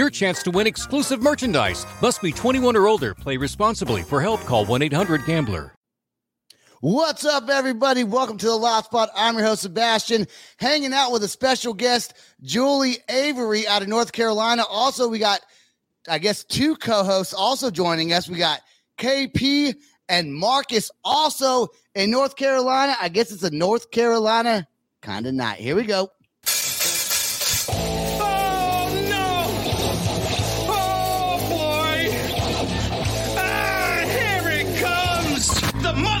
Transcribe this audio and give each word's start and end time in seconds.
your 0.00 0.10
chance 0.10 0.42
to 0.42 0.50
win 0.50 0.66
exclusive 0.66 1.22
merchandise. 1.22 1.86
Must 2.00 2.20
be 2.22 2.32
21 2.32 2.74
or 2.74 2.88
older. 2.88 3.14
Play 3.14 3.36
responsibly. 3.36 4.02
For 4.02 4.20
help, 4.20 4.40
call 4.40 4.66
1-800-GAMBLER. 4.66 5.74
What's 6.82 7.26
up, 7.26 7.50
everybody? 7.50 8.04
Welcome 8.04 8.38
to 8.38 8.46
the 8.46 8.56
Loud 8.56 8.86
Spot. 8.86 9.10
I'm 9.14 9.36
your 9.36 9.44
host, 9.44 9.60
Sebastian, 9.60 10.26
hanging 10.56 10.94
out 10.94 11.12
with 11.12 11.22
a 11.22 11.28
special 11.28 11.74
guest, 11.74 12.14
Julie 12.40 12.96
Avery 13.10 13.68
out 13.68 13.82
of 13.82 13.88
North 13.88 14.12
Carolina. 14.12 14.64
Also, 14.66 15.06
we 15.06 15.18
got, 15.18 15.42
I 16.08 16.16
guess, 16.16 16.42
two 16.42 16.76
co 16.76 17.04
hosts 17.04 17.34
also 17.34 17.70
joining 17.70 18.14
us. 18.14 18.30
We 18.30 18.38
got 18.38 18.62
KP 18.96 19.74
and 20.08 20.34
Marcus 20.34 20.90
also 21.04 21.68
in 21.94 22.10
North 22.10 22.36
Carolina. 22.36 22.96
I 22.98 23.10
guess 23.10 23.30
it's 23.30 23.42
a 23.42 23.50
North 23.50 23.90
Carolina 23.90 24.66
kind 25.02 25.26
of 25.26 25.34
night. 25.34 25.58
Here 25.58 25.76
we 25.76 25.84
go. 25.84 26.10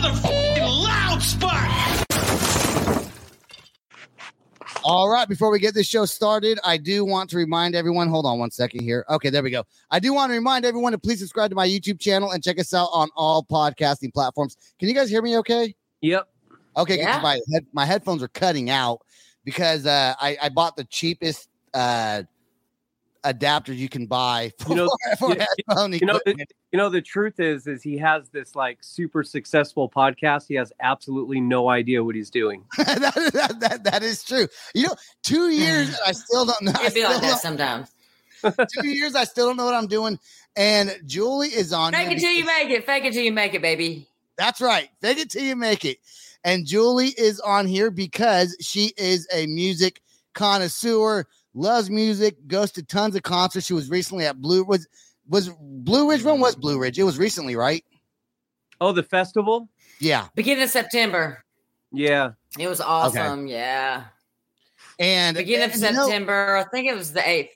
The 0.00 0.06
motherfucking 0.08 0.82
loud 0.82 1.22
spot! 1.22 2.06
All 4.82 5.10
right, 5.10 5.28
before 5.28 5.50
we 5.50 5.58
get 5.58 5.74
this 5.74 5.86
show 5.86 6.06
started, 6.06 6.58
I 6.64 6.78
do 6.78 7.04
want 7.04 7.28
to 7.30 7.36
remind 7.36 7.74
everyone. 7.74 8.08
Hold 8.08 8.24
on 8.24 8.38
one 8.38 8.50
second 8.50 8.80
here. 8.80 9.04
Okay, 9.10 9.28
there 9.28 9.42
we 9.42 9.50
go. 9.50 9.64
I 9.90 10.00
do 10.00 10.14
want 10.14 10.30
to 10.30 10.34
remind 10.34 10.64
everyone 10.64 10.92
to 10.92 10.98
please 10.98 11.18
subscribe 11.18 11.50
to 11.50 11.54
my 11.54 11.68
YouTube 11.68 12.00
channel 12.00 12.30
and 12.30 12.42
check 12.42 12.58
us 12.58 12.72
out 12.72 12.88
on 12.94 13.10
all 13.14 13.44
podcasting 13.44 14.14
platforms. 14.14 14.56
Can 14.78 14.88
you 14.88 14.94
guys 14.94 15.10
hear 15.10 15.20
me 15.20 15.36
okay? 15.38 15.74
Yep. 16.00 16.26
Okay, 16.78 16.98
Yeah. 16.98 17.20
my 17.20 17.38
head, 17.52 17.66
my 17.74 17.84
headphones 17.84 18.22
are 18.22 18.28
cutting 18.28 18.70
out 18.70 19.02
because 19.44 19.84
uh, 19.84 20.14
I, 20.18 20.38
I 20.40 20.48
bought 20.48 20.76
the 20.76 20.84
cheapest 20.84 21.50
uh, 21.74 22.22
adapter 23.24 23.72
you 23.72 23.88
can 23.88 24.06
buy 24.06 24.52
for, 24.58 24.70
You 24.70 24.74
know- 24.76 24.90
for 25.18 25.30
you- 25.34 25.40
headphone 25.68 25.92
You 25.92 26.06
know, 26.06 26.20
the, 26.24 26.46
you 26.72 26.78
know, 26.78 26.88
the 26.88 27.02
truth 27.02 27.38
is, 27.40 27.66
is 27.66 27.82
he 27.82 27.98
has 27.98 28.28
this 28.30 28.54
like 28.54 28.78
super 28.80 29.22
successful 29.22 29.88
podcast. 29.90 30.46
He 30.48 30.54
has 30.54 30.72
absolutely 30.80 31.40
no 31.40 31.68
idea 31.68 32.02
what 32.02 32.14
he's 32.14 32.30
doing. 32.30 32.64
that, 32.78 33.30
that, 33.34 33.60
that, 33.60 33.84
that 33.84 34.02
is 34.02 34.24
true. 34.24 34.46
You 34.74 34.88
know, 34.88 34.94
two 35.22 35.50
years 35.50 35.88
and 35.88 35.98
I 36.06 36.12
still 36.12 36.46
don't 36.46 36.62
know. 36.62 36.72
I 36.74 36.82
It'd 36.82 36.94
be 36.94 37.04
like 37.04 37.20
that 37.20 37.40
sometimes. 37.40 37.88
two 38.80 38.88
years, 38.88 39.14
I 39.14 39.24
still 39.24 39.46
don't 39.46 39.56
know 39.56 39.66
what 39.66 39.74
I'm 39.74 39.86
doing. 39.86 40.18
And 40.56 40.96
Julie 41.06 41.48
is 41.48 41.72
on. 41.72 41.92
Fake 41.92 42.10
it 42.12 42.20
till 42.20 42.32
you 42.32 42.44
make 42.44 42.70
it. 42.70 42.84
Fake 42.86 43.04
it 43.04 43.12
till 43.12 43.22
you 43.22 43.32
make 43.32 43.54
it, 43.54 43.62
baby. 43.62 44.08
That's 44.38 44.60
right. 44.60 44.88
Fake 45.02 45.18
it 45.18 45.30
till 45.30 45.44
you 45.44 45.54
make 45.56 45.84
it. 45.84 45.98
And 46.42 46.66
Julie 46.66 47.12
is 47.18 47.38
on 47.40 47.66
here 47.66 47.90
because 47.90 48.56
she 48.60 48.94
is 48.96 49.28
a 49.32 49.46
music 49.46 50.00
connoisseur, 50.32 51.26
loves 51.54 51.90
music, 51.90 52.36
goes 52.46 52.70
to 52.72 52.82
tons 52.82 53.16
of 53.16 53.22
concerts. 53.22 53.66
She 53.66 53.74
was 53.74 53.90
recently 53.90 54.26
at 54.26 54.40
Blue 54.40 54.64
was 54.64 54.88
was 55.28 55.50
Blue 55.60 56.10
Ridge. 56.10 56.22
When 56.22 56.40
was 56.40 56.56
Blue 56.56 56.78
Ridge? 56.78 56.98
It 56.98 57.04
was 57.04 57.18
recently, 57.18 57.56
right? 57.56 57.84
Oh, 58.80 58.92
the 58.92 59.02
festival? 59.02 59.68
Yeah. 60.00 60.28
Beginning 60.34 60.64
of 60.64 60.70
September. 60.70 61.44
Yeah. 61.92 62.32
It 62.58 62.68
was 62.68 62.80
awesome. 62.80 63.46
Yeah. 63.46 64.04
And 64.98 65.36
Beginning 65.36 65.66
of 65.68 65.74
and, 65.74 65.82
you 65.82 65.92
know- 65.92 66.06
September. 66.06 66.56
I 66.56 66.64
think 66.64 66.88
it 66.88 66.94
was 66.94 67.12
the 67.12 67.20
8th. 67.20 67.50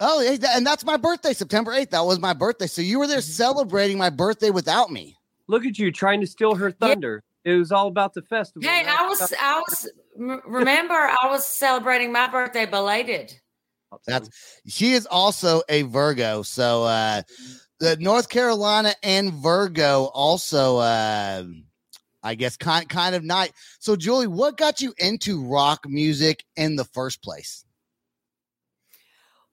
oh, 0.00 0.38
and 0.54 0.66
that's 0.66 0.84
my 0.84 0.96
birthday, 0.96 1.32
September 1.32 1.72
8th. 1.72 1.90
That 1.90 2.04
was 2.04 2.18
my 2.18 2.34
birthday. 2.34 2.66
So 2.66 2.82
you 2.82 2.98
were 2.98 3.06
there 3.06 3.18
mm-hmm. 3.18 3.30
celebrating 3.30 3.98
my 3.98 4.10
birthday 4.10 4.50
without 4.50 4.90
me. 4.90 5.16
Look 5.48 5.64
at 5.64 5.78
you 5.78 5.90
trying 5.90 6.20
to 6.20 6.26
steal 6.26 6.54
her 6.54 6.70
thunder. 6.70 7.22
It 7.46 7.54
was 7.54 7.70
all 7.70 7.86
about 7.86 8.12
the 8.12 8.22
festival. 8.22 8.68
Hey, 8.68 8.82
not 8.82 9.00
I 9.00 9.08
was, 9.08 9.34
I 9.40 9.62
was, 9.68 9.90
remember, 10.16 10.94
I 10.94 11.28
was 11.30 11.46
celebrating 11.46 12.10
my 12.10 12.28
birthday 12.28 12.66
belated. 12.66 13.32
That's 14.04 14.28
she 14.66 14.92
is 14.92 15.06
also 15.06 15.62
a 15.68 15.82
Virgo. 15.82 16.42
So 16.42 16.82
uh 16.84 17.22
the 17.78 17.96
North 17.98 18.28
Carolina 18.28 18.94
and 19.02 19.32
Virgo 19.32 20.10
also 20.12 20.78
uh 20.78 21.44
I 22.24 22.34
guess 22.34 22.56
kind 22.56 22.88
kind 22.88 23.14
of 23.14 23.22
night. 23.22 23.52
So 23.78 23.94
Julie, 23.94 24.26
what 24.26 24.56
got 24.56 24.82
you 24.82 24.92
into 24.98 25.44
rock 25.46 25.86
music 25.86 26.44
in 26.56 26.74
the 26.74 26.84
first 26.84 27.22
place? 27.22 27.64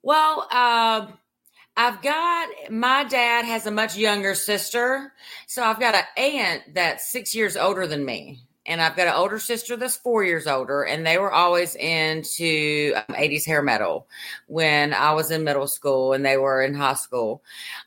Well, 0.02 0.48
uh, 0.52 1.08
I've 1.76 2.02
got 2.02 2.50
my 2.70 3.04
dad 3.04 3.46
has 3.46 3.66
a 3.66 3.72
much 3.72 3.98
younger 3.98 4.36
sister, 4.36 5.12
so 5.48 5.64
I've 5.64 5.80
got 5.80 5.96
an 5.96 6.04
aunt 6.18 6.76
that's 6.76 7.12
six 7.12 7.34
years 7.34 7.58
older 7.58 7.88
than 7.88 8.06
me, 8.06 8.42
and 8.66 8.80
I've 8.80 8.96
got 8.96 9.08
an 9.08 9.16
older 9.16 9.40
sister 9.40 9.76
that's 9.76 9.98
four 9.98 10.24
years 10.24 10.46
older, 10.46 10.84
and 10.84 11.06
they 11.06 11.18
were 11.18 11.32
always 11.32 11.76
into 11.76 12.94
um, 12.96 13.16
80s 13.16 13.46
hair 13.46 13.64
metal 13.64 14.08
when 14.46 14.94
I 14.94 15.14
was 15.14 15.32
in 15.32 15.44
middle 15.44 15.68
school 15.68 16.14
and 16.14 16.24
they 16.24 16.38
were 16.38 16.62
in 16.62 16.76
high 16.76 16.94
school. 16.94 17.44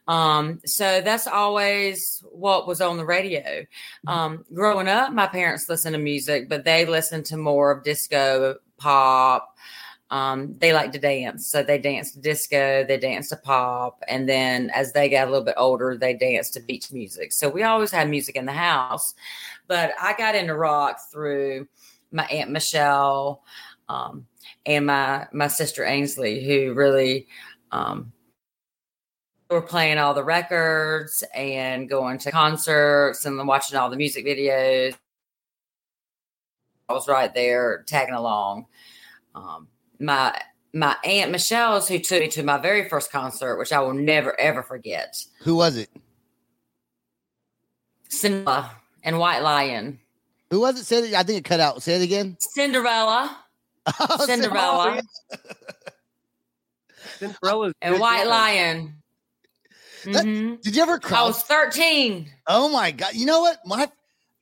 Um, 0.08 0.60
so 0.66 1.00
that's 1.00 1.28
always 1.28 2.24
what 2.30 2.66
was 2.66 2.80
on 2.80 2.96
the 2.96 3.06
radio. 3.06 3.64
Um, 4.06 4.44
growing 4.52 4.88
up, 4.88 5.12
my 5.12 5.28
parents 5.28 5.68
listened 5.68 5.94
to 5.94 6.00
music, 6.00 6.48
but 6.48 6.64
they 6.64 6.84
listened 6.86 7.26
to 7.26 7.36
more 7.36 7.70
of 7.70 7.84
disco, 7.84 8.56
pop, 8.78 9.56
um, 10.10 10.54
they 10.58 10.72
like 10.72 10.92
to 10.92 10.98
dance. 10.98 11.46
So 11.46 11.62
they 11.62 11.78
dance 11.78 12.12
to 12.12 12.20
disco, 12.20 12.84
they 12.84 12.98
dance 12.98 13.28
to 13.30 13.36
pop. 13.36 14.02
And 14.08 14.28
then 14.28 14.70
as 14.70 14.92
they 14.92 15.08
got 15.08 15.28
a 15.28 15.30
little 15.30 15.44
bit 15.44 15.56
older, 15.56 15.96
they 15.96 16.14
danced 16.14 16.54
to 16.54 16.60
beach 16.60 16.92
music. 16.92 17.32
So 17.32 17.48
we 17.48 17.62
always 17.62 17.90
had 17.90 18.08
music 18.08 18.36
in 18.36 18.46
the 18.46 18.52
house. 18.52 19.14
But 19.66 19.92
I 20.00 20.14
got 20.16 20.34
into 20.34 20.54
rock 20.54 20.98
through 21.10 21.66
my 22.12 22.24
Aunt 22.26 22.50
Michelle 22.50 23.42
um, 23.88 24.26
and 24.64 24.86
my 24.86 25.26
my 25.32 25.48
sister 25.48 25.84
Ainsley, 25.84 26.44
who 26.44 26.72
really 26.74 27.26
um, 27.72 28.12
were 29.50 29.62
playing 29.62 29.98
all 29.98 30.14
the 30.14 30.24
records 30.24 31.24
and 31.34 31.88
going 31.88 32.18
to 32.18 32.30
concerts 32.30 33.24
and 33.24 33.46
watching 33.46 33.76
all 33.76 33.90
the 33.90 33.96
music 33.96 34.24
videos. 34.24 34.94
I 36.88 36.92
was 36.92 37.08
right 37.08 37.32
there 37.34 37.82
tagging 37.86 38.14
along. 38.14 38.66
Um, 39.34 39.66
my 39.98 40.38
my 40.72 40.96
aunt 41.04 41.30
Michelle's 41.30 41.88
who 41.88 41.98
took 41.98 42.20
me 42.20 42.28
to 42.28 42.42
my 42.42 42.58
very 42.58 42.88
first 42.88 43.10
concert, 43.10 43.56
which 43.58 43.72
I 43.72 43.80
will 43.80 43.94
never 43.94 44.38
ever 44.38 44.62
forget. 44.62 45.16
Who 45.40 45.56
was 45.56 45.76
it? 45.76 45.88
Cinderella 48.08 48.70
and 49.02 49.18
White 49.18 49.40
Lion. 49.42 49.98
Who 50.50 50.60
was 50.60 50.78
it? 50.80 50.84
Say 50.84 50.98
it. 51.08 51.14
I 51.14 51.22
think 51.22 51.38
it 51.38 51.44
cut 51.44 51.60
out. 51.60 51.82
Say 51.82 51.94
it 51.96 52.02
again. 52.02 52.36
Cinderella 52.40 53.36
Oh, 54.00 54.24
Cinderella. 54.26 55.00
Cinderella's 57.18 57.72
and 57.82 57.98
White 58.00 58.18
dance. 58.24 58.28
Lion. 58.28 58.94
That- 60.06 60.24
Mhm. 60.24 60.62
Did 60.62 60.76
you 60.76 60.82
ever 60.82 60.98
cry? 61.00 61.18
I 61.20 61.24
was 61.24 61.42
13. 61.42 62.30
Oh 62.46 62.68
my 62.68 62.92
god! 62.92 63.14
You 63.14 63.26
know 63.26 63.40
what? 63.40 63.58
My 63.66 63.88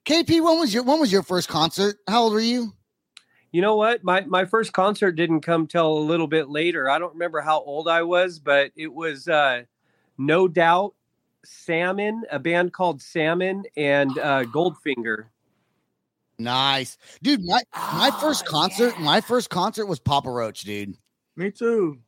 KP. 0.05 0.43
When 0.43 0.59
was 0.59 0.71
your 0.73 0.83
when 0.83 0.99
was 0.99 1.11
your 1.11 1.23
first 1.23 1.47
concert? 1.47 1.97
How 2.07 2.23
old 2.23 2.33
were 2.33 2.39
you? 2.39 2.73
You 3.55 3.61
know 3.61 3.77
what? 3.77 4.03
My 4.03 4.19
my 4.25 4.43
first 4.43 4.73
concert 4.73 5.13
didn't 5.13 5.39
come 5.39 5.65
till 5.65 5.87
a 5.87 5.99
little 5.99 6.27
bit 6.27 6.49
later. 6.49 6.89
I 6.89 6.99
don't 6.99 7.13
remember 7.13 7.39
how 7.39 7.61
old 7.61 7.87
I 7.87 8.03
was, 8.03 8.37
but 8.37 8.71
it 8.75 8.93
was 8.93 9.29
uh 9.29 9.63
no 10.17 10.49
doubt 10.49 10.93
Salmon, 11.45 12.23
a 12.29 12.37
band 12.37 12.73
called 12.73 13.01
Salmon 13.01 13.63
and 13.77 14.11
uh 14.19 14.43
Goldfinger. 14.53 15.27
Nice, 16.37 16.97
dude. 17.23 17.45
My 17.45 17.61
my 17.73 18.11
first 18.19 18.43
Oh, 18.45 18.51
concert. 18.51 18.93
yeah. 18.97 19.05
My 19.05 19.21
first 19.21 19.49
concert 19.49 19.85
was 19.85 19.99
Papa 20.01 20.29
Roach, 20.29 20.63
dude. 20.63 20.93
Me 21.37 21.49
too. 21.49 21.99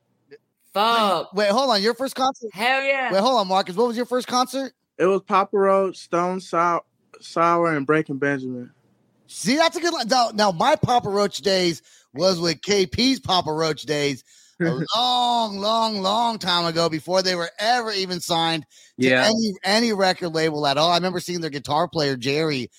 Fuck. 0.73 1.31
Wait, 1.33 1.49
hold 1.49 1.69
on. 1.69 1.81
Your 1.81 1.94
first 1.94 2.15
concert? 2.15 2.49
Hell 2.53 2.83
yeah. 2.83 3.13
Wait, 3.13 3.21
hold 3.21 3.39
on, 3.39 3.47
Marcus. 3.47 3.77
What 3.77 3.88
was 3.88 3.95
your 3.95 4.05
first 4.05 4.27
concert? 4.27 4.73
It 4.97 5.05
was 5.05 5.21
Papa 5.21 5.57
Roach, 5.57 5.95
Stone 5.95 6.41
Sour, 6.41 6.81
Sour 7.21 7.73
and 7.73 7.88
Breaking 7.88 8.17
Benjamin. 8.17 8.69
See, 9.27 9.56
that's 9.57 9.75
a 9.77 9.81
good 9.81 9.94
line. 9.94 10.07
Now, 10.07 10.31
now 10.33 10.51
my 10.51 10.75
Papa 10.75 11.09
Roach 11.09 11.38
days 11.39 11.81
was 12.13 12.39
with 12.39 12.62
KP's 12.62 13.19
Papa 13.19 13.51
Roach 13.51 13.83
days 13.83 14.24
a 14.62 14.79
long, 14.95 15.59
long, 15.59 16.01
long 16.01 16.39
time 16.39 16.65
ago 16.65 16.89
before 16.89 17.21
they 17.21 17.35
were 17.35 17.50
ever 17.59 17.91
even 17.91 18.19
signed 18.19 18.65
to 19.00 19.07
Yeah. 19.07 19.25
any 19.25 19.53
any 19.63 19.94
record 19.94 20.29
label 20.29 20.65
at 20.65 20.77
all. 20.77 20.91
I 20.91 20.95
remember 20.95 21.19
seeing 21.19 21.41
their 21.41 21.50
guitar 21.50 21.88
player 21.88 22.15
Jerry 22.15 22.69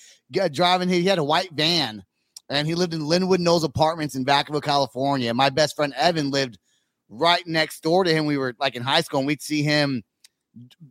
driving. 0.51 0.89
He 0.89 1.05
had 1.05 1.19
a 1.19 1.23
white 1.23 1.51
van, 1.53 2.03
and 2.49 2.67
he 2.67 2.75
lived 2.75 2.93
in 2.93 3.07
Linwood 3.07 3.39
Knolls 3.39 3.63
Apartments 3.63 4.15
in 4.15 4.25
Vacaville, 4.25 4.61
California. 4.63 5.33
My 5.33 5.49
best 5.49 5.75
friend 5.75 5.93
Evan 5.95 6.31
lived 6.31 6.57
right 7.09 7.45
next 7.47 7.81
door 7.81 8.03
to 8.03 8.13
him. 8.13 8.25
We 8.25 8.37
were 8.37 8.55
like 8.59 8.75
in 8.75 8.83
high 8.83 9.01
school, 9.01 9.19
and 9.19 9.27
we'd 9.27 9.41
see 9.41 9.63
him 9.63 10.03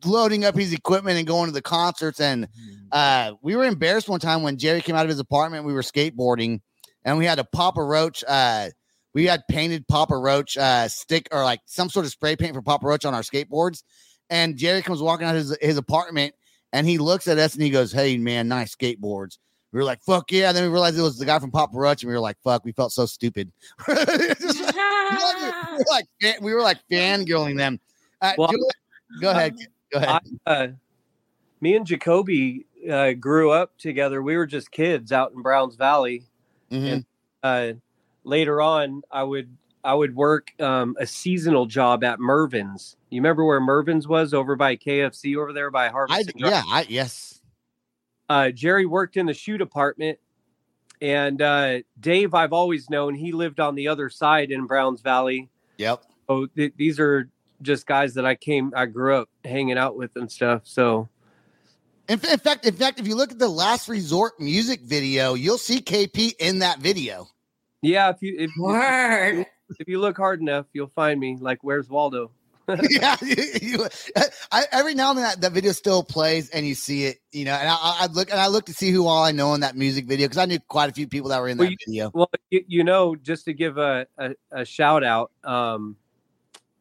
loading 0.05 0.45
up 0.45 0.57
his 0.57 0.73
equipment 0.73 1.19
and 1.19 1.27
going 1.27 1.47
to 1.47 1.53
the 1.53 1.63
concerts. 1.63 2.21
And 2.21 2.49
uh, 2.93 3.33
we 3.43 3.57
were 3.57 3.65
embarrassed 3.65 4.09
one 4.09 4.21
time 4.21 4.43
when 4.43 4.57
Jerry 4.59 4.81
came 4.81 4.97
out 4.97 5.05
of 5.05 5.11
his 5.11 5.21
apartment. 5.21 5.65
We 5.65 5.73
were 5.73 5.83
skateboarding, 5.83 6.61
and 7.05 7.19
we 7.19 7.25
had 7.25 7.39
a 7.39 7.45
Papa 7.45 7.83
Roach. 7.83 8.23
Uh, 8.27 8.69
we 9.15 9.27
had 9.27 9.43
painted 9.49 9.87
Papa 9.89 10.17
Roach 10.17 10.57
uh, 10.57 10.87
stick 10.89 11.29
or 11.33 11.43
like 11.43 11.61
some 11.67 11.89
sort 11.89 12.05
of 12.07 12.13
spray 12.13 12.37
paint 12.37 12.55
for 12.55 12.63
Papa 12.63 12.87
Roach 12.87 13.05
on 13.05 13.15
our 13.15 13.23
skateboards. 13.23 13.83
And 14.31 14.57
Jerry 14.57 14.83
comes 14.83 15.01
walking 15.01 15.27
out 15.27 15.35
of 15.35 15.41
his, 15.41 15.57
his 15.61 15.77
apartment 15.79 16.35
and 16.73 16.87
he 16.87 16.99
looks 16.99 17.27
at 17.27 17.39
us 17.39 17.55
and 17.55 17.63
he 17.63 17.71
goes, 17.71 17.91
Hey, 17.91 18.19
man, 18.19 18.47
nice 18.47 18.77
skateboards. 18.77 19.39
We 19.73 19.79
were 19.79 19.85
like, 19.85 20.03
Fuck 20.03 20.31
yeah. 20.31 20.49
And 20.49 20.57
then 20.57 20.65
we 20.65 20.71
realized 20.71 20.99
it 20.99 21.03
was 21.03 21.19
the 21.19 21.25
guy 21.25 21.39
from 21.39 21.51
Papa 21.51 21.77
Roach 21.77 22.03
and 22.03 22.09
we 22.09 22.15
were 22.15 22.21
like, 22.21 22.37
Fuck, 22.45 22.65
we 22.67 22.73
felt 22.73 22.93
so 22.93 23.07
stupid. 23.07 23.51
Like- 23.89 24.39
we 24.39 25.79
were 25.79 25.85
like, 25.91 26.07
we 26.43 26.55
were 26.55 26.63
like 26.63 26.79
fangirling 26.91 27.57
them. 27.57 27.81
Uh, 28.21 28.33
Well, 28.37 28.49
Julie, 28.49 28.63
go 29.21 29.31
ahead. 29.31 29.57
Go 29.93 29.99
ahead. 29.99 30.21
I, 30.47 30.51
uh, 30.51 30.69
me 31.61 31.77
and 31.77 31.87
Jacoby 31.87 32.67
uh, 32.91 33.13
grew 33.13 33.51
up 33.51 33.77
together. 33.79 34.23
We 34.23 34.37
were 34.37 34.47
just 34.47 34.71
kids 34.71 35.13
out 35.13 35.33
in 35.33 35.43
Browns 35.43 35.77
Valley. 35.77 36.25
Mhm. 36.71 37.05
Uh, 37.43 37.73
later 38.25 38.61
on, 38.61 39.03
I 39.11 39.23
would 39.23 39.57
I 39.85 39.95
would 39.95 40.15
work 40.15 40.53
um, 40.61 40.97
a 40.99 41.07
seasonal 41.07 41.67
job 41.67 42.05
at 42.05 42.21
Mervyn's. 42.21 42.97
You 43.11 43.21
remember 43.21 43.45
where 43.45 43.61
Mervyn's 43.61 44.07
was 44.07 44.35
over 44.35 44.57
by 44.57 44.77
KFC 44.77 45.37
over 45.37 45.53
there 45.53 45.71
by 45.71 45.89
Harvest? 45.89 46.19
I, 46.19 46.21
and 46.21 46.33
yeah, 46.37 46.63
I, 46.67 46.87
yes. 46.89 47.41
uh, 48.29 48.51
Jerry 48.51 48.87
worked 48.87 49.17
in 49.17 49.27
the 49.27 49.35
shoe 49.35 49.57
department, 49.57 50.19
and 51.01 51.41
uh, 51.41 51.79
Dave, 51.99 52.35
I've 52.35 52.53
always 52.53 52.91
known 52.91 53.15
he 53.15 53.33
lived 53.33 53.61
on 53.61 53.77
the 53.77 53.89
other 53.89 54.11
side 54.11 54.51
in 54.51 54.67
Browns 54.67 55.01
Valley. 55.01 55.49
Yep. 55.79 56.03
So 56.29 56.47
th- 56.47 56.75
these 56.77 57.01
are 57.01 57.31
just 57.63 57.87
guys 57.87 58.15
that 58.15 58.25
I 58.27 58.35
came, 58.35 58.73
I 58.77 58.87
grew 58.87 59.17
up 59.17 59.29
hanging 59.45 59.79
out 59.79 59.97
with 59.97 60.11
and 60.17 60.31
stuff. 60.31 60.63
So 60.65 61.09
In, 62.09 62.21
in 62.31 62.39
fact, 62.39 62.65
in 62.67 62.75
fact, 62.75 63.01
if 63.01 63.07
you 63.07 63.15
look 63.17 63.31
at 63.33 63.39
the 63.39 63.49
last 63.49 63.89
resort 63.89 64.41
music 64.41 64.81
video, 64.83 65.35
you'll 65.35 65.59
see 65.59 65.81
KP 65.81 66.33
in 66.39 66.61
that 66.61 66.79
video. 66.81 67.29
yeah, 67.83 68.11
if 68.11 68.17
you 68.23 68.37
if, 68.39 68.51
Word. 68.59 69.47
if 69.79 69.89
you 69.89 70.01
look 70.01 70.17
hard 70.17 70.41
enough, 70.41 70.67
you'll 70.73 70.93
find 70.95 71.19
me. 71.21 71.37
Like, 71.41 71.59
where's 71.63 71.89
Waldo? 71.89 72.31
yeah, 72.91 73.17
you, 73.23 73.35
you- 73.63 73.87
I, 74.53 74.65
every 74.73 74.95
now 74.95 75.11
and 75.11 75.19
then 75.19 75.25
that, 75.25 75.41
that 75.41 75.53
video 75.53 75.73
still 75.73 76.03
plays 76.03 76.51
and 76.51 76.67
you 76.67 76.75
see 76.75 77.05
it, 77.07 77.19
you 77.33 77.45
know. 77.47 77.53
And 77.55 77.69
I, 77.69 77.75
I 77.75 77.97
I 78.03 78.07
look 78.07 78.31
and 78.31 78.39
I 78.41 78.47
look 78.49 78.67
to 78.67 78.75
see 78.75 78.91
who 78.91 79.07
all 79.07 79.25
I 79.25 79.33
know 79.33 79.55
in 79.55 79.61
that 79.61 79.75
music 79.77 80.07
video 80.07 80.27
because 80.27 80.37
I 80.39 80.45
knew 80.45 80.59
quite 80.69 80.91
a 80.91 80.93
few 80.93 81.07
people 81.09 81.31
that 81.31 81.41
were 81.41 81.49
in 81.49 81.57
that 81.57 81.63
Well, 81.65 81.71
you- 81.71 81.77
video. 81.87 82.11
Well, 82.15 82.31
you, 82.51 82.65
you 82.69 82.85
know, 82.85 83.17
just 83.17 83.45
to 83.47 83.53
give 83.55 83.79
a, 83.79 84.07
a, 84.19 84.35
a 84.53 84.65
shout 84.67 85.03
out, 85.05 85.31
um, 85.45 85.97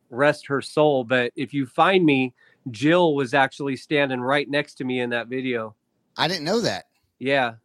rest 0.09 0.47
her 0.47 0.61
soul. 0.61 1.03
But 1.03 1.31
if 1.35 1.53
you 1.53 1.65
find 1.65 2.05
me, 2.05 2.33
Jill 2.71 3.15
was 3.15 3.33
actually 3.33 3.75
standing 3.75 4.19
right 4.21 4.49
next 4.49 4.75
to 4.75 4.83
me 4.83 4.99
in 4.99 5.09
that 5.11 5.27
video. 5.27 5.75
I 6.17 6.27
didn't 6.27 6.43
know 6.45 6.61
that. 6.61 6.85
Yeah. 7.19 7.55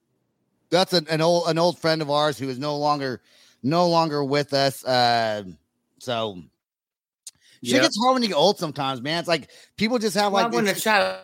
That's 0.70 0.92
an, 0.92 1.06
an 1.08 1.20
old 1.20 1.48
an 1.48 1.58
old 1.58 1.78
friend 1.78 2.00
of 2.02 2.10
ours 2.10 2.38
who 2.38 2.48
is 2.48 2.58
no 2.58 2.76
longer 2.76 3.20
no 3.62 3.88
longer 3.88 4.24
with 4.24 4.54
us. 4.54 4.84
Uh, 4.84 5.44
so 5.98 6.42
she 7.62 7.74
Yeah. 7.74 7.82
gets 7.82 7.96
hard 8.02 8.14
when 8.14 8.22
you 8.22 8.28
get 8.28 8.36
old 8.36 8.58
sometimes, 8.58 9.00
man. 9.02 9.18
It's 9.20 9.28
like 9.28 9.50
people 9.76 9.98
just 9.98 10.16
have 10.16 10.32
like 10.32 10.46
I 10.46 10.48
want 10.48 10.66
to 10.66 10.72
it's- 10.72 10.82
try 10.82 11.18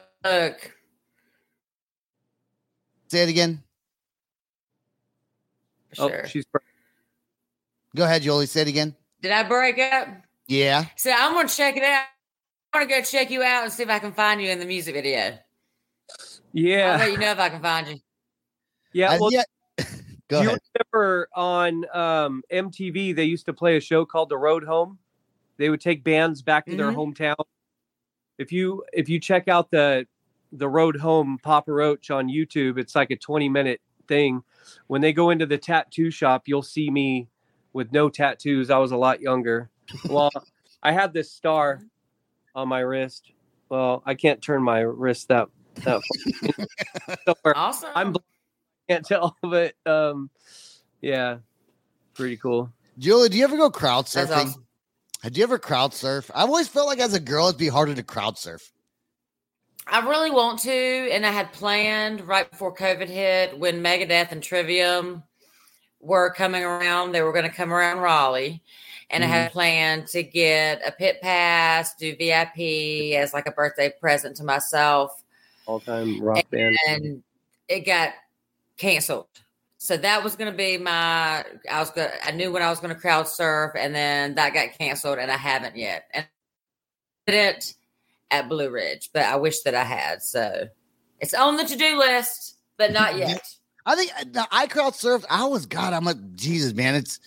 say 3.08 3.22
it 3.22 3.28
again. 3.28 3.62
Oh, 5.98 6.08
Sure. 6.08 6.26
she's 6.26 6.44
Go 7.96 8.04
ahead, 8.04 8.22
Julie. 8.22 8.46
Say 8.46 8.60
it 8.62 8.68
again. 8.68 8.94
Did 9.22 9.32
I 9.32 9.42
break 9.44 9.78
up? 9.78 10.08
Yeah. 10.48 10.86
So 10.96 11.12
I'm 11.12 11.34
gonna 11.34 11.48
check 11.48 11.76
it 11.76 11.82
out. 11.84 12.04
I 12.72 12.78
want 12.78 12.90
to 12.90 12.96
go 12.96 13.02
check 13.02 13.30
you 13.30 13.42
out 13.42 13.64
and 13.64 13.72
see 13.72 13.82
if 13.82 13.88
I 13.88 13.98
can 13.98 14.12
find 14.12 14.42
you 14.42 14.50
in 14.50 14.58
the 14.58 14.66
music 14.66 14.94
video. 14.94 15.20
I'll 15.20 15.38
yeah. 16.52 16.96
let 16.96 17.12
you 17.12 17.18
know 17.18 17.30
if 17.30 17.38
I 17.38 17.48
can 17.50 17.62
find 17.62 17.86
you. 17.86 17.96
Yeah. 18.92 19.18
Well, 19.20 19.32
yeah. 19.32 19.44
Go 20.28 20.42
you 20.42 20.48
ahead. 20.48 20.58
remember 20.92 21.28
on 21.34 21.84
um, 21.94 22.42
MTV, 22.52 23.16
they 23.16 23.24
used 23.24 23.46
to 23.46 23.54
play 23.54 23.76
a 23.76 23.80
show 23.80 24.04
called 24.04 24.28
The 24.28 24.36
Road 24.36 24.64
Home. 24.64 24.98
They 25.56 25.70
would 25.70 25.80
take 25.80 26.04
bands 26.04 26.42
back 26.42 26.66
to 26.66 26.76
their 26.76 26.92
Mhm. 26.92 27.14
hometown. 27.14 27.44
If 28.38 28.52
you 28.52 28.84
if 28.92 29.08
you 29.08 29.20
check 29.20 29.48
out 29.48 29.70
the 29.70 30.06
the 30.52 30.68
Road 30.68 30.96
Home 30.96 31.38
Papa 31.42 31.72
Roach 31.72 32.10
on 32.10 32.28
YouTube, 32.28 32.78
it's 32.78 32.94
like 32.94 33.10
a 33.10 33.16
20 33.16 33.48
minute 33.48 33.80
thing. 34.06 34.42
When 34.86 35.00
they 35.00 35.12
go 35.12 35.30
into 35.30 35.46
the 35.46 35.58
tattoo 35.58 36.10
shop, 36.10 36.42
you'll 36.46 36.62
see 36.62 36.90
me 36.90 37.28
with 37.72 37.92
no 37.92 38.08
tattoos. 38.08 38.70
I 38.70 38.78
was 38.78 38.92
a 38.92 38.96
lot 38.96 39.20
younger. 39.20 39.70
Well, 40.08 40.30
I 40.82 40.92
had 40.92 41.12
this 41.12 41.30
star 41.30 41.82
on 42.54 42.68
my 42.68 42.80
wrist. 42.80 43.32
Well, 43.68 44.02
I 44.06 44.14
can't 44.14 44.40
turn 44.40 44.62
my 44.62 44.80
wrist 44.80 45.28
that 45.28 45.48
that 45.84 46.00
somewhere. 47.24 47.56
Awesome. 47.56 47.90
I'm 47.94 48.12
bl- 48.12 48.20
can't 48.88 49.04
tell, 49.04 49.36
but 49.42 49.74
um, 49.86 50.30
yeah, 51.00 51.38
pretty 52.14 52.36
cool. 52.36 52.72
Julie, 52.98 53.28
do 53.28 53.36
you 53.38 53.44
ever 53.44 53.56
go 53.56 53.70
crowd 53.70 54.06
surfing? 54.06 54.30
awesome. 54.30 54.64
Have 55.22 55.36
you 55.36 55.42
ever 55.42 55.58
crowd 55.58 55.94
surf? 55.94 56.30
I've 56.34 56.48
always 56.48 56.68
felt 56.68 56.86
like 56.86 57.00
as 57.00 57.14
a 57.14 57.20
girl 57.20 57.48
it'd 57.48 57.58
be 57.58 57.68
harder 57.68 57.94
to 57.94 58.02
crowd 58.02 58.38
surf. 58.38 58.72
I 59.86 60.00
really 60.06 60.30
want 60.30 60.60
to, 60.60 60.70
and 60.70 61.24
I 61.24 61.30
had 61.30 61.52
planned 61.52 62.20
right 62.20 62.48
before 62.48 62.74
COVID 62.74 63.08
hit 63.08 63.58
when 63.58 63.82
Megadeth 63.82 64.32
and 64.32 64.42
Trivium 64.42 65.22
were 66.00 66.30
coming 66.30 66.62
around. 66.62 67.12
They 67.12 67.22
were 67.22 67.32
going 67.32 67.48
to 67.48 67.56
come 67.56 67.72
around 67.72 67.98
Raleigh, 67.98 68.62
and 69.10 69.24
I 69.24 69.26
had 69.26 69.52
planned 69.52 70.06
to 70.08 70.22
get 70.22 70.86
a 70.86 70.92
pit 70.92 71.20
pass, 71.22 71.94
do 71.94 72.14
VIP 72.16 73.14
as 73.16 73.32
like 73.32 73.46
a 73.46 73.52
birthday 73.52 73.92
present 74.00 74.36
to 74.36 74.44
myself, 74.44 75.22
All 75.66 75.80
time 75.80 76.20
rock 76.20 76.48
band. 76.50 76.76
and 76.88 77.22
it 77.68 77.80
got 77.80 78.12
canceled. 78.76 79.26
So 79.78 79.96
that 79.96 80.24
was 80.24 80.34
going 80.36 80.50
to 80.50 80.56
be 80.56 80.76
my. 80.76 81.44
I 81.70 81.78
was 81.78 81.90
going. 81.90 82.08
I 82.24 82.32
knew 82.32 82.50
when 82.52 82.62
I 82.62 82.68
was 82.70 82.80
going 82.80 82.94
to 82.94 83.00
crowd 83.00 83.28
surf, 83.28 83.72
and 83.78 83.94
then 83.94 84.34
that 84.34 84.52
got 84.52 84.76
canceled, 84.76 85.18
and 85.18 85.30
I 85.30 85.36
haven't 85.36 85.76
yet. 85.76 86.04
And 86.12 86.26
I 87.28 87.30
did 87.30 87.56
it 87.56 87.74
at 88.30 88.48
Blue 88.48 88.70
Ridge, 88.70 89.10
but 89.12 89.22
I 89.22 89.36
wish 89.36 89.60
that 89.62 89.74
I 89.74 89.84
had. 89.84 90.22
So 90.22 90.68
it's 91.20 91.32
on 91.32 91.56
the 91.56 91.64
to 91.64 91.76
do 91.76 91.96
list, 91.96 92.56
but 92.76 92.92
not 92.92 93.16
yet. 93.18 93.40
I 93.86 93.94
think 93.94 94.10
uh, 94.18 94.24
now, 94.32 94.46
I 94.50 94.66
crowd 94.66 94.94
surfed. 94.94 95.24
I 95.30 95.44
was 95.46 95.64
God. 95.66 95.92
I'm 95.92 96.04
like 96.04 96.34
Jesus, 96.34 96.74
man. 96.74 96.96
It's 96.96 97.20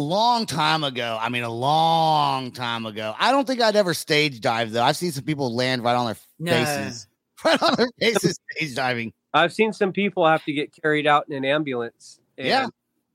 long 0.00 0.46
time 0.46 0.84
ago. 0.84 1.18
I 1.20 1.28
mean, 1.28 1.42
a 1.42 1.50
long 1.50 2.50
time 2.52 2.86
ago. 2.86 3.14
I 3.18 3.30
don't 3.30 3.46
think 3.46 3.60
I'd 3.60 3.76
ever 3.76 3.94
stage 3.94 4.40
dive 4.40 4.70
though. 4.72 4.82
I've 4.82 4.96
seen 4.96 5.12
some 5.12 5.24
people 5.24 5.54
land 5.54 5.82
right 5.84 5.94
on 5.94 6.06
their 6.06 6.16
No. 6.38 6.52
faces, 6.52 7.06
right 7.44 7.62
on 7.62 7.74
their 7.76 7.88
faces, 8.00 8.38
stage 8.56 8.74
diving. 8.74 9.12
I've 9.32 9.52
seen 9.52 9.72
some 9.72 9.92
people 9.92 10.26
have 10.26 10.44
to 10.44 10.52
get 10.52 10.70
carried 10.80 11.06
out 11.06 11.28
in 11.28 11.34
an 11.36 11.44
ambulance. 11.44 12.20
and- 12.38 12.46
Yeah. 12.48 12.66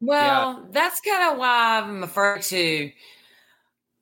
Well, 0.01 0.65
that's 0.71 1.01
kind 1.01 1.33
of 1.33 1.37
why 1.39 1.79
I'm 1.81 2.03
afraid 2.03 2.41
to. 2.43 2.91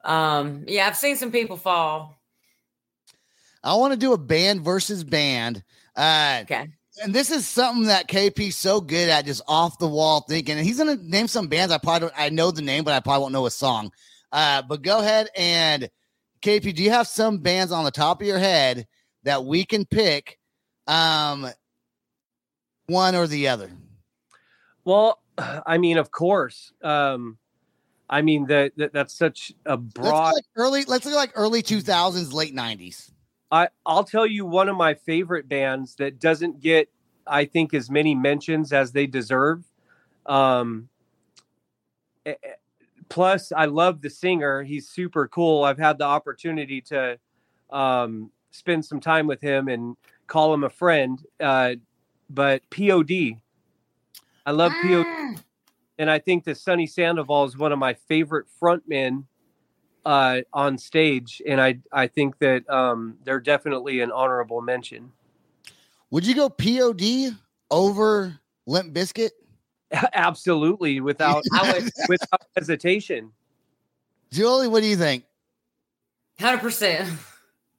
Um, 0.04 0.64
yeah, 0.68 0.86
I've 0.88 0.96
seen 0.96 1.16
some 1.16 1.32
people 1.32 1.58
fall. 1.58 2.16
I 3.64 3.76
want 3.76 3.94
to 3.94 4.00
do 4.00 4.14
a 4.14 4.18
band 4.18 4.62
versus 4.62 5.04
band. 5.04 5.64
Uh, 5.96 6.40
Okay. 6.44 6.70
And 7.04 7.14
this 7.14 7.32
is 7.32 7.48
something 7.48 7.86
that 7.86 8.08
KP's 8.08 8.56
so 8.56 8.82
good 8.82 9.10
at, 9.10 9.26
just 9.26 9.42
off 9.48 9.78
the 9.80 9.88
wall 9.88 10.22
thinking. 10.28 10.58
And 10.58 10.66
he's 10.66 10.78
gonna 10.78 10.98
name 10.98 11.28
some 11.28 11.48
bands. 11.48 11.74
I 11.74 11.78
probably 11.78 12.08
don't, 12.08 12.20
I 12.20 12.30
know 12.30 12.52
the 12.52 12.62
name, 12.62 12.84
but 12.84 12.94
I 12.94 13.00
probably 13.00 13.22
won't 13.22 13.34
know 13.34 13.46
a 13.46 13.52
song. 13.52 13.92
Uh, 14.32 14.62
but 14.62 14.82
go 14.82 15.00
ahead 15.00 15.30
and 15.36 15.90
KP, 16.42 16.76
do 16.76 16.84
you 16.84 16.92
have 16.92 17.08
some 17.08 17.40
bands 17.40 17.72
on 17.72 17.84
the 17.84 17.92
top 17.92 18.22
of 18.22 18.28
your 18.28 18.40
head 18.40 18.88
that 19.24 19.46
we 19.46 19.66
can 19.66 19.86
pick? 19.86 20.38
Um, 20.88 21.48
one 22.88 23.16
or 23.16 23.28
the 23.28 23.50
other. 23.50 23.70
Well, 24.86 25.20
I 25.38 25.78
mean, 25.78 25.98
of 25.98 26.12
course. 26.12 26.72
Um, 26.82 27.38
I 28.10 28.22
mean 28.22 28.46
that, 28.48 28.72
that 28.78 28.94
that's 28.94 29.14
such 29.14 29.52
a 29.66 29.76
Let's 29.76 29.94
broad. 29.94 30.34
like 30.34 30.46
early. 30.56 30.86
Let's 30.86 31.06
look 31.06 31.16
like 31.16 31.32
early 31.36 31.62
two 31.62 31.82
thousands, 31.82 32.34
late 32.34 32.54
nineties. 32.54 33.12
I 33.52 33.70
I'll 33.86 34.04
tell 34.04 34.26
you 34.26 34.46
one 34.46 34.70
of 34.70 34.76
my 34.76 34.94
favorite 34.94 35.48
bands 35.48 35.96
that 35.96 36.20
doesn't 36.20 36.60
get 36.62 36.90
I 37.26 37.46
think 37.46 37.74
as 37.74 37.90
many 37.90 38.16
mentions 38.16 38.74
as 38.74 38.92
they 38.92 39.08
deserve. 39.08 39.64
Um, 40.26 40.90
eh, 42.26 42.36
eh, 42.44 42.54
plus, 43.10 43.52
I 43.52 43.66
love 43.66 44.02
the 44.02 44.10
singer. 44.10 44.64
He's 44.64 44.90
super 44.90 45.28
cool. 45.28 45.64
I've 45.64 45.78
had 45.78 45.98
the 45.98 46.06
opportunity 46.06 46.82
to 46.82 47.20
um, 47.70 48.32
spend 48.52 48.86
some 48.86 49.00
time 49.00 49.28
with 49.28 49.42
him 49.42 49.68
and 49.68 49.96
call 50.28 50.54
him 50.54 50.64
a 50.64 50.70
friend. 50.70 51.22
Uh, 51.40 51.76
but 52.30 52.62
POD, 52.70 53.38
I 54.46 54.52
love 54.52 54.72
POD, 54.82 55.06
Mm. 55.06 55.40
and 56.00 56.10
I 56.10 56.20
think 56.20 56.44
that 56.46 56.58
Sonny 56.58 56.88
Sandoval 56.88 57.46
is 57.46 57.58
one 57.58 57.72
of 57.72 57.80
my 57.80 57.94
favorite 57.94 58.48
frontmen 58.62 59.26
uh, 60.08 60.42
on 60.54 60.78
stage, 60.78 61.42
and 61.46 61.60
I 61.60 61.80
I 61.92 62.08
think 62.08 62.40
that 62.40 62.68
um, 62.70 63.18
they're 63.26 63.42
definitely 63.42 64.00
an 64.00 64.10
honorable 64.12 64.62
mention. 64.62 65.12
Would 66.12 66.26
you 66.26 66.34
go 66.34 66.48
POD 66.50 67.36
over 67.70 68.40
Limp 68.66 68.94
Bizkit? 68.94 69.32
Absolutely, 70.14 71.02
without 71.02 71.44
without 72.08 72.42
hesitation. 72.56 73.32
Julie, 74.32 74.70
what 74.70 74.82
do 74.82 74.88
you 74.88 74.96
think? 74.96 75.26
hundred 76.40 76.60
percent. 76.60 77.10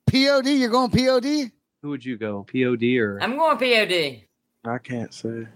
POD, 0.07 0.49
you're 0.49 0.69
going 0.71 0.91
POD? 0.91 1.51
Who 1.81 1.89
would 1.89 2.05
you 2.05 2.19
go, 2.19 2.45
POD 2.45 2.83
or? 2.99 3.19
I'm 3.23 3.39
going 3.39 3.57
POD. 3.57 4.25
I 4.67 4.79
can't 4.79 5.15
say. 5.15 5.47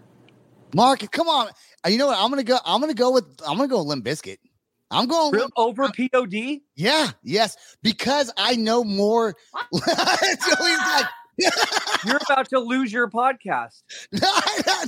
Mark, 0.74 1.00
come 1.10 1.28
on. 1.28 1.48
Uh, 1.84 1.90
You 1.90 1.98
know 1.98 2.06
what? 2.06 2.18
I'm 2.18 2.30
gonna 2.30 2.42
go. 2.44 2.56
I'm 2.64 2.80
gonna 2.80 2.94
go 2.94 3.10
with. 3.12 3.26
I'm 3.46 3.58
gonna 3.58 3.68
go 3.68 3.82
Limp 3.82 4.06
Bizkit. 4.06 4.38
I'm 4.92 5.06
going. 5.08 5.32
Real- 5.32 5.42
Limp- 5.44 5.52
over 5.56 5.88
POD? 5.90 6.60
yeah, 6.76 7.10
yes, 7.22 7.56
because 7.82 8.32
I 8.36 8.56
know 8.56 8.84
more. 8.84 9.34
Julie's 9.72 9.86
like, 10.78 11.06
You're 12.06 12.18
about 12.28 12.48
to 12.50 12.58
lose 12.60 12.92
your 12.92 13.08
podcast. 13.10 13.82
No, 14.12 14.30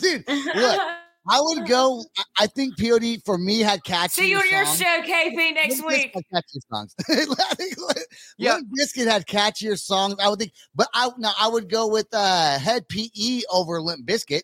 dude. 0.01 0.25
Look, 0.29 0.81
I 1.27 1.41
would 1.41 1.67
go. 1.67 2.05
I- 2.19 2.23
I 2.41 2.47
think 2.49 2.77
POD 2.79 3.23
for 3.25 3.39
me 3.39 3.61
had 3.61 3.83
catchy. 3.85 4.23
See 4.23 4.31
you 4.31 4.39
on 4.39 4.51
your 4.51 4.67
show, 4.67 4.85
KP, 4.85 5.55
next 5.55 5.77
Limp 5.83 5.87
week. 5.87 6.15
Bizkit 6.15 6.25
had 6.33 6.45
catchier 6.45 6.61
songs. 6.69 6.95
I 7.09 8.05
Yeah. 8.37 8.59
Bizkit 8.79 9.07
had 9.07 9.27
catchier 9.27 9.79
songs. 9.79 10.17
I 10.23 10.29
would 10.29 10.39
think, 10.39 10.53
but 10.75 10.89
I 10.93 11.09
now 11.17 11.33
I 11.41 11.49
would 11.49 11.71
go 11.71 11.87
with 11.89 12.09
uh 12.13 12.59
Hed 12.59 12.89
PE 12.89 13.43
over 13.51 13.81
Limp 13.81 14.07
Bizkit. 14.07 14.43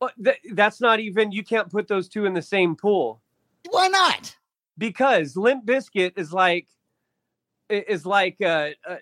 But 0.00 0.12
th- 0.22 0.38
that's 0.52 0.80
not 0.80 1.00
even. 1.00 1.32
You 1.32 1.42
can't 1.42 1.70
put 1.70 1.88
those 1.88 2.08
two 2.08 2.26
in 2.26 2.34
the 2.34 2.42
same 2.42 2.76
pool 2.76 3.22
Why 3.70 3.88
not? 3.88 4.36
Because 4.78 5.36
Limp 5.36 5.66
Bizkit 5.66 6.12
is 6.16 6.32
like 6.32 6.68
is 7.68 8.06
like 8.06 8.36
a, 8.40 8.74
a 8.86 8.98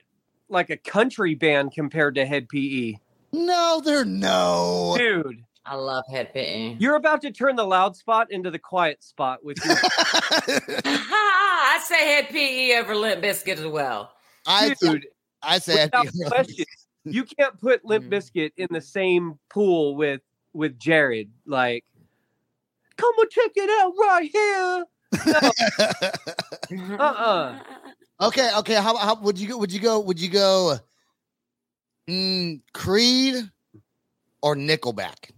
like 0.48 0.70
a 0.70 0.76
country 0.76 1.34
band 1.34 1.72
compared 1.72 2.14
to 2.16 2.24
Hed 2.24 2.48
PE. 2.48 2.94
No, 3.32 3.82
they're 3.84 4.04
no. 4.04 4.94
Dude, 4.98 5.44
I 5.64 5.74
love 5.74 6.04
Hed 6.10 6.32
PE. 6.32 6.76
you're 6.78 6.96
about 6.96 7.20
to 7.22 7.30
turn 7.30 7.56
the 7.56 7.64
loud 7.64 7.96
spot 7.96 8.30
into 8.30 8.50
the 8.50 8.58
quiet 8.58 9.02
spot 9.02 9.44
with 9.44 9.58
you. 9.64 9.70
I 10.86 11.80
say 11.84 12.14
Hed 12.14 12.28
PE 12.30 12.78
over 12.78 12.94
Limp 12.94 13.22
Bizkit 13.22 13.58
as 13.58 13.66
well. 13.66 14.12
I 14.46 14.74
dude. 14.80 15.06
I 15.42 15.58
say 15.58 15.84
Without 15.84 16.08
question, 16.26 16.64
you 17.04 17.24
can't 17.24 17.60
put 17.60 17.84
Limp 17.84 18.06
mm-hmm. 18.06 18.14
Bizkit 18.14 18.52
in 18.56 18.68
the 18.70 18.80
same 18.80 19.38
pool 19.50 19.96
with 19.96 20.20
with 20.52 20.78
Jared. 20.78 21.30
Like, 21.44 21.84
come 22.96 23.12
and 23.18 23.30
check 23.30 23.50
it 23.54 23.70
out 23.82 23.92
right 24.00 24.30
here. 24.32 24.84
Uh-uh. 26.98 27.58
okay, 28.20 28.50
okay. 28.58 28.74
How, 28.74 28.96
how 28.96 29.20
would 29.20 29.38
you 29.38 29.48
go? 29.48 29.58
Would 29.58 29.72
you 29.72 29.80
go? 29.80 30.00
Would 30.00 30.20
you 30.20 30.28
go? 30.28 30.78
Mm, 32.08 32.60
Creed 32.72 33.50
or 34.42 34.54
Nickelback? 34.54 35.30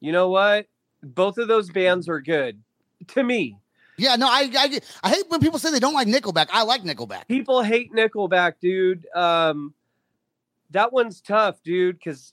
You 0.00 0.12
know 0.12 0.30
what? 0.30 0.66
Both 1.02 1.38
of 1.38 1.48
those 1.48 1.70
bands 1.70 2.08
are 2.08 2.20
good 2.20 2.62
to 3.08 3.22
me. 3.22 3.58
Yeah, 3.96 4.16
no, 4.16 4.26
I, 4.26 4.50
I 4.56 4.80
I 5.04 5.08
hate 5.10 5.24
when 5.28 5.40
people 5.40 5.58
say 5.58 5.70
they 5.70 5.78
don't 5.78 5.94
like 5.94 6.08
Nickelback. 6.08 6.48
I 6.52 6.62
like 6.62 6.82
Nickelback. 6.82 7.28
People 7.28 7.62
hate 7.62 7.92
Nickelback, 7.92 8.54
dude. 8.60 9.06
Um, 9.14 9.72
that 10.70 10.92
one's 10.92 11.20
tough, 11.20 11.62
dude, 11.62 11.98
because 11.98 12.32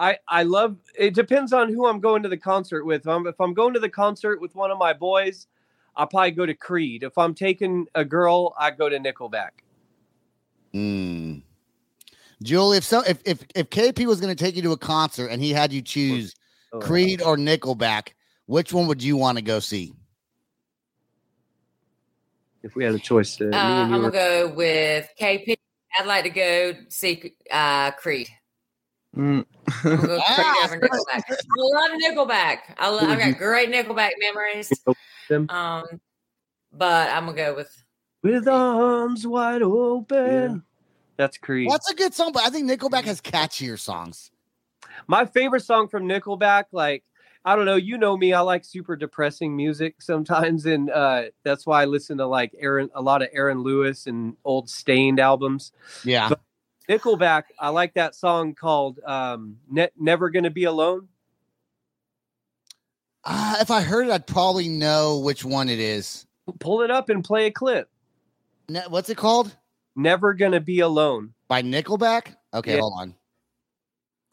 I 0.00 0.18
I 0.26 0.42
love. 0.42 0.76
It 0.98 1.14
depends 1.14 1.52
on 1.52 1.72
who 1.72 1.86
I'm 1.86 2.00
going 2.00 2.22
to 2.24 2.28
the 2.28 2.36
concert 2.38 2.84
with. 2.84 3.06
Um, 3.06 3.26
if 3.26 3.38
I'm 3.40 3.54
going 3.54 3.74
to 3.74 3.80
the 3.80 3.88
concert 3.88 4.40
with 4.40 4.54
one 4.56 4.70
of 4.72 4.78
my 4.78 4.92
boys, 4.94 5.46
I'll 5.94 6.06
probably 6.06 6.30
go 6.32 6.46
to 6.46 6.54
Creed. 6.54 7.02
If 7.02 7.16
I'm 7.18 7.34
taking 7.34 7.86
a 7.94 8.04
girl, 8.04 8.54
I 8.58 8.70
go 8.70 8.88
to 8.88 8.98
Nickelback. 8.98 9.50
Mm. 10.74 11.42
Julie, 12.42 12.78
if 12.78 12.84
so, 12.84 13.02
if 13.06 13.20
if 13.26 13.44
if 13.54 13.68
KP 13.68 14.06
was 14.06 14.20
going 14.20 14.34
to 14.34 14.44
take 14.44 14.56
you 14.56 14.62
to 14.62 14.72
a 14.72 14.78
concert 14.78 15.26
and 15.28 15.42
he 15.42 15.52
had 15.52 15.72
you 15.72 15.82
choose 15.82 16.34
Oh. 16.72 16.78
Creed 16.78 17.20
or 17.20 17.36
Nickelback, 17.36 18.10
which 18.46 18.72
one 18.72 18.86
would 18.86 19.02
you 19.02 19.16
want 19.16 19.36
to 19.38 19.42
go 19.42 19.58
see? 19.58 19.92
If 22.62 22.76
we 22.76 22.84
had 22.84 22.94
a 22.94 22.98
choice, 22.98 23.36
to, 23.36 23.50
Uh, 23.50 23.56
I'm 23.58 23.90
gonna 23.90 24.02
were- 24.04 24.10
go 24.12 24.48
with 24.54 25.08
KP. 25.18 25.56
I'd 25.98 26.06
like 26.06 26.22
to 26.24 26.30
go 26.30 26.74
see 26.88 27.34
uh, 27.50 27.90
Creed. 27.92 28.28
Mm. 29.16 29.44
I'm 29.84 29.96
gonna 29.96 30.06
go 30.06 30.18
Creed 30.18 30.20
Ah. 30.28 30.68
I 30.78 31.32
love 31.56 31.90
Nickelback. 32.00 32.58
I 32.78 32.88
love. 32.90 33.08
I've 33.08 33.18
got 33.18 33.38
great 33.38 33.70
Nickelback 33.70 34.10
memories. 34.20 34.72
Um, 35.30 36.00
but 36.72 37.10
I'm 37.10 37.26
gonna 37.26 37.36
go 37.36 37.54
with 37.56 37.84
with 38.22 38.46
arms 38.48 39.26
wide 39.26 39.62
open. 39.62 40.62
That's 41.16 41.36
Creed. 41.38 41.70
That's 41.70 41.90
a 41.90 41.94
good 41.94 42.14
song, 42.14 42.32
but 42.32 42.44
I 42.44 42.50
think 42.50 42.70
Nickelback 42.70 43.04
has 43.04 43.20
catchier 43.20 43.78
songs. 43.78 44.30
My 45.06 45.26
favorite 45.26 45.64
song 45.64 45.88
from 45.88 46.04
Nickelback, 46.04 46.64
like 46.72 47.04
I 47.44 47.56
don't 47.56 47.64
know, 47.64 47.76
you 47.76 47.98
know 47.98 48.16
me, 48.16 48.32
I 48.32 48.40
like 48.40 48.64
super 48.64 48.96
depressing 48.96 49.56
music 49.56 50.02
sometimes, 50.02 50.66
and 50.66 50.90
uh, 50.90 51.24
that's 51.42 51.66
why 51.66 51.82
I 51.82 51.86
listen 51.86 52.18
to 52.18 52.26
like 52.26 52.54
Aaron, 52.58 52.90
a 52.94 53.00
lot 53.02 53.22
of 53.22 53.28
Aaron 53.32 53.62
Lewis 53.62 54.06
and 54.06 54.36
old 54.44 54.68
Staind 54.70 55.18
albums. 55.18 55.72
Yeah. 56.04 56.28
But- 56.30 56.40
Nickelback, 56.90 57.44
I 57.58 57.68
like 57.68 57.94
that 57.94 58.16
song 58.16 58.54
called 58.54 58.98
um, 59.06 59.58
ne- 59.70 59.90
"Never 59.96 60.28
Gonna 60.28 60.50
Be 60.50 60.64
Alone." 60.64 61.06
Uh, 63.22 63.56
if 63.60 63.70
I 63.70 63.80
heard 63.82 64.08
it, 64.08 64.10
I'd 64.12 64.26
probably 64.26 64.68
know 64.68 65.18
which 65.18 65.44
one 65.44 65.68
it 65.68 65.78
is. 65.78 66.26
Pull 66.58 66.82
it 66.82 66.90
up 66.90 67.08
and 67.08 67.22
play 67.22 67.46
a 67.46 67.50
clip. 67.52 67.88
Ne- 68.68 68.86
what's 68.88 69.08
it 69.08 69.16
called? 69.16 69.56
"Never 69.94 70.34
Gonna 70.34 70.58
Be 70.60 70.80
Alone." 70.80 71.32
By 71.46 71.62
Nickelback? 71.62 72.34
Okay, 72.54 72.74
Yeah. 72.74 72.80
hold 72.80 72.94
on. 72.98 73.14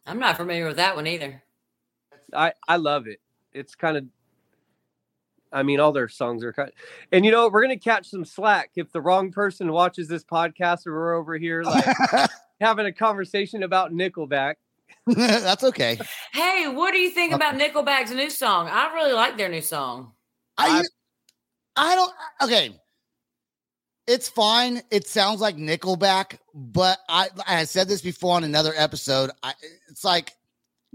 I'm 0.07 0.19
not 0.19 0.37
familiar 0.37 0.65
with 0.67 0.77
that 0.77 0.95
one 0.95 1.05
either. 1.05 1.43
I 2.33 2.53
I 2.67 2.77
love 2.77 3.05
it. 3.07 3.19
It's 3.53 3.75
kind 3.75 3.97
of 3.97 4.05
I 5.51 5.63
mean, 5.63 5.79
all 5.79 5.91
their 5.91 6.09
songs 6.09 6.43
are 6.43 6.51
kind 6.53 6.71
and 7.11 7.23
you 7.23 7.31
know? 7.31 7.49
We're 7.49 7.61
gonna 7.61 7.77
catch 7.77 8.07
some 8.09 8.25
slack 8.25 8.71
if 8.75 8.91
the 8.91 9.01
wrong 9.01 9.31
person 9.31 9.71
watches 9.71 10.07
this 10.07 10.23
podcast 10.23 10.87
or 10.87 10.93
we're 10.93 11.15
over 11.15 11.37
here 11.37 11.61
like 11.63 11.85
having 12.59 12.85
a 12.85 12.91
conversation 12.91 13.63
about 13.63 13.91
Nickelback. 13.91 14.55
That's 15.07 15.63
okay. 15.63 15.99
Hey, 16.33 16.67
what 16.67 16.91
do 16.91 16.97
you 16.97 17.09
think 17.09 17.33
about 17.33 17.55
Nickelback's 17.55 18.11
new 18.11 18.29
song? 18.29 18.67
I 18.69 18.93
really 18.93 19.13
like 19.13 19.37
their 19.37 19.49
new 19.49 19.61
song. 19.61 20.11
I 20.57 20.83
I 21.75 21.95
don't 21.95 22.13
okay. 22.43 22.75
It's 24.07 24.29
fine. 24.29 24.81
It 24.89 25.07
sounds 25.07 25.41
like 25.41 25.57
Nickelback, 25.57 26.37
but 26.53 26.99
I 27.09 27.29
I 27.45 27.63
said 27.65 27.87
this 27.87 28.01
before 28.01 28.35
on 28.35 28.43
another 28.43 28.73
episode. 28.75 29.31
I, 29.43 29.53
it's 29.89 30.03
like 30.03 30.33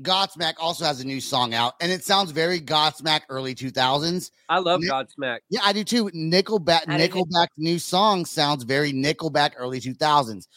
Godsmack 0.00 0.54
also 0.58 0.84
has 0.84 1.00
a 1.00 1.06
new 1.06 1.20
song 1.20 1.52
out, 1.54 1.74
and 1.80 1.92
it 1.92 2.04
sounds 2.04 2.30
very 2.30 2.60
Godsmack 2.60 3.22
early 3.28 3.54
two 3.54 3.70
thousands. 3.70 4.30
I 4.48 4.58
love 4.58 4.80
Nick- 4.80 4.90
Godsmack. 4.90 5.40
Yeah, 5.50 5.60
I 5.62 5.72
do 5.72 5.84
too. 5.84 6.06
Nickelback 6.10 6.82
I 6.88 6.98
do 6.98 7.08
too. 7.08 7.14
Nickelback's 7.14 7.58
new 7.58 7.78
song 7.78 8.24
sounds 8.24 8.64
very 8.64 8.92
Nickelback 8.92 9.52
early 9.56 9.80
two 9.80 9.94
thousands. 9.94 10.48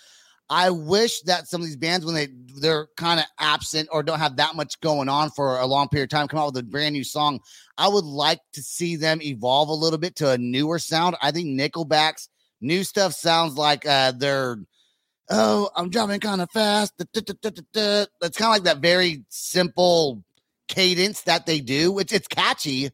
I 0.49 0.69
wish 0.69 1.21
that 1.21 1.47
some 1.47 1.61
of 1.61 1.67
these 1.67 1.75
bands, 1.75 2.05
when 2.05 2.15
they 2.15 2.27
they're 2.61 2.87
kind 2.97 3.19
of 3.19 3.25
absent 3.39 3.89
or 3.91 4.03
don't 4.03 4.19
have 4.19 4.37
that 4.37 4.55
much 4.55 4.79
going 4.79 5.09
on 5.09 5.31
for 5.31 5.59
a 5.59 5.65
long 5.65 5.89
period 5.89 6.05
of 6.05 6.17
time, 6.17 6.27
come 6.27 6.39
out 6.39 6.53
with 6.53 6.57
a 6.57 6.63
brand 6.63 6.93
new 6.93 7.03
song. 7.03 7.39
I 7.77 7.87
would 7.87 8.05
like 8.05 8.39
to 8.53 8.61
see 8.61 8.95
them 8.95 9.21
evolve 9.21 9.69
a 9.69 9.73
little 9.73 9.99
bit 9.99 10.15
to 10.17 10.31
a 10.31 10.37
newer 10.37 10.79
sound. 10.79 11.15
I 11.21 11.31
think 11.31 11.59
Nickelback's 11.59 12.29
new 12.61 12.83
stuff 12.83 13.13
sounds 13.13 13.55
like 13.55 13.85
uh 13.85 14.11
they're 14.11 14.57
oh, 15.29 15.69
I'm 15.75 15.89
driving 15.89 16.19
kind 16.19 16.41
of 16.41 16.51
fast. 16.51 16.93
That's 16.97 17.31
kind 17.31 18.07
of 18.21 18.39
like 18.39 18.63
that 18.63 18.79
very 18.79 19.25
simple 19.29 20.23
cadence 20.67 21.21
that 21.23 21.45
they 21.45 21.59
do. 21.59 21.99
It's 21.99 22.13
it's 22.13 22.27
catchy, 22.27 22.91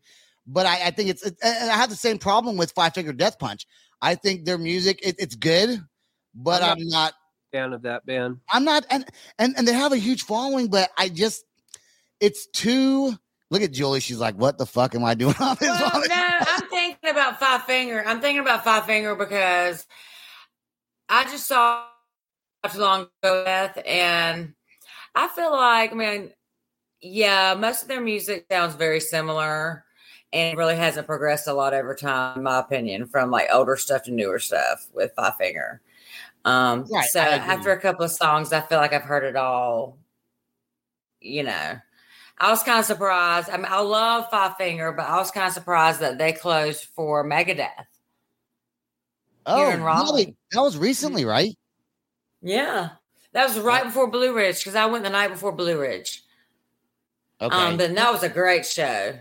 but 0.47 0.65
I, 0.65 0.87
I 0.87 0.91
think 0.91 1.09
it's, 1.09 1.23
it, 1.25 1.35
and 1.43 1.69
I 1.69 1.75
have 1.75 1.89
the 1.89 1.95
same 1.95 2.17
problem 2.17 2.57
with 2.57 2.71
Five 2.71 2.93
Finger 2.93 3.13
Death 3.13 3.39
Punch. 3.39 3.67
I 4.01 4.15
think 4.15 4.45
their 4.45 4.57
music 4.57 4.99
it, 5.03 5.15
it's 5.19 5.35
good, 5.35 5.83
but 6.33 6.63
I'm 6.63 6.87
not 6.87 7.13
Fan 7.51 7.73
of 7.73 7.81
that 7.83 8.05
band. 8.05 8.39
I'm 8.51 8.63
not 8.63 8.85
and 8.89 9.05
and 9.37 9.55
and 9.57 9.67
they 9.67 9.73
have 9.73 9.91
a 9.91 9.97
huge 9.97 10.23
following, 10.23 10.67
but 10.67 10.89
I 10.97 11.09
just 11.09 11.43
it's 12.19 12.47
too 12.47 13.13
look 13.49 13.61
at 13.61 13.71
Julie. 13.71 13.99
She's 13.99 14.19
like, 14.19 14.35
what 14.35 14.57
the 14.57 14.65
fuck 14.65 14.95
am 14.95 15.03
I 15.03 15.13
doing 15.13 15.35
on 15.39 15.57
this? 15.59 15.69
Well, 15.69 16.03
no, 16.07 16.37
I'm 16.39 16.69
thinking 16.69 17.09
about 17.09 17.39
Five 17.39 17.63
Finger. 17.65 18.03
I'm 18.05 18.21
thinking 18.21 18.41
about 18.41 18.63
Five 18.63 18.85
Finger 18.85 19.15
because 19.15 19.85
I 21.09 21.25
just 21.25 21.47
saw 21.47 21.85
not 22.63 22.73
too 22.73 22.79
long 22.79 23.07
ago 23.21 23.43
Beth, 23.43 23.77
and 23.85 24.53
I 25.13 25.27
feel 25.27 25.51
like 25.51 25.91
I 25.91 25.95
mean, 25.95 26.31
yeah, 27.01 27.55
most 27.55 27.83
of 27.83 27.87
their 27.89 28.01
music 28.01 28.45
sounds 28.49 28.75
very 28.75 28.99
similar 28.99 29.83
and 30.33 30.57
really 30.57 30.77
hasn't 30.77 31.07
progressed 31.07 31.47
a 31.47 31.53
lot 31.53 31.73
over 31.73 31.93
time, 31.93 32.37
in 32.37 32.43
my 32.43 32.59
opinion, 32.59 33.05
from 33.05 33.31
like 33.31 33.49
older 33.51 33.75
stuff 33.75 34.03
to 34.03 34.11
newer 34.11 34.39
stuff 34.39 34.87
with 34.93 35.11
Five 35.15 35.35
Finger. 35.35 35.81
Um, 36.45 36.85
Right, 36.91 37.05
so 37.05 37.19
after 37.19 37.71
a 37.71 37.79
couple 37.79 38.03
of 38.05 38.11
songs, 38.11 38.51
I 38.51 38.61
feel 38.61 38.79
like 38.79 38.93
I've 38.93 39.03
heard 39.03 39.23
it 39.23 39.35
all. 39.35 39.97
You 41.19 41.43
know, 41.43 41.77
I 42.39 42.49
was 42.49 42.63
kind 42.63 42.79
of 42.79 42.85
surprised. 42.85 43.49
I 43.49 43.57
mean, 43.57 43.67
I 43.69 43.79
love 43.81 44.27
Five 44.31 44.57
Finger, 44.57 44.91
but 44.91 45.07
I 45.07 45.17
was 45.17 45.29
kind 45.29 45.47
of 45.47 45.53
surprised 45.53 45.99
that 45.99 46.17
they 46.17 46.31
closed 46.33 46.85
for 46.95 47.23
Megadeth. 47.23 47.69
Oh, 49.45 49.69
in 49.69 49.83
Raleigh. 49.83 50.05
really? 50.05 50.35
that 50.51 50.61
was 50.61 50.77
recently, 50.77 51.25
right? 51.25 51.55
Yeah, 52.41 52.89
that 53.33 53.47
was 53.47 53.59
right 53.59 53.83
before 53.83 54.09
Blue 54.09 54.35
Ridge 54.35 54.59
because 54.59 54.75
I 54.75 54.85
went 54.87 55.03
the 55.03 55.09
night 55.09 55.29
before 55.29 55.51
Blue 55.51 55.79
Ridge. 55.79 56.23
Okay. 57.39 57.55
Um, 57.55 57.77
but 57.77 57.93
that 57.95 58.11
was 58.11 58.23
a 58.23 58.29
great 58.29 58.65
show. 58.65 59.13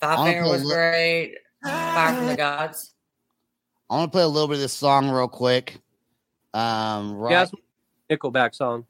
Five 0.00 0.18
I'll 0.18 0.24
Finger 0.24 0.48
was 0.48 0.64
li- 0.64 0.74
great. 0.74 1.36
Fire 1.62 2.14
from 2.14 2.26
the 2.26 2.36
Gods. 2.36 2.92
I 3.90 3.96
want 3.96 4.10
to 4.12 4.16
play 4.16 4.22
a 4.22 4.28
little 4.28 4.48
bit 4.48 4.54
of 4.54 4.60
this 4.60 4.72
song 4.72 5.10
real 5.10 5.28
quick. 5.28 5.78
Um, 6.52 7.14
right 7.14 7.30
Yeah, 7.32 7.42
it's 7.42 7.52
Nickelback 8.10 8.54
song. 8.54 8.86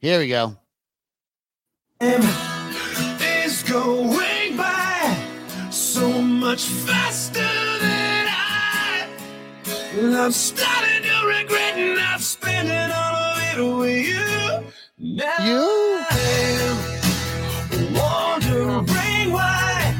here 0.00 0.18
we 0.20 0.28
go. 0.28 0.56
is 2.00 3.62
going 3.64 4.56
by 4.56 5.16
so 5.70 6.20
much 6.22 6.64
faster 6.64 7.40
than 7.40 8.26
I. 8.28 9.08
I'm 9.96 10.32
starting 10.32 11.02
to 11.02 11.26
regret 11.26 11.76
not 11.96 12.20
spending 12.20 12.90
all 12.94 13.14
of 13.16 13.42
it 13.42 13.78
with 13.78 14.06
you. 14.06 14.66
Now 14.98 15.38
You? 15.44 16.04
I'm 17.70 17.94
wondering 17.94 19.32
why 19.32 19.96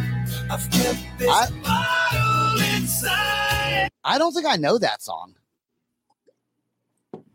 I've 0.51 0.71
kept 0.71 0.99
this 1.19 1.29
I- 1.29 1.51
bottle 1.63 2.61
inside. 2.77 3.89
I 4.05 4.19
don't 4.19 4.33
think 4.35 4.47
I 4.47 4.57
know 4.57 4.79
that 4.79 5.03
song. 5.03 5.35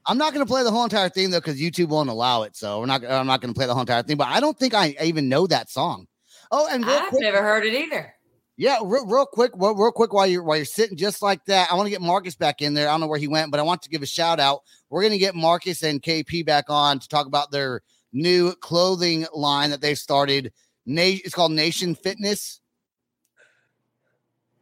I'm 0.05 0.17
not 0.17 0.33
going 0.33 0.45
to 0.45 0.50
play 0.51 0.63
the 0.63 0.72
whole 0.72 0.83
entire 0.83 1.10
thing 1.10 1.29
though 1.29 1.39
because 1.39 1.60
YouTube 1.60 1.88
won't 1.88 2.10
allow 2.10 2.43
it. 2.43 2.55
So 2.55 2.79
we're 2.79 2.86
not. 2.88 3.05
I'm 3.05 3.27
not 3.27 3.41
going 3.41 3.53
to 3.53 3.57
play 3.57 3.65
the 3.67 3.74
whole 3.74 3.81
entire 3.81 4.03
thing. 4.03 4.17
But 4.17 4.27
I 4.27 4.39
don't 4.39 4.57
think 4.57 4.74
I 4.74 4.95
even 5.01 5.29
know 5.29 5.48
that 5.48 5.69
song. 5.69 6.07
Oh, 6.51 6.67
and 6.69 6.86
real 6.86 6.95
I've 6.95 7.10
quick, 7.10 7.22
never 7.22 7.41
heard 7.41 7.65
it 7.65 7.74
either. 7.74 8.13
yeah, 8.57 8.77
real, 8.83 9.05
real 9.07 9.25
quick, 9.25 9.51
real, 9.55 9.74
real 9.75 9.91
quick 9.91 10.13
while 10.13 10.27
you're 10.27 10.43
while 10.43 10.57
you're 10.57 10.65
sitting 10.65 10.98
just 10.98 11.22
like 11.22 11.43
that, 11.45 11.72
I 11.72 11.75
want 11.75 11.88
to 11.88 11.91
get 11.91 12.01
Marcus 12.01 12.36
back 12.36 12.62
in 12.62 12.74
there. 12.74 12.88
I 12.89 12.91
don't 12.91 13.00
know 13.01 13.07
where 13.07 13.17
he 13.19 13.27
went, 13.27 13.50
but 13.50 13.60
I 13.60 13.63
want 13.63 13.81
to 13.83 13.89
give 13.89 14.01
a 14.01 14.05
shout 14.05 14.39
out. 14.39 14.62
We're 14.89 15.01
going 15.01 15.13
to 15.13 15.17
get 15.17 15.36
Marcus 15.36 15.83
and 15.83 16.01
KP 16.01 16.45
back 16.45 16.65
on 16.69 17.00
to 17.00 17.07
talk 17.07 17.25
about 17.25 17.51
their 17.51 17.81
new 18.12 18.53
clothing 18.55 19.25
line 19.33 19.69
that 19.72 19.81
they've 19.81 19.98
started. 19.98 20.51
Na- 20.86 21.01
it's 21.01 21.33
called 21.33 21.53
Nation 21.53 21.95
Fitness. 21.95 22.60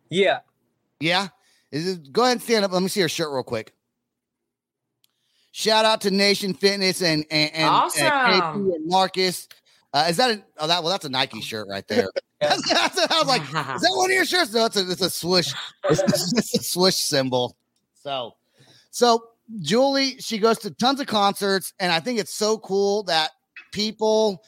Yeah. 0.09 0.39
Yeah. 0.99 1.29
Is 1.71 1.87
it, 1.87 2.11
go 2.11 2.23
ahead 2.23 2.33
and 2.33 2.41
stand 2.41 2.63
up. 2.65 2.71
Let 2.71 2.81
me 2.83 2.89
see 2.89 2.99
your 2.99 3.09
shirt 3.09 3.31
real 3.31 3.43
quick. 3.43 3.73
Shout 5.51 5.85
out 5.85 6.01
to 6.01 6.11
Nation 6.11 6.53
Fitness 6.53 7.01
and 7.01 7.25
and, 7.29 7.51
and, 7.53 7.67
Awesome. 7.67 8.05
and 8.05 8.73
and 8.73 8.87
Marcus. 8.87 9.47
Uh, 9.93 10.05
is 10.09 10.17
that 10.17 10.31
a, 10.31 10.43
oh 10.59 10.67
that 10.67 10.81
well 10.83 10.91
that's 10.91 11.05
a 11.05 11.09
Nike 11.09 11.41
shirt 11.41 11.67
right 11.69 11.87
there. 11.87 12.07
That's- 12.41 12.67
that's- 12.67 12.97
I 13.11 13.19
was 13.19 13.27
like, 13.27 13.41
is 13.75 13.81
that 13.81 13.93
one 13.93 14.09
of 14.09 14.15
your 14.15 14.25
shirts? 14.25 14.51
No, 14.51 14.65
it's 14.65 14.75
a 14.75 14.89
it's 14.89 15.01
a 15.01 15.11
swoosh. 15.11 15.53
It's, 15.87 16.01
it's 16.33 16.55
a 16.55 16.63
swish 16.63 16.95
symbol. 16.95 17.55
So 17.93 18.33
so 18.89 19.27
Julie, 19.59 20.17
she 20.19 20.39
goes 20.39 20.57
to 20.59 20.71
tons 20.71 20.99
of 21.01 21.05
concerts, 21.07 21.73
and 21.79 21.91
I 21.91 21.99
think 21.99 22.17
it's 22.19 22.33
so 22.33 22.57
cool 22.57 23.03
that 23.03 23.29
people 23.73 24.41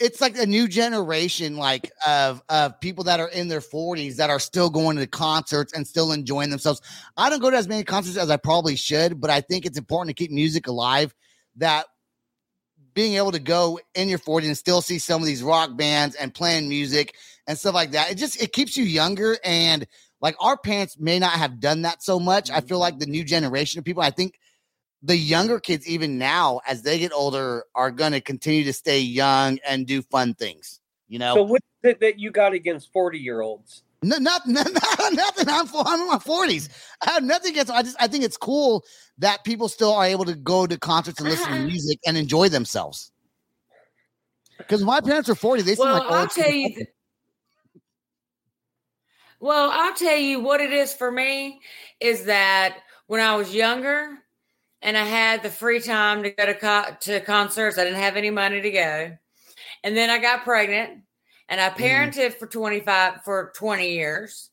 it's 0.00 0.20
like 0.20 0.38
a 0.38 0.46
new 0.46 0.68
generation 0.68 1.56
like 1.56 1.90
of 2.06 2.42
of 2.48 2.78
people 2.80 3.04
that 3.04 3.20
are 3.20 3.28
in 3.28 3.48
their 3.48 3.60
40s 3.60 4.16
that 4.16 4.30
are 4.30 4.38
still 4.38 4.70
going 4.70 4.96
to 4.96 5.06
concerts 5.06 5.72
and 5.72 5.86
still 5.86 6.12
enjoying 6.12 6.50
themselves. 6.50 6.80
I 7.16 7.30
don't 7.30 7.40
go 7.40 7.50
to 7.50 7.56
as 7.56 7.68
many 7.68 7.84
concerts 7.84 8.16
as 8.16 8.30
i 8.30 8.36
probably 8.36 8.76
should 8.76 9.20
but 9.20 9.30
i 9.30 9.40
think 9.40 9.66
it's 9.66 9.78
important 9.78 10.16
to 10.16 10.22
keep 10.22 10.30
music 10.30 10.66
alive 10.66 11.14
that 11.56 11.86
being 12.94 13.14
able 13.14 13.32
to 13.32 13.38
go 13.38 13.78
in 13.94 14.08
your 14.08 14.18
40s 14.18 14.46
and 14.46 14.58
still 14.58 14.80
see 14.80 14.98
some 14.98 15.20
of 15.20 15.26
these 15.26 15.42
rock 15.42 15.76
bands 15.76 16.14
and 16.16 16.34
playing 16.34 16.68
music 16.68 17.14
and 17.46 17.58
stuff 17.58 17.74
like 17.74 17.92
that 17.92 18.10
it 18.10 18.16
just 18.16 18.40
it 18.42 18.52
keeps 18.52 18.76
you 18.76 18.84
younger 18.84 19.38
and 19.44 19.86
like 20.20 20.36
our 20.40 20.56
parents 20.56 20.96
may 20.98 21.18
not 21.18 21.32
have 21.32 21.60
done 21.60 21.82
that 21.82 22.02
so 22.02 22.18
much. 22.18 22.50
I 22.50 22.60
feel 22.60 22.80
like 22.80 22.98
the 22.98 23.06
new 23.06 23.24
generation 23.24 23.78
of 23.78 23.84
people 23.84 24.02
i 24.02 24.10
think 24.10 24.38
the 25.02 25.16
younger 25.16 25.60
kids 25.60 25.86
even 25.88 26.18
now 26.18 26.60
as 26.66 26.82
they 26.82 26.98
get 26.98 27.12
older 27.12 27.64
are 27.74 27.90
going 27.90 28.12
to 28.12 28.20
continue 28.20 28.64
to 28.64 28.72
stay 28.72 29.00
young 29.00 29.58
and 29.66 29.86
do 29.86 30.02
fun 30.02 30.34
things 30.34 30.80
you 31.08 31.18
know 31.18 31.34
So 31.34 31.42
what 31.42 31.62
is 31.82 31.90
it 31.90 32.00
that 32.00 32.18
you 32.18 32.30
got 32.30 32.52
against 32.52 32.92
40 32.92 33.18
year 33.18 33.40
olds? 33.40 33.82
no, 34.02 34.16
not, 34.18 34.42
not, 34.48 34.66
not- 34.72 35.12
nothing 35.12 35.48
i'm 35.48 35.66
i'm 35.86 36.00
in 36.00 36.06
my 36.08 36.16
40s 36.18 36.68
i 37.06 37.10
have 37.12 37.22
nothing 37.24 37.52
against 37.52 37.70
i 37.72 37.82
just 37.82 37.96
i 38.00 38.06
think 38.08 38.24
it's 38.24 38.36
cool 38.36 38.84
that 39.18 39.44
people 39.44 39.68
still 39.68 39.92
are 39.92 40.04
able 40.04 40.24
to 40.24 40.34
go 40.34 40.66
to 40.66 40.78
concerts 40.78 41.20
and 41.20 41.28
listen 41.28 41.52
to 41.52 41.58
music 41.66 41.98
and 42.06 42.16
enjoy 42.16 42.48
themselves 42.48 43.10
because 44.58 44.82
my 44.82 45.00
parents 45.00 45.28
are 45.28 45.34
40 45.34 45.62
they 45.62 45.74
seem 45.74 45.84
Well, 45.84 45.94
like 45.94 46.02
I'll 46.08 46.26
tell 46.28 46.52
you. 46.52 46.74
th- 46.74 46.88
well, 49.40 49.70
I'll 49.72 49.94
tell 49.94 50.16
you 50.16 50.40
what 50.40 50.60
it 50.60 50.72
is 50.72 50.92
for 50.92 51.10
me 51.12 51.60
is 52.00 52.24
that 52.24 52.78
when 53.06 53.20
I 53.20 53.36
was 53.36 53.54
younger 53.54 54.18
and 54.82 54.96
I 54.96 55.04
had 55.04 55.42
the 55.42 55.50
free 55.50 55.80
time 55.80 56.22
to 56.22 56.30
go 56.30 56.46
to 56.46 56.54
co- 56.54 56.96
to 57.00 57.20
concerts, 57.20 57.78
I 57.78 57.84
didn't 57.84 58.00
have 58.00 58.16
any 58.16 58.30
money 58.30 58.60
to 58.60 58.70
go, 58.70 59.16
and 59.84 59.96
then 59.96 60.10
I 60.10 60.18
got 60.18 60.44
pregnant 60.44 61.02
and 61.48 61.60
I 61.60 61.70
mm-hmm. 61.70 61.82
parented 61.82 62.34
for 62.34 62.46
twenty 62.46 62.80
five 62.80 63.22
for 63.24 63.52
twenty 63.56 63.92
years. 63.92 64.50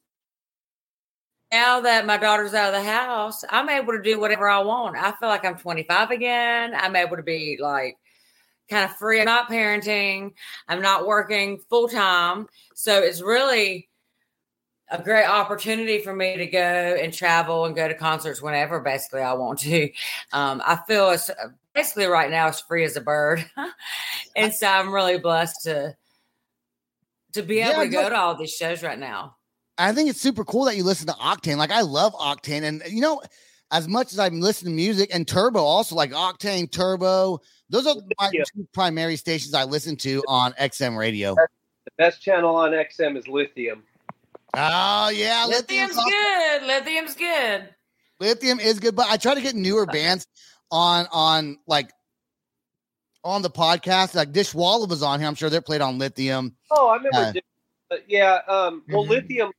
Now 1.51 1.81
that 1.81 2.05
my 2.05 2.17
daughter's 2.17 2.53
out 2.53 2.73
of 2.73 2.83
the 2.83 2.89
house, 2.89 3.43
I'm 3.49 3.69
able 3.69 3.93
to 3.93 4.01
do 4.01 4.19
whatever 4.19 4.49
I 4.49 4.59
want. 4.59 4.97
I 4.97 5.11
feel 5.13 5.29
like 5.29 5.45
I'm 5.45 5.57
25 5.57 6.09
again. 6.11 6.73
I'm 6.75 6.95
able 6.95 7.15
to 7.15 7.23
be 7.23 7.57
like 7.61 7.95
kind 8.69 8.83
of 8.83 8.97
free. 8.97 9.19
I'm 9.19 9.25
not 9.25 9.49
parenting. 9.49 10.33
I'm 10.67 10.81
not 10.81 11.07
working 11.07 11.59
full 11.69 11.87
time. 11.87 12.47
So 12.73 13.01
it's 13.01 13.21
really 13.21 13.87
a 14.89 15.01
great 15.01 15.25
opportunity 15.25 15.99
for 15.99 16.15
me 16.15 16.37
to 16.37 16.45
go 16.45 16.59
and 16.59 17.13
travel 17.13 17.65
and 17.65 17.75
go 17.75 17.87
to 17.87 17.93
concerts 17.95 18.41
whenever 18.41 18.79
basically 18.79 19.21
I 19.21 19.33
want 19.33 19.59
to. 19.59 19.89
Um, 20.31 20.61
I 20.65 20.77
feel 20.87 21.09
it's 21.11 21.29
basically 21.73 22.05
right 22.05 22.29
now 22.29 22.47
as 22.47 22.61
free 22.61 22.83
as 22.85 22.95
a 22.95 23.01
bird. 23.01 23.43
and 24.35 24.53
so 24.53 24.67
I'm 24.67 24.93
really 24.93 25.17
blessed 25.17 25.63
to 25.63 25.95
to 27.33 27.41
be 27.43 27.59
able 27.59 27.71
Yeah, 27.71 27.83
to 27.83 27.89
go 27.89 28.09
to 28.09 28.15
all 28.15 28.35
these 28.35 28.53
shows 28.53 28.81
right 28.83 28.97
now. 28.99 29.35
I 29.77 29.91
think 29.91 30.09
it's 30.09 30.21
super 30.21 30.45
cool 30.45 30.65
that 30.65 30.77
you 30.77 30.83
listen 30.83 31.07
to 31.07 31.13
Octane. 31.13 31.57
Like 31.57 31.71
I 31.71 31.81
love 31.81 32.13
Octane, 32.13 32.63
and 32.63 32.81
you 32.87 33.01
know, 33.01 33.21
as 33.71 33.87
much 33.89 34.13
as 34.13 34.19
I'm 34.19 34.39
listening 34.39 34.73
to 34.73 34.75
music 34.75 35.09
and 35.13 35.27
Turbo, 35.27 35.59
also 35.59 35.95
like 35.95 36.11
Octane, 36.11 36.71
Turbo. 36.71 37.41
Those 37.69 37.87
are 37.87 37.95
my 38.19 38.29
Yeah. 38.31 38.43
two 38.55 38.67
primary 38.73 39.15
stations 39.15 39.53
I 39.53 39.63
listen 39.63 39.97
to 39.97 40.23
on 40.27 40.53
XM 40.53 40.95
radio. 40.95 41.33
The 41.35 41.91
best 41.97 42.21
channel 42.21 42.55
on 42.55 42.71
XM 42.71 43.17
is 43.17 43.27
Lithium. 43.27 43.83
Oh 44.57 45.09
yeah, 45.09 45.45
Lithium's 45.47 45.95
Lithium's 45.95 45.97
awesome. 45.97 46.09
good. 46.11 46.63
Lithium's 46.67 47.15
good. 47.15 47.69
Lithium 48.19 48.59
is 48.59 48.79
good, 48.79 48.95
but 48.95 49.07
I 49.09 49.17
try 49.17 49.33
to 49.35 49.41
get 49.41 49.55
newer 49.55 49.85
bands 49.85 50.27
on 50.71 51.07
on 51.11 51.57
like 51.67 51.91
on 53.23 53.41
the 53.41 53.49
podcast. 53.49 54.15
Like 54.15 54.31
Dishwalla 54.31 54.87
was 54.87 55.03
on 55.03 55.19
here. 55.19 55.27
I'm 55.27 55.35
sure 55.35 55.49
they're 55.49 55.61
played 55.61 55.81
on 55.81 55.97
Lithium. 55.97 56.55
Oh, 56.71 56.89
I 56.89 56.95
remember. 56.97 57.17
Uh, 57.17 57.31
Di- 57.33 57.41
yeah. 58.07 58.39
Um, 58.47 58.83
well, 58.89 59.03
Mhm. 59.05 59.09
Lithium, 59.09 59.51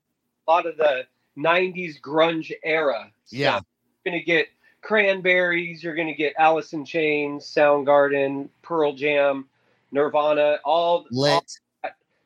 a 0.47 0.51
lot 0.51 0.67
of 0.67 0.77
the 0.77 1.07
90s 1.37 2.01
grunge 2.01 2.53
era. 2.65 3.11
Yeah. 3.29 3.61
You're 4.05 4.13
going 4.13 4.21
to 4.21 4.25
get 4.25 4.49
Cranberries. 4.83 5.83
You're 5.83 5.95
going 5.95 6.09
to 6.09 6.15
get 6.15 6.33
Alice 6.39 6.73
in 6.73 6.85
Chains, 6.85 7.45
Soundgarden, 7.45 8.49
Pearl 8.63 8.93
Jam, 8.95 9.49
Nirvana, 9.93 10.59
all, 10.65 10.99
all 10.99 11.07
Lit. 11.11 11.43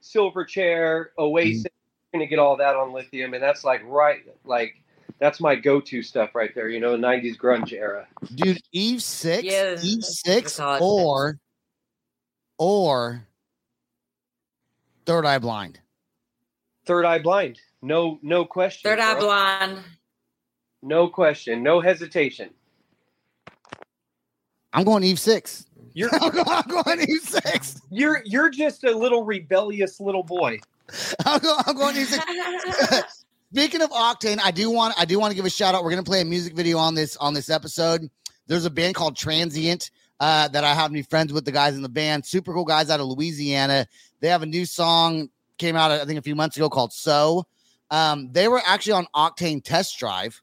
Silverchair, 0.02 1.06
Oasis. 1.18 1.64
You're 1.64 1.70
going 2.12 2.25
to 2.25 2.29
get 2.29 2.38
all 2.38 2.57
that 2.57 2.77
on 2.77 2.92
Lithium. 2.92 3.35
And 3.35 3.42
that's 3.42 3.64
like 3.64 3.83
right, 3.85 4.20
like, 4.44 4.77
that's 5.18 5.40
my 5.40 5.55
go 5.55 5.81
to 5.81 6.03
stuff 6.03 6.35
right 6.35 6.55
there, 6.55 6.68
you 6.68 6.81
know, 6.81 6.96
90s 6.96 7.37
grunge 7.37 7.73
era. 7.73 8.07
Dude, 8.35 8.61
Eve 8.73 9.03
six, 9.03 9.44
Yeah, 9.44 9.77
Eve 9.83 10.05
six, 10.05 10.57
that's 10.57 10.83
or 10.83 11.38
or 12.59 13.27
Third 15.05 15.27
Eye 15.27 15.38
Blind. 15.38 15.81
Third 16.87 17.05
Eye 17.05 17.18
Blind. 17.18 17.59
No, 17.83 18.18
no 18.23 18.44
question. 18.44 18.90
Third 18.90 18.99
Eye 19.01 19.14
bro. 19.14 19.25
Blind. 19.25 19.79
No 20.83 21.09
question. 21.09 21.62
No 21.62 21.81
hesitation. 21.81 22.51
I'm 24.73 24.85
going 24.85 25.03
Eve 25.03 25.20
six. 25.20 25.66
You're 25.92 26.11
I'm 26.20 26.68
going 26.68 27.01
Eve 27.01 27.23
six. 27.23 27.81
you're 27.90 28.23
you're 28.25 28.51
just 28.51 28.85
a 28.85 28.90
little 28.96 29.25
rebellious 29.25 30.01
little 30.01 30.23
boy. 30.23 30.59
I'm 31.26 31.40
I'm 31.66 31.94
six. 31.94 33.24
Speaking 33.53 33.83
of 33.83 33.90
Octane, 33.90 34.38
I 34.42 34.50
do 34.50 34.70
want 34.70 34.94
I 34.98 35.05
do 35.05 35.18
want 35.18 35.33
to 35.33 35.37
give 35.37 35.44
a 35.44 35.50
shout 35.50 35.74
out. 35.74 35.85
We're 35.85 35.90
gonna 35.90 36.03
play 36.03 36.20
a 36.20 36.24
music 36.24 36.55
video 36.55 36.79
on 36.79 36.94
this 36.94 37.16
on 37.16 37.35
this 37.35 37.50
episode. 37.50 38.09
There's 38.46 38.64
a 38.64 38.70
band 38.70 38.94
called 38.94 39.16
Transient 39.16 39.90
uh, 40.18 40.48
that 40.48 40.64
I 40.64 40.74
happen 40.74 40.92
to 40.92 40.98
be 40.98 41.03
friends 41.03 41.33
with 41.33 41.44
the 41.44 41.53
guys 41.53 41.74
in 41.74 41.83
the 41.83 41.88
band. 41.88 42.26
Super 42.26 42.53
cool 42.53 42.64
guys 42.64 42.90
out 42.90 43.00
of 43.00 43.07
Louisiana. 43.07 43.87
They 44.20 44.29
have 44.29 44.42
a 44.42 44.46
new 44.46 44.64
song 44.64 45.31
came 45.59 45.76
out 45.76 45.90
I 45.90 46.05
think 46.05 46.18
a 46.18 46.22
few 46.22 46.35
months 46.35 46.57
ago 46.57 46.70
called 46.70 46.92
So. 46.92 47.46
Um, 47.90 48.31
they 48.33 48.46
were 48.48 48.62
actually 48.64 48.92
on 48.92 49.07
Octane 49.16 49.64
Test 49.64 49.98
Drive, 49.98 50.40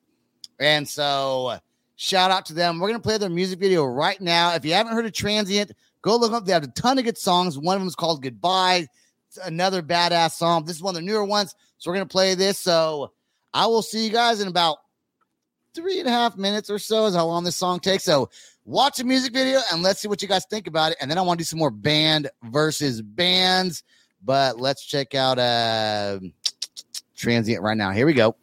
and 0.60 0.88
so 0.88 1.58
Shout 2.00 2.30
out 2.30 2.46
to 2.46 2.54
them. 2.54 2.80
We're 2.80 2.90
gonna 2.90 3.00
play 3.00 3.18
their 3.18 3.28
music 3.28 3.60
video 3.60 3.84
right 3.84 4.22
now. 4.22 4.54
If 4.54 4.64
you 4.64 4.74
haven't 4.74 4.94
heard 4.94 5.08
of 5.08 5.14
Transient, 5.14 5.72
go 6.04 6.16
look 6.16 6.32
up. 6.32 6.46
They 6.46 6.54
have 6.54 6.64
a 6.64 6.68
ton 6.68 7.00
of 7.00 7.06
good 7.06 7.18
songs. 7.18 7.58
One 7.58 7.76
of 7.76 7.82
them 7.82 7.88
is 7.88 7.96
called 7.96 8.22
Goodbye. 8.22 8.86
Another 9.38 9.82
badass 9.82 10.32
song. 10.32 10.66
This 10.66 10.76
is 10.78 10.82
one 10.82 10.96
of 10.96 11.02
the 11.02 11.06
newer 11.06 11.24
ones. 11.24 11.56
So 11.78 11.90
we're 11.90 11.96
gonna 11.96 12.06
play 12.08 12.36
this. 12.36 12.60
So 12.60 13.12
I 13.54 13.68
will 13.68 13.82
see 13.82 14.06
you 14.06 14.12
guys 14.12 14.42
in 14.42 14.48
about 14.48 14.78
three 15.74 16.00
and 16.00 16.08
a 16.08 16.12
half 16.12 16.38
minutes 16.38 16.70
or 16.70 16.80
so 16.80 17.06
is 17.06 17.16
how 17.16 17.26
long 17.26 17.44
this 17.44 17.56
song 17.56 17.80
takes. 17.80 18.04
So 18.04 18.30
watch 18.66 18.98
the 18.98 19.04
music 19.04 19.34
video 19.34 19.60
and 19.72 19.84
let's 19.84 20.00
see 20.00 20.08
what 20.08 20.22
you 20.22 20.28
guys 20.28 20.46
think 20.50 20.68
about 20.68 20.92
it. 20.92 20.98
And 21.00 21.10
then 21.10 21.18
I 21.18 21.22
want 21.22 21.40
to 21.40 21.42
do 21.42 21.46
some 21.46 21.60
more 21.60 21.72
band 21.72 22.30
versus 22.44 23.02
bands. 23.02 23.84
But 24.24 24.60
let's 24.60 24.84
check 24.84 25.14
out 25.16 25.38
uh 25.38 26.20
transient 27.16 27.62
right 27.62 27.78
now. 27.78 27.92
Here 27.92 28.06
we 28.06 28.14
go. 28.14 28.36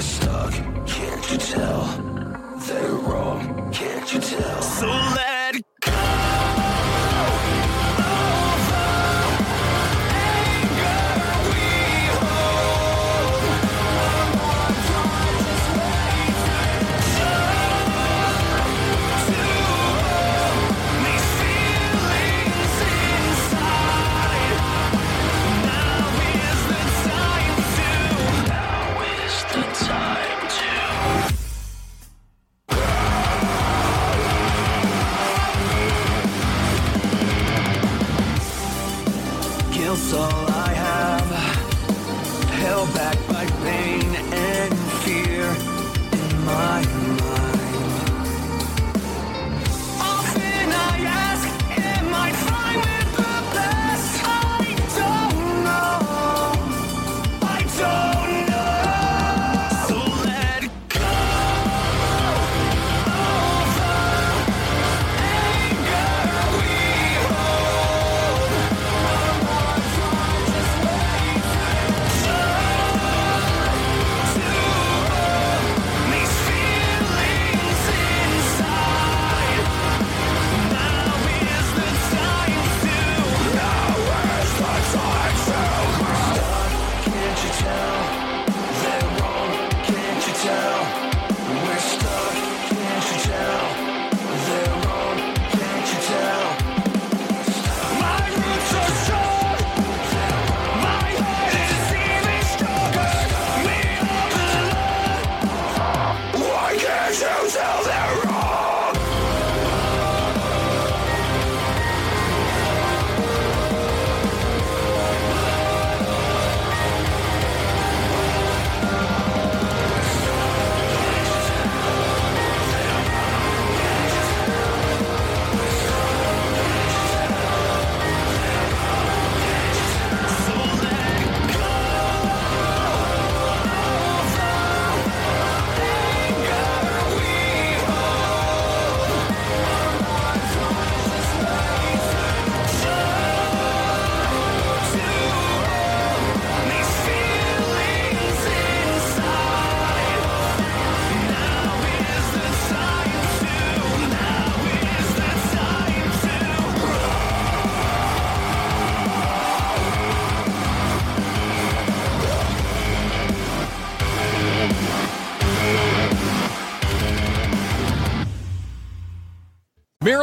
We're 0.00 0.04
stuck, 0.04 0.52
can't 0.86 1.30
you 1.30 1.36
tell? 1.36 1.84
They're 2.66 2.90
wrong, 2.90 3.70
can't 3.70 4.14
you 4.14 4.18
tell? 4.18 4.62
So 4.62 4.86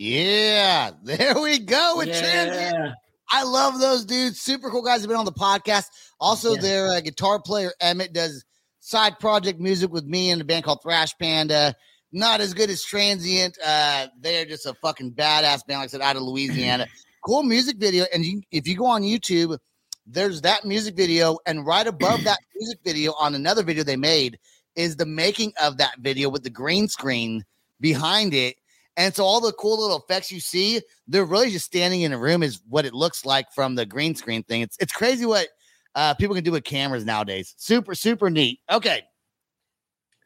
Yeah, 0.00 0.92
there 1.04 1.38
we 1.38 1.58
go 1.58 1.96
with 1.98 2.08
Transient. 2.08 2.94
I 3.30 3.44
love 3.44 3.78
those 3.78 4.06
dudes. 4.06 4.40
Super 4.40 4.70
cool 4.70 4.80
guys 4.80 5.02
have 5.02 5.08
been 5.08 5.18
on 5.18 5.26
the 5.26 5.32
podcast. 5.32 5.88
Also, 6.18 6.54
Yeah. 6.54 6.60
their 6.62 6.86
uh, 6.88 7.00
guitar 7.02 7.38
player 7.38 7.70
Emmett 7.82 8.14
does 8.14 8.42
side 8.80 9.18
project 9.18 9.60
music 9.60 9.92
with 9.92 10.06
me 10.06 10.30
in 10.30 10.40
a 10.40 10.44
band 10.44 10.64
called 10.64 10.80
Thrash 10.82 11.16
Panda. 11.18 11.74
not 12.12 12.40
as 12.40 12.54
good 12.54 12.70
as 12.70 12.82
Transient. 12.82 13.58
Uh, 13.64 14.06
they're 14.18 14.46
just 14.46 14.64
a 14.64 14.72
fucking 14.74 15.12
badass 15.12 15.66
band, 15.66 15.80
like 15.80 15.84
I 15.84 15.86
said, 15.88 16.00
out 16.00 16.16
of 16.16 16.22
Louisiana. 16.22 16.86
cool 17.24 17.42
music 17.42 17.76
video. 17.76 18.06
And 18.12 18.24
you, 18.24 18.40
if 18.50 18.66
you 18.66 18.76
go 18.76 18.86
on 18.86 19.02
YouTube, 19.02 19.58
there's 20.06 20.40
that 20.40 20.64
music 20.64 20.96
video, 20.96 21.38
and 21.46 21.64
right 21.66 21.86
above 21.86 22.24
that 22.24 22.38
music 22.56 22.78
video 22.84 23.12
on 23.12 23.34
another 23.34 23.62
video 23.62 23.84
they 23.84 23.96
made 23.96 24.38
is 24.76 24.96
the 24.96 25.04
making 25.06 25.52
of 25.62 25.76
that 25.76 25.98
video 26.00 26.30
with 26.30 26.42
the 26.42 26.50
green 26.50 26.88
screen 26.88 27.44
behind 27.80 28.32
it. 28.32 28.56
And 29.00 29.14
so 29.16 29.24
all 29.24 29.40
the 29.40 29.52
cool 29.54 29.80
little 29.80 29.96
effects 29.96 30.30
you 30.30 30.40
see, 30.40 30.82
they're 31.08 31.24
really 31.24 31.50
just 31.50 31.64
standing 31.64 32.02
in 32.02 32.12
a 32.12 32.18
room 32.18 32.42
is 32.42 32.60
what 32.68 32.84
it 32.84 32.92
looks 32.92 33.24
like 33.24 33.50
from 33.50 33.74
the 33.74 33.86
green 33.86 34.14
screen 34.14 34.42
thing. 34.42 34.60
It's 34.60 34.76
it's 34.78 34.92
crazy 34.92 35.24
what 35.24 35.48
uh, 35.94 36.12
people 36.12 36.34
can 36.34 36.44
do 36.44 36.52
with 36.52 36.64
cameras 36.64 37.06
nowadays. 37.06 37.54
Super, 37.56 37.94
super 37.94 38.28
neat. 38.28 38.60
Okay. 38.70 39.00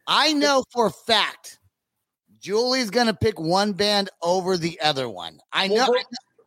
I 0.08 0.32
know 0.32 0.64
for 0.72 0.86
a 0.86 0.90
fact 0.90 1.60
Julie's 2.40 2.90
gonna 2.90 3.14
pick 3.14 3.38
one 3.38 3.74
band 3.74 4.10
over 4.20 4.56
the 4.56 4.80
other 4.80 5.08
one. 5.08 5.38
I 5.52 5.68
know. 5.68 5.88
Well, 5.88 6.02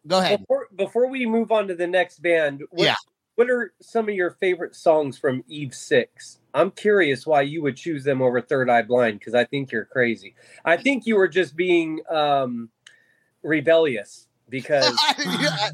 go 0.05 0.19
ahead. 0.19 0.41
Before, 0.41 0.67
before 0.75 1.07
we 1.07 1.25
move 1.25 1.53
on 1.53 1.69
to 1.69 1.75
the 1.75 1.87
next 1.87 2.21
band, 2.21 2.61
what, 2.71 2.83
Yeah. 2.83 2.95
what 3.35 3.49
are 3.49 3.73
some 3.81 4.09
of 4.09 4.15
your 4.15 4.31
favorite 4.31 4.75
songs 4.75 5.17
from 5.17 5.45
Eve 5.47 5.73
Six? 5.73 6.39
I'm 6.53 6.71
curious 6.71 7.25
why 7.25 7.41
you 7.41 7.61
would 7.63 7.75
choose 7.75 8.03
them 8.03 8.21
over 8.21 8.41
Third 8.41 8.69
Eye 8.69 8.81
Blind 8.81 9.19
because 9.19 9.35
I 9.35 9.45
think 9.45 9.71
you're 9.71 9.85
crazy. 9.85 10.35
I 10.65 10.77
think 10.77 11.05
you 11.05 11.15
were 11.15 11.27
just 11.27 11.55
being 11.55 12.01
um, 12.09 12.69
rebellious 13.43 14.27
because 14.49 14.85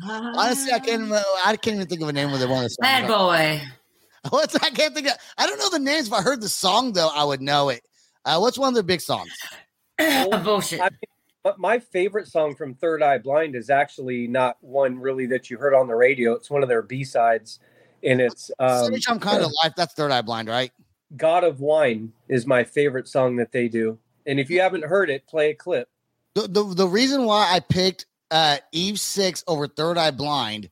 Honestly, 0.04 0.74
I 0.74 0.80
can't. 0.80 1.04
Even, 1.04 1.14
I 1.46 1.56
can't 1.56 1.76
even 1.76 1.88
think 1.88 2.02
of 2.02 2.10
a 2.10 2.14
name 2.14 2.32
with 2.32 2.42
it. 2.42 2.50
One 2.50 2.58
of 2.58 2.64
the 2.64 2.70
songs. 2.70 2.78
Bad 2.82 3.08
boy. 3.08 3.62
What's 4.30 4.56
I 4.56 4.70
can't 4.70 4.94
think 4.94 5.08
of. 5.08 5.14
I 5.38 5.48
don't 5.48 5.60
know 5.60 5.70
the 5.70 5.80
names. 5.80 6.08
If 6.08 6.14
I 6.14 6.22
heard 6.22 6.42
the 6.42 6.50
song 6.50 6.94
though, 6.94 7.10
I 7.14 7.24
would 7.24 7.42
know 7.42 7.70
it. 7.70 7.84
Uh, 8.26 8.40
what's 8.40 8.58
one 8.58 8.70
of 8.70 8.74
their 8.74 8.84
big 8.84 9.02
songs? 9.02 9.34
Bullshit. 10.44 10.80
I 10.80 10.90
but 11.44 11.60
my 11.60 11.80
favorite 11.80 12.28
song 12.28 12.56
from 12.56 12.74
Third 12.74 13.04
Eye 13.04 13.18
Blind 13.18 13.56
is 13.56 13.70
actually 13.70 14.28
not 14.28 14.56
one 14.62 14.98
really 14.98 15.26
that 15.28 15.50
you 15.50 15.58
heard 15.58 15.74
on 15.74 15.88
the 15.88 15.96
radio. 15.96 16.32
It's 16.34 16.50
one 16.50 16.64
of 16.64 16.70
their 16.70 16.82
B 16.82 17.04
sides, 17.04 17.60
and 18.04 18.22
it's 18.22 18.52
um, 18.60 18.86
Semi-Charmed 18.86 19.22
kind 19.22 19.44
of 19.44 19.52
life. 19.64 19.74
That's 19.76 19.94
Third 19.94 20.12
Eye 20.12 20.22
Blind, 20.22 20.48
right? 20.48 20.72
"God 21.16 21.44
of 21.44 21.60
Wine" 21.60 22.14
is 22.28 22.46
my 22.46 22.64
favorite 22.64 23.08
song 23.08 23.38
that 23.38 23.52
they 23.52 23.68
do. 23.68 24.00
And 24.26 24.40
if 24.40 24.50
you 24.50 24.62
haven't 24.62 24.86
heard 24.86 25.10
it, 25.10 25.28
play 25.28 25.52
a 25.52 25.56
clip. 25.56 25.90
The, 26.36 26.48
the 26.48 26.64
the 26.64 26.88
reason 26.88 27.26
why 27.26 27.50
I 27.52 27.60
picked 27.60 28.06
uh 28.32 28.58
Eve 28.72 29.00
Six 29.00 29.44
over 29.48 29.68
Third 29.68 29.98
Eye 29.98 30.12
Blind 30.12 30.70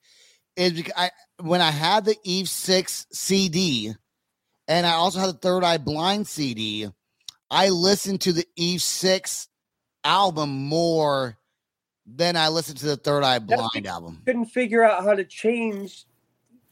is 0.56 0.74
because 0.74 0.94
I 0.96 1.12
when 1.42 1.62
I 1.62 1.72
had 1.72 2.06
the 2.06 2.16
Eve 2.24 2.50
Six 2.50 3.08
CD, 3.12 3.94
and 4.68 4.86
I 4.86 4.92
also 4.92 5.20
had 5.20 5.30
the 5.30 5.34
Third 5.40 5.64
Eye 5.64 5.78
Blind 5.78 6.28
CD, 6.28 6.90
I 7.50 7.70
listened 7.70 8.22
to 8.22 8.34
the 8.34 8.46
Eve 8.56 8.82
Six 8.82 9.48
album 10.04 10.50
more 10.50 11.38
than 12.06 12.36
I 12.36 12.50
listened 12.50 12.80
to 12.80 12.88
the 12.88 12.98
Third 12.98 13.24
Eye 13.24 13.40
Blind 13.40 13.86
album. 13.86 14.22
Couldn't 14.26 14.46
figure 14.46 14.84
out 14.84 15.04
how 15.04 15.14
to 15.14 15.24
change 15.24 16.06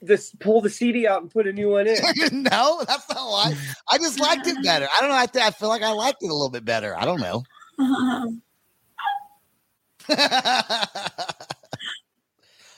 this, 0.01 0.31
pull 0.39 0.61
the 0.61 0.69
CD 0.69 1.07
out 1.07 1.21
and 1.21 1.31
put 1.31 1.47
a 1.47 1.53
new 1.53 1.69
one 1.69 1.87
in. 1.87 1.95
no, 2.43 2.81
that's 2.87 3.09
not 3.09 3.29
why. 3.29 3.53
I 3.89 3.97
just 3.97 4.19
liked 4.19 4.47
it 4.47 4.61
better. 4.63 4.87
I 4.95 5.01
don't 5.01 5.09
know. 5.09 5.15
I, 5.17 5.25
th- 5.25 5.45
I 5.45 5.51
feel 5.51 5.69
like 5.69 5.81
I 5.81 5.91
liked 5.91 6.23
it 6.23 6.29
a 6.29 6.33
little 6.33 6.49
bit 6.49 6.65
better. 6.65 6.95
I 6.97 7.05
don't 7.05 7.19
know. 7.21 7.43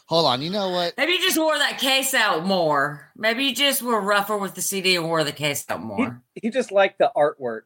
Hold 0.08 0.26
on. 0.26 0.42
You 0.42 0.50
know 0.50 0.70
what? 0.70 0.94
Maybe 0.98 1.14
you 1.14 1.22
just 1.22 1.38
wore 1.38 1.58
that 1.58 1.80
case 1.80 2.14
out 2.14 2.46
more. 2.46 3.10
Maybe 3.16 3.46
you 3.46 3.56
just 3.56 3.82
were 3.82 4.02
rougher 4.02 4.38
with 4.38 4.56
the 4.56 4.62
CD 4.62 4.98
and 4.98 5.06
wore 5.06 5.24
the 5.24 5.32
case 5.32 5.66
out 5.70 5.82
more. 5.82 6.22
he 6.36 6.50
just 6.50 6.72
liked 6.72 7.00
the 7.00 7.12
artwork. 7.16 7.62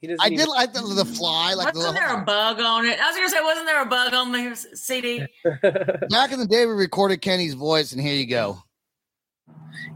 He 0.00 0.06
doesn't. 0.06 0.22
I 0.22 0.26
even- 0.28 0.38
did 0.38 0.48
like 0.48 0.72
the, 0.72 0.80
the 0.80 1.04
fly, 1.04 1.52
like 1.52 1.74
wasn't 1.74 1.94
little, 1.94 2.08
there 2.08 2.22
a 2.22 2.24
bug 2.24 2.58
on 2.58 2.86
it? 2.86 2.98
I 2.98 3.06
was 3.08 3.16
gonna 3.16 3.28
say, 3.28 3.42
wasn't 3.42 3.66
there 3.66 3.82
a 3.82 3.86
bug 3.86 4.14
on 4.14 4.32
the 4.32 4.56
CD? 4.74 5.26
back 6.08 6.32
in 6.32 6.38
the 6.38 6.46
day 6.48 6.64
we 6.64 6.72
recorded 6.72 7.20
Kenny's 7.20 7.52
voice, 7.52 7.92
and 7.92 8.00
here 8.00 8.14
you 8.14 8.26
go. 8.26 8.62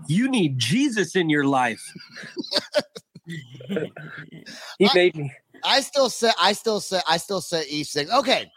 You 0.07 0.29
need 0.29 0.59
Jesus 0.59 1.17
in 1.17 1.31
your 1.31 1.45
life. 1.45 1.83
he 4.79 4.89
made 4.95 5.15
me. 5.17 5.33
I 5.65 5.81
still 5.81 6.11
say, 6.11 6.31
I 6.41 6.53
still 6.53 6.81
say, 6.81 7.01
I 7.09 7.17
still 7.17 7.41
say 7.41 7.65
E 7.69 7.85
six. 7.85 8.13
Okay, 8.13 8.51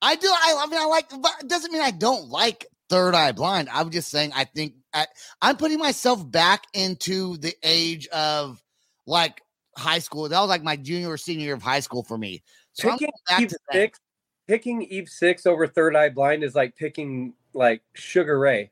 I 0.00 0.16
do. 0.16 0.28
I, 0.28 0.62
I 0.62 0.66
mean, 0.66 0.80
I 0.80 0.86
like, 0.86 1.08
but 1.10 1.32
it 1.40 1.48
doesn't 1.48 1.72
mean 1.72 1.82
I 1.82 1.90
don't 1.90 2.28
like 2.28 2.66
Third 2.88 3.14
Eye 3.14 3.32
Blind. 3.32 3.68
I'm 3.70 3.90
just 3.90 4.10
saying, 4.10 4.32
I 4.34 4.44
think 4.44 4.74
I, 4.94 5.06
I'm 5.42 5.56
putting 5.56 5.78
myself 5.78 6.28
back 6.30 6.64
into 6.74 7.36
the 7.38 7.54
age 7.62 8.06
of 8.08 8.62
like 9.06 9.42
high 9.76 9.98
school. 9.98 10.28
That 10.28 10.40
was 10.40 10.48
like 10.48 10.62
my 10.62 10.76
junior 10.76 11.10
or 11.10 11.16
senior 11.16 11.46
year 11.46 11.54
of 11.54 11.62
high 11.62 11.80
school 11.80 12.02
for 12.02 12.16
me. 12.16 12.42
So 12.72 12.90
Picking 12.90 13.10
Eve 13.38 13.52
six, 13.72 13.98
picking 14.46 14.82
Eve 14.82 15.08
six 15.08 15.46
over 15.46 15.66
Third 15.66 15.96
Eye 15.96 16.10
Blind 16.10 16.44
is 16.44 16.54
like 16.54 16.76
picking 16.76 17.34
like 17.52 17.82
Sugar 17.94 18.38
Ray. 18.38 18.70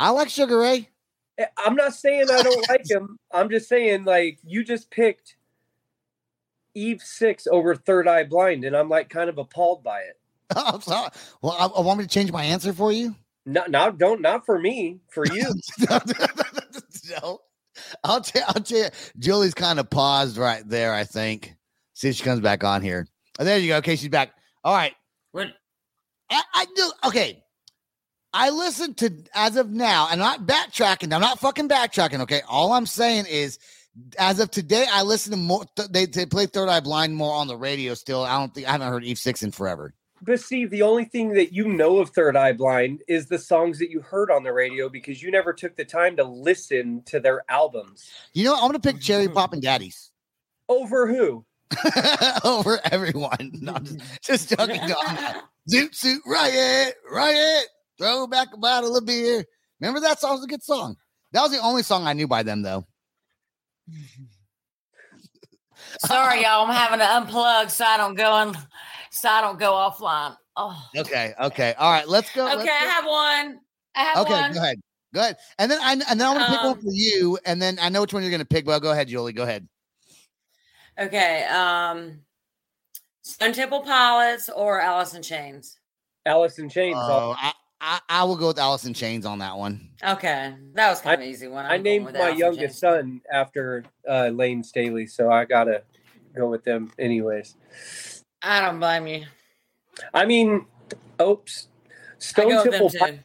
I 0.00 0.08
like 0.10 0.30
Sugar 0.30 0.58
Ray. 0.58 0.88
Eh, 1.36 1.44
I'm 1.58 1.76
not 1.76 1.94
saying 1.94 2.26
I 2.30 2.42
don't 2.42 2.68
like 2.70 2.88
him. 2.90 3.18
I'm 3.30 3.50
just 3.50 3.68
saying 3.68 4.04
like 4.04 4.38
you 4.42 4.64
just 4.64 4.90
picked 4.90 5.36
Eve 6.74 7.02
six 7.02 7.46
over 7.46 7.74
Third 7.74 8.08
Eye 8.08 8.24
Blind, 8.24 8.64
and 8.64 8.74
I'm 8.74 8.88
like 8.88 9.10
kind 9.10 9.28
of 9.28 9.36
appalled 9.36 9.84
by 9.84 10.00
it. 10.00 10.18
I'm 10.56 10.80
sorry. 10.80 11.10
Well, 11.42 11.52
I, 11.52 11.66
I 11.66 11.82
want 11.82 11.98
me 11.98 12.04
to 12.06 12.10
change 12.10 12.32
my 12.32 12.44
answer 12.44 12.72
for 12.72 12.90
you. 12.90 13.14
No, 13.44 13.64
not 13.68 13.98
don't 13.98 14.22
not 14.22 14.46
for 14.46 14.58
me, 14.58 15.00
for 15.10 15.26
you. 15.26 15.52
no, 15.90 17.40
I'll 18.02 18.22
tell. 18.22 18.44
I'll 18.48 18.62
tell 18.62 18.78
you. 18.78 18.88
Julie's 19.18 19.54
kind 19.54 19.78
of 19.78 19.90
paused 19.90 20.38
right 20.38 20.66
there. 20.66 20.94
I 20.94 21.04
think. 21.04 21.54
See 21.92 22.08
if 22.08 22.16
she 22.16 22.24
comes 22.24 22.40
back 22.40 22.64
on 22.64 22.80
here. 22.80 23.06
Oh, 23.38 23.44
there 23.44 23.58
you 23.58 23.68
go. 23.68 23.76
Okay, 23.78 23.96
she's 23.96 24.08
back. 24.08 24.32
All 24.64 24.74
right. 24.74 24.94
What? 25.32 25.48
I, 26.30 26.42
I 26.54 26.66
do. 26.74 26.90
Okay. 27.04 27.44
I 28.32 28.50
listened 28.50 28.96
to 28.98 29.12
as 29.34 29.56
of 29.56 29.70
now. 29.70 30.06
I'm 30.08 30.18
not 30.18 30.46
backtracking. 30.46 31.12
I'm 31.12 31.20
not 31.20 31.40
fucking 31.40 31.68
backtracking. 31.68 32.20
Okay. 32.20 32.42
All 32.48 32.72
I'm 32.72 32.86
saying 32.86 33.26
is, 33.28 33.58
as 34.18 34.38
of 34.38 34.50
today, 34.50 34.86
I 34.90 35.02
listen 35.02 35.32
to 35.32 35.36
more. 35.36 35.64
Th- 35.76 35.88
they 35.88 36.06
they 36.06 36.26
play 36.26 36.46
Third 36.46 36.68
Eye 36.68 36.80
Blind 36.80 37.16
more 37.16 37.34
on 37.34 37.48
the 37.48 37.56
radio. 37.56 37.94
Still, 37.94 38.22
I 38.22 38.38
don't 38.38 38.54
think 38.54 38.68
I 38.68 38.72
haven't 38.72 38.88
heard 38.88 39.04
Eve 39.04 39.18
Six 39.18 39.42
in 39.42 39.50
forever. 39.50 39.94
But 40.22 40.40
see, 40.40 40.66
the 40.66 40.82
only 40.82 41.06
thing 41.06 41.32
that 41.34 41.52
you 41.52 41.66
know 41.66 41.98
of 41.98 42.10
Third 42.10 42.36
Eye 42.36 42.52
Blind 42.52 43.02
is 43.08 43.26
the 43.26 43.38
songs 43.38 43.78
that 43.78 43.90
you 43.90 44.00
heard 44.00 44.30
on 44.30 44.42
the 44.42 44.52
radio 44.52 44.88
because 44.88 45.22
you 45.22 45.30
never 45.30 45.52
took 45.52 45.76
the 45.76 45.84
time 45.84 46.16
to 46.16 46.24
listen 46.24 47.02
to 47.06 47.20
their 47.20 47.42
albums. 47.48 48.10
You 48.34 48.44
know, 48.44 48.52
what? 48.52 48.62
I'm 48.62 48.68
gonna 48.68 48.80
pick 48.80 49.00
Cherry 49.00 49.24
mm-hmm. 49.24 49.34
Poppin' 49.34 49.60
Daddies 49.60 50.10
Over 50.68 51.08
who? 51.08 51.44
over 52.44 52.80
everyone. 52.90 53.52
No, 53.60 53.74
I'm 53.74 53.84
just, 53.84 54.22
just 54.22 54.48
joking. 54.50 54.80
No, 54.86 54.96
Zoot 55.70 55.94
suit 55.94 56.22
riot, 56.26 56.94
riot. 57.10 57.66
Throw 58.00 58.26
back 58.26 58.48
a 58.54 58.56
bottle 58.56 58.96
of 58.96 59.04
beer. 59.04 59.44
Remember 59.78 60.00
that 60.00 60.18
song 60.20 60.32
was 60.32 60.44
a 60.44 60.46
good 60.46 60.62
song. 60.62 60.96
That 61.32 61.42
was 61.42 61.52
the 61.52 61.58
only 61.58 61.82
song 61.82 62.06
I 62.06 62.14
knew 62.14 62.26
by 62.26 62.42
them, 62.42 62.62
though. 62.62 62.86
Sorry, 66.06 66.42
y'all. 66.42 66.66
I'm 66.66 66.74
having 66.74 66.98
to 66.98 67.04
unplug 67.04 67.70
so 67.70 67.84
I 67.84 67.98
don't 67.98 68.14
go 68.14 68.30
on, 68.30 68.56
so 69.10 69.28
I 69.28 69.42
don't 69.42 69.58
go 69.58 69.72
offline. 69.72 70.34
Oh. 70.56 70.82
Okay, 70.96 71.34
okay, 71.40 71.74
all 71.78 71.92
right. 71.92 72.08
Let's 72.08 72.34
go. 72.34 72.44
let's 72.44 72.62
Okay, 72.62 72.70
I 72.70 72.84
have 72.84 73.04
one. 73.04 73.60
I 73.94 74.02
have 74.02 74.16
one. 74.16 74.26
Okay, 74.26 74.40
one. 74.40 74.52
go 74.52 74.60
ahead. 74.60 74.76
Go 75.12 75.20
ahead. 75.20 75.36
And 75.58 75.70
then 75.70 75.80
I 75.82 75.92
and 75.92 76.20
then 76.20 76.22
I'm 76.22 76.38
gonna 76.38 76.46
pick 76.48 76.62
one 76.62 76.72
Um, 76.72 76.80
for 76.80 76.90
you, 76.90 77.38
and 77.44 77.60
then 77.60 77.78
I 77.80 77.88
know 77.88 78.00
which 78.00 78.14
one 78.14 78.22
you're 78.22 78.30
gonna 78.30 78.44
pick. 78.44 78.66
Well, 78.66 78.80
go 78.80 78.92
ahead, 78.92 79.08
Julie. 79.08 79.32
Go 79.32 79.42
ahead. 79.42 79.68
Okay. 80.98 81.44
Um, 81.44 82.20
Stone 83.22 83.52
Temple 83.52 83.82
Pilots 83.82 84.48
or 84.48 84.80
Alice 84.80 85.14
in 85.14 85.22
Chains. 85.22 85.78
Alice 86.26 86.58
in 86.58 86.68
Chains. 86.68 86.96
Oh, 86.98 87.34
I, 87.38 87.52
I 87.80 88.00
I 88.08 88.24
will 88.24 88.36
go 88.36 88.48
with 88.48 88.58
Alice 88.58 88.84
in 88.84 88.94
Chains 88.94 89.24
on 89.26 89.38
that 89.38 89.56
one. 89.56 89.88
Okay, 90.02 90.54
that 90.74 90.90
was 90.90 91.00
kind 91.00 91.14
of 91.14 91.20
an 91.26 91.32
easy 91.32 91.48
one. 91.48 91.64
I 91.64 91.74
I'm 91.74 91.82
going 91.82 92.02
named 92.04 92.12
my 92.14 92.20
Alice 92.28 92.38
youngest 92.38 92.60
Chains. 92.60 92.78
son 92.78 93.20
after 93.32 93.84
uh, 94.08 94.28
Layne 94.28 94.62
Staley, 94.62 95.06
so 95.06 95.30
I 95.30 95.44
gotta 95.44 95.82
go 96.34 96.48
with 96.48 96.64
them 96.64 96.92
anyways. 96.98 97.56
I 98.42 98.60
don't 98.60 98.78
blame 98.80 99.06
you. 99.06 99.24
I 100.14 100.24
mean, 100.26 100.66
oops, 101.20 101.68
I 101.88 101.92
Stone 102.18 102.48
go 102.50 102.62
with 102.62 102.64
them 102.64 102.88
Temple. 102.88 102.90
too. 102.90 103.18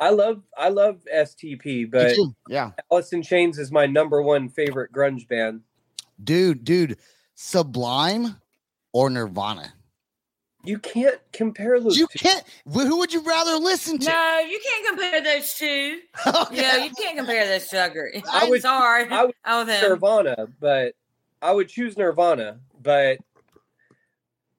I 0.00 0.10
love 0.10 0.42
I 0.58 0.68
love 0.68 1.00
STP, 1.12 1.90
but. 1.90 2.16
Yeah, 2.48 2.72
Alice 2.90 3.12
in 3.12 3.22
Chains 3.22 3.58
is 3.58 3.70
my 3.72 3.86
number 3.86 4.20
one 4.22 4.48
favorite 4.48 4.92
grunge 4.92 5.26
band. 5.28 5.60
dude, 6.22 6.64
dude, 6.64 6.98
Sublime 7.36 8.36
or 8.92 9.08
Nirvana. 9.10 9.72
You 10.64 10.78
can't 10.78 11.18
compare 11.32 11.78
those. 11.80 11.96
You 11.98 12.06
two. 12.10 12.18
can't. 12.18 12.42
Who 12.72 12.98
would 12.98 13.12
you 13.12 13.20
rather 13.20 13.56
listen 13.56 13.98
to? 13.98 14.06
No, 14.06 14.38
you 14.40 14.60
can't 14.64 14.86
compare 14.88 15.22
those 15.22 15.54
two. 15.54 16.00
Okay. 16.26 16.56
Yeah, 16.56 16.76
you 16.84 16.90
can't 16.94 17.16
compare 17.18 17.46
those 17.46 17.68
two. 17.68 17.76
I 17.76 17.86
agree. 17.86 18.22
I 18.32 18.40
I'm 18.44 18.50
would- 18.50 18.62
sorry. 18.62 19.08
I 19.10 19.24
would 19.26 19.34
I'm 19.44 19.68
him. 19.68 19.80
Nirvana, 19.90 20.48
but 20.60 20.94
I 21.42 21.52
would 21.52 21.68
choose 21.68 21.96
Nirvana, 21.98 22.58
but 22.82 23.18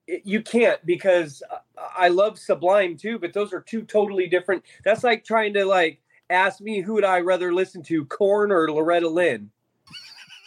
it, 0.06 0.22
you 0.24 0.42
can't 0.42 0.84
because 0.86 1.42
I- 1.50 2.04
I 2.04 2.08
love 2.08 2.38
Sublime 2.38 2.96
too. 2.96 3.18
But 3.18 3.32
those 3.32 3.52
are 3.52 3.60
two 3.60 3.82
totally 3.82 4.28
different. 4.28 4.64
That's 4.84 5.02
like 5.04 5.24
trying 5.24 5.54
to 5.54 5.64
like 5.64 6.00
ask 6.30 6.60
me 6.60 6.80
who 6.80 6.94
would 6.94 7.04
I 7.04 7.20
rather 7.20 7.52
listen 7.52 7.82
to, 7.84 8.04
Korn 8.06 8.52
or 8.52 8.70
Loretta 8.70 9.08
Lynn. 9.08 9.50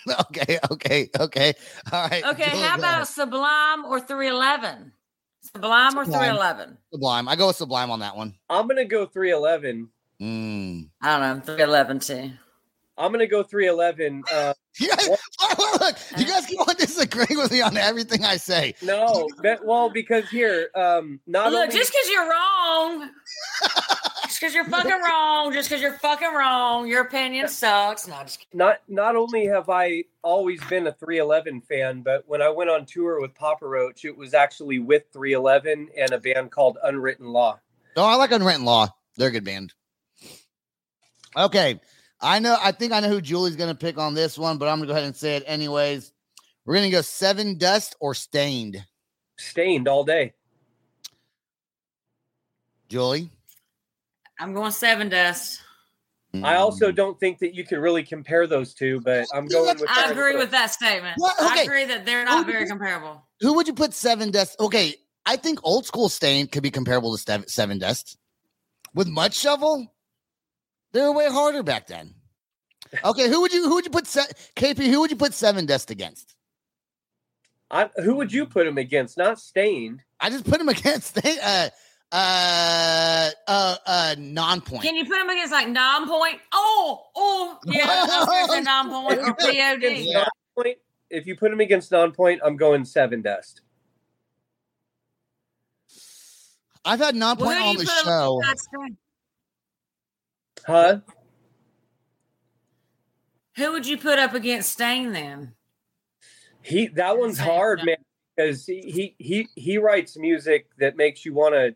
okay, 0.21 0.57
okay, 0.71 1.09
okay. 1.19 1.53
All 1.91 2.07
right. 2.07 2.23
Okay, 2.23 2.49
Julie, 2.49 2.61
how 2.63 2.75
go 2.77 2.81
about 2.81 2.93
ahead. 2.95 3.07
Sublime 3.07 3.85
or 3.85 3.99
311? 3.99 4.93
Sublime 5.41 5.97
or 5.97 6.05
Sublime. 6.05 6.21
311? 6.35 6.77
Sublime? 6.91 7.27
I 7.27 7.35
go 7.35 7.47
with 7.47 7.55
Sublime 7.55 7.91
on 7.91 7.99
that 7.99 8.15
one. 8.15 8.35
I'm 8.49 8.67
gonna 8.67 8.85
go 8.85 9.05
311. 9.05 9.89
Mm. 10.21 10.89
I 11.01 11.17
don't 11.19 11.37
know, 11.39 11.43
311 11.45 11.99
too. 11.99 12.31
I'm 12.97 13.11
gonna 13.13 13.27
go 13.27 13.43
311. 13.43 14.23
Uh, 14.31 14.53
You 14.79 14.87
guys, 14.87 15.09
look, 15.81 15.95
you 16.17 16.25
guys 16.25 16.45
keep 16.45 16.59
on 16.61 16.73
disagreeing 16.77 17.37
with 17.37 17.51
me 17.51 17.59
on 17.61 17.75
everything 17.75 18.23
I 18.23 18.37
say. 18.37 18.75
no, 18.81 19.27
that, 19.43 19.65
well, 19.65 19.89
because 19.89 20.29
here, 20.29 20.69
um, 20.73 21.19
not 21.27 21.51
Look, 21.51 21.63
only 21.63 21.75
just 21.75 21.91
because 21.91 22.09
you're 22.09 22.29
wrong, 22.29 23.09
just 24.39 24.53
because 24.53 24.55
you're 24.55 24.65
fucking 24.65 25.01
wrong, 25.01 25.51
just 25.51 25.69
because 25.69 25.81
you're 25.81 25.97
fucking 25.97 26.33
wrong, 26.33 26.87
your 26.87 27.01
opinion 27.01 27.49
sucks. 27.49 28.07
No, 28.07 28.21
just 28.21 28.45
not 28.53 28.79
not 28.87 29.17
only 29.17 29.45
have 29.47 29.69
I 29.69 30.05
always 30.21 30.63
been 30.65 30.87
a 30.87 30.93
311 30.93 31.61
fan, 31.61 32.01
but 32.01 32.23
when 32.25 32.41
I 32.41 32.47
went 32.47 32.69
on 32.69 32.85
tour 32.85 33.19
with 33.19 33.35
Papa 33.35 33.67
Roach, 33.67 34.05
it 34.05 34.15
was 34.15 34.33
actually 34.33 34.79
with 34.79 35.03
311 35.11 35.89
and 35.97 36.11
a 36.11 36.19
band 36.19 36.51
called 36.51 36.77
Unwritten 36.81 37.27
Law. 37.27 37.59
Oh, 37.97 38.05
I 38.05 38.15
like 38.15 38.31
Unwritten 38.31 38.63
Law. 38.63 38.87
They're 39.17 39.27
a 39.27 39.31
good 39.31 39.43
band. 39.43 39.73
Okay. 41.35 41.81
I 42.21 42.39
know, 42.39 42.57
I 42.61 42.71
think 42.71 42.91
I 42.93 42.99
know 43.01 43.09
who 43.09 43.21
Julie's 43.21 43.55
going 43.55 43.71
to 43.71 43.77
pick 43.77 43.97
on 43.97 44.13
this 44.13 44.37
one, 44.37 44.57
but 44.57 44.67
I'm 44.67 44.79
going 44.79 44.87
to 44.87 44.93
go 44.93 44.97
ahead 44.97 45.05
and 45.05 45.15
say 45.15 45.35
it 45.37 45.43
anyways. 45.47 46.11
We're 46.65 46.75
going 46.75 46.89
to 46.89 46.95
go 46.95 46.99
Sevendust 46.99 47.95
or 47.99 48.13
Staind. 48.13 48.83
Staind 49.37 49.87
all 49.87 50.03
day. 50.03 50.33
Julie? 52.89 53.31
I'm 54.39 54.53
going 54.53 54.71
Sevendust. 54.71 55.59
I 56.43 56.55
also 56.55 56.91
don't 56.91 57.19
think 57.19 57.39
that 57.39 57.55
you 57.55 57.65
can 57.65 57.79
really 57.79 58.03
compare 58.03 58.45
those 58.45 58.73
two, 58.75 59.01
but 59.01 59.25
I'm 59.33 59.47
going 59.47 59.79
with. 59.79 59.89
I 59.89 60.11
agree 60.11 60.33
as 60.35 60.37
with 60.37 60.51
that 60.51 60.67
statement. 60.71 61.15
What? 61.17 61.35
I 61.41 61.61
agree 61.63 61.85
that 61.85 62.05
they're 62.05 62.23
not 62.23 62.45
very 62.45 62.61
you- 62.61 62.67
comparable. 62.67 63.23
Who 63.41 63.53
would 63.55 63.67
you 63.67 63.73
put 63.73 63.91
Sevendust? 63.91 64.59
Okay. 64.59 64.95
I 65.25 65.35
think 65.35 65.59
old 65.63 65.85
school 65.85 66.09
Staind 66.09 66.51
could 66.51 66.63
be 66.63 66.71
comparable 66.71 67.15
to 67.15 67.21
Seven, 67.21 67.45
Sevendust. 67.47 68.15
With 68.93 69.07
Mudshovel, 69.07 69.87
they 70.93 71.01
were 71.01 71.13
way 71.13 71.29
harder 71.29 71.61
back 71.63 71.87
then. 71.87 72.13
Okay. 73.03 73.27
Who 73.27 73.41
would 73.41 73.53
you, 73.53 73.67
who 73.67 73.75
would 73.75 73.85
you 73.85 73.91
put, 73.91 74.07
se- 74.07 74.31
KP, 74.55 74.87
who 74.87 74.99
would 75.01 75.11
you 75.11 75.17
put 75.17 75.33
Sevendust 75.33 75.89
against? 75.89 76.35
I, 77.71 77.89
who 78.03 78.15
would 78.15 78.31
you 78.33 78.45
put 78.45 78.65
him 78.65 78.77
against? 78.77 79.17
Not 79.17 79.39
Staind. 79.39 80.01
I 80.19 80.29
just 80.29 80.45
put 80.45 80.59
him 80.59 80.69
against 80.77 81.17
Staind, 81.17 81.39
uh, 81.43 81.69
uh, 82.11 83.29
uh, 83.47 83.75
uh, 83.85 84.15
Nonpoint. 84.17 84.81
Can 84.81 84.95
you 84.95 85.05
put 85.05 85.17
them 85.17 85.29
against 85.29 85.51
like 85.51 85.67
Nonpoint? 85.67 86.39
Oh, 86.53 87.05
oh, 87.15 87.57
yeah, 87.65 87.85
I 87.87 88.45
was 88.47 88.65
Nonpoint 88.65 89.27
or 89.27 89.33
POD. 89.35 90.05
Yeah. 90.05 90.25
Nonpoint, 90.57 90.75
if 91.09 91.27
you 91.27 91.35
put 91.35 91.51
him 91.51 91.59
against 91.59 91.91
Nonpoint, 91.91 92.39
I'm 92.43 92.57
going 92.57 92.83
Sevendust. 92.83 93.61
I've 96.85 96.99
had 96.99 97.15
Nonpoint 97.15 97.57
who 97.57 97.63
on 97.63 97.75
the 97.75 97.85
show. 98.03 98.41
Huh? 100.65 100.99
Who 103.57 103.71
would 103.73 103.85
you 103.85 103.97
put 103.97 104.17
up 104.17 104.33
against 104.33 104.71
Stain 104.71 105.11
then? 105.11 105.53
He 106.61 106.87
that 106.87 107.17
one's 107.17 107.37
hard, 107.37 107.81
man, 107.83 107.97
because 108.35 108.65
he 108.65 109.15
he 109.17 109.47
he 109.55 109.77
writes 109.77 110.17
music 110.17 110.67
that 110.79 110.95
makes 110.95 111.25
you 111.25 111.33
want 111.33 111.55
to 111.55 111.75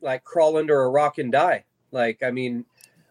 like 0.00 0.24
crawl 0.24 0.56
under 0.56 0.80
a 0.82 0.88
rock 0.88 1.18
and 1.18 1.30
die. 1.32 1.64
Like, 1.90 2.22
I 2.22 2.30
mean, 2.30 2.64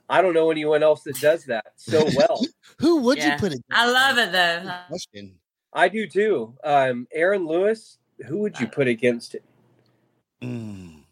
I 0.09 0.21
don't 0.21 0.33
know 0.33 0.51
anyone 0.51 0.81
else 0.83 1.03
that 1.03 1.19
does 1.19 1.45
that 1.45 1.73
so 1.75 2.05
well. 2.15 2.45
Who 2.79 3.01
would 3.03 3.17
Yeah. 3.17 3.33
you 3.33 3.39
put 3.39 3.47
against? 3.51 3.65
I 3.71 3.89
love 3.91 4.17
it 4.17 4.31
though. 4.31 4.71
Question. 4.87 5.35
I 5.73 5.87
do 5.89 6.07
too. 6.07 6.55
Um, 6.63 7.07
Aaron 7.13 7.45
Lewis, 7.45 7.97
who 8.25 8.37
would 8.39 8.59
you 8.59 8.67
put 8.67 8.87
against 8.87 9.35
it? 9.35 9.43
Mm. 10.41 11.03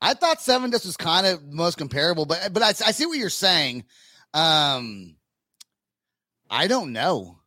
I 0.00 0.14
thought 0.14 0.38
Sevendust 0.38 0.84
was 0.84 0.96
kind 0.96 1.26
of 1.26 1.42
most 1.44 1.78
comparable, 1.78 2.26
but 2.26 2.52
but 2.52 2.62
I, 2.62 2.68
I 2.68 2.90
see 2.92 3.06
what 3.06 3.18
you're 3.18 3.30
saying. 3.30 3.84
Um, 4.34 5.14
I 6.50 6.66
don't 6.66 6.92
know. 6.92 7.38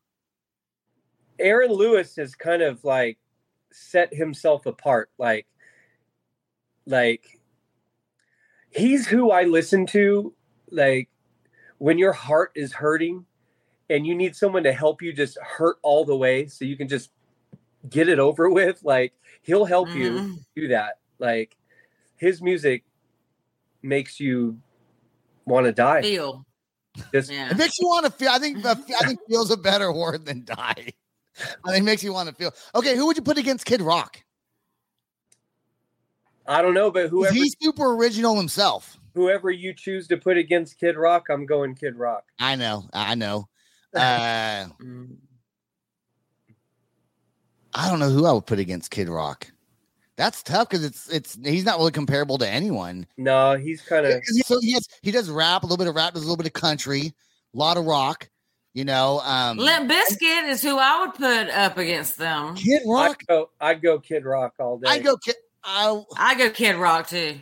Aaron 1.38 1.72
Lewis 1.72 2.16
has 2.16 2.34
kind 2.34 2.62
of 2.62 2.84
like 2.86 3.18
set 3.72 4.14
himself 4.14 4.66
apart. 4.66 5.10
Like, 5.18 5.46
like 6.88 7.35
he's 8.76 9.08
who 9.08 9.32
I 9.32 9.44
listen 9.44 9.86
to. 9.88 10.34
Like 10.72 11.10
when 11.78 11.98
your 11.98 12.14
heart 12.14 12.52
is 12.56 12.74
hurting 12.74 13.26
and 13.90 14.06
you 14.06 14.16
need 14.16 14.36
someone 14.36 14.64
to 14.64 14.74
help 14.74 15.02
you 15.02 15.14
just 15.14 15.38
hurt 15.40 15.78
all 15.82 16.06
the 16.06 16.16
way 16.16 16.48
so 16.48 16.66
you 16.66 16.76
can 16.78 16.88
just 16.88 17.12
get 17.90 18.10
it 18.10 18.20
over 18.20 18.50
with. 18.50 18.84
Like 18.84 19.14
he'll 19.44 19.66
help 19.66 19.90
you 19.96 20.12
Mhm. 20.12 20.38
do 20.56 20.68
that. 20.70 21.00
Like 21.20 21.56
his 22.18 22.42
music 22.42 22.84
makes 23.82 24.20
you 24.20 24.60
want 25.46 25.66
to 25.68 25.72
die. 25.72 26.02
Feel. 26.02 26.46
Just 27.14 27.32
Yeah. 27.32 27.52
It 27.52 27.58
makes 27.58 27.78
you 27.80 27.88
want 27.88 28.06
to 28.06 28.12
feel. 28.12 28.30
I 28.30 28.40
think 28.40 28.58
I 28.66 28.74
think 28.76 29.20
feels 29.30 29.52
a 29.52 29.58
better 29.58 29.92
word 30.02 30.26
than 30.26 30.44
die. 30.46 30.94
I 31.66 31.72
think 31.72 31.80
it 31.80 31.84
makes 31.84 32.04
you 32.04 32.14
want 32.14 32.30
to 32.30 32.36
feel. 32.36 32.54
Okay, 32.74 32.96
who 32.96 33.06
would 33.08 33.18
you 33.18 33.24
put 33.24 33.38
against 33.38 33.66
Kid 33.66 33.82
Rock? 33.82 34.24
I 36.48 36.62
don't 36.62 36.74
know, 36.74 36.92
but 36.92 37.10
whoever 37.10 37.34
He's 37.34 37.56
super 37.62 37.94
original 37.96 38.36
himself. 38.36 38.98
whoever 39.16 39.50
you 39.52 39.74
choose 39.74 40.08
to 40.10 40.18
put 40.18 40.38
against 40.38 40.80
Kid 40.80 40.96
Rock, 40.98 41.28
I'm 41.30 41.46
going 41.46 41.74
Kid 41.76 41.96
Rock. 41.96 42.26
I 42.40 42.56
know. 42.56 42.88
I 42.94 43.16
know. 43.16 43.48
Uh. 43.96 44.68
I 47.74 47.90
don't 47.90 48.00
know 48.00 48.10
who 48.10 48.26
I 48.26 48.32
would 48.34 48.46
put 48.46 48.60
against 48.60 48.92
Kid 48.92 49.10
Rock. 49.10 49.48
That's 50.18 50.44
tough 50.44 50.70
because 50.70 50.86
it's 50.86 51.10
it's 51.10 51.38
he's 51.44 51.66
not 51.66 51.78
really 51.78 51.92
comparable 51.92 52.38
to 52.38 52.50
anyone. 52.50 53.06
No, 53.18 53.56
he's 53.58 53.82
kind 53.82 54.06
of 54.06 54.22
he- 54.34 54.42
So 54.44 54.60
he 54.62 54.72
has 54.74 54.88
he 55.02 55.12
does 55.12 55.30
rap, 55.30 55.64
a 55.64 55.66
little 55.66 55.78
bit 55.78 55.88
of 55.88 55.96
rap, 55.96 56.14
does 56.14 56.24
a 56.24 56.26
little 56.26 56.38
bit 56.38 56.46
of 56.48 56.54
country, 56.54 57.14
a 57.54 57.58
lot 57.58 57.76
of 57.78 57.86
rock. 57.86 58.30
You 58.74 58.84
know, 58.86 59.22
um, 59.24 59.58
Limp 59.58 59.90
Bizkit 59.90 60.50
is 60.50 60.62
who 60.62 60.78
I 60.78 61.00
would 61.06 61.14
put 61.16 61.50
up 61.50 61.78
against 61.78 62.18
them. 62.18 62.56
Kid 62.56 62.82
Rock. 62.86 63.22
I'd 63.22 63.28
go, 63.28 63.50
I'd 63.62 63.82
go 63.82 64.00
Kid 64.00 64.26
Rock 64.26 64.54
all 64.60 64.78
day. 64.78 64.90
I 64.90 65.00
go 65.00 65.16
Kid. 65.18 65.36
I 65.66 66.04
I 66.18 66.36
go 66.36 66.50
Kid 66.50 66.76
Rock 66.76 67.08
too. 67.08 67.40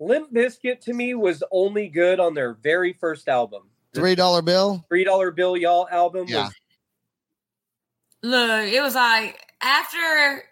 Limp 0.00 0.32
Bizkit 0.34 0.80
to 0.80 0.92
me 0.92 1.14
was 1.14 1.42
only 1.50 1.88
good 1.88 2.18
on 2.20 2.34
their 2.34 2.54
very 2.54 2.92
first 2.92 3.28
album. 3.28 3.62
Three 3.94 4.16
dollar 4.16 4.42
bill. 4.42 4.84
Three 4.88 5.04
Dollar 5.04 5.30
Bill 5.30 5.56
Y'all 5.56 5.86
album 5.88 6.26
Yeah. 6.28 6.46
was 6.46 6.54
Look, 8.22 8.68
it 8.72 8.80
was 8.80 8.94
like 8.94 9.38
after 9.60 10.42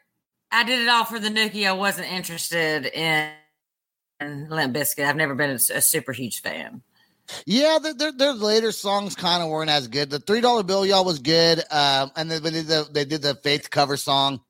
I 0.51 0.63
did 0.65 0.81
it 0.81 0.89
all 0.89 1.05
for 1.05 1.19
the 1.19 1.29
Nookie, 1.31 1.67
I 1.67 1.73
wasn't 1.73 2.13
interested 2.13 2.87
in, 2.87 3.31
in 4.21 4.49
Limp 4.51 4.77
Bizkit. 4.77 5.07
I've 5.07 5.17
never 5.17 5.35
been 5.35 5.51
a, 5.51 5.59
a 5.75 5.81
super 5.81 6.13
huge 6.13 6.43
fan. 6.43 6.83
Yeah, 7.47 7.79
their, 7.83 7.95
their, 7.95 8.13
their 8.13 8.33
later 8.35 8.73
songs 8.73 9.15
kind 9.15 9.43
of 9.43 9.49
weren't 9.49 9.71
as 9.71 9.89
good. 9.89 10.11
The 10.11 10.19
three 10.21 10.41
dollar 10.43 10.63
bill 10.63 10.85
y'all 10.85 11.05
was 11.05 11.19
good. 11.19 11.63
Um, 11.71 12.13
and 12.15 12.31
then 12.31 12.43
they 12.43 12.51
did 12.51 12.67
the 12.67 12.87
they 12.93 13.05
did 13.05 13.23
the 13.23 13.35
Faith 13.37 13.71
cover 13.71 13.97
song. 13.97 14.41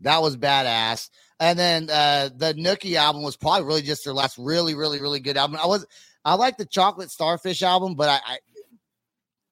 That 0.00 0.22
was 0.22 0.36
badass. 0.36 1.10
And 1.42 1.58
then 1.58 1.90
uh 1.90 2.30
the 2.36 2.54
Nookie 2.54 2.94
album 2.94 3.22
was 3.22 3.36
probably 3.36 3.66
really 3.66 3.82
just 3.82 4.04
their 4.04 4.14
last 4.14 4.38
really, 4.38 4.76
really, 4.76 5.00
really 5.00 5.18
good 5.18 5.36
album. 5.36 5.58
I 5.60 5.66
was 5.66 5.84
I 6.24 6.34
like 6.34 6.56
the 6.56 6.64
Chocolate 6.64 7.10
Starfish 7.10 7.62
album, 7.62 7.96
but 7.96 8.08
I, 8.08 8.20
I 8.24 8.38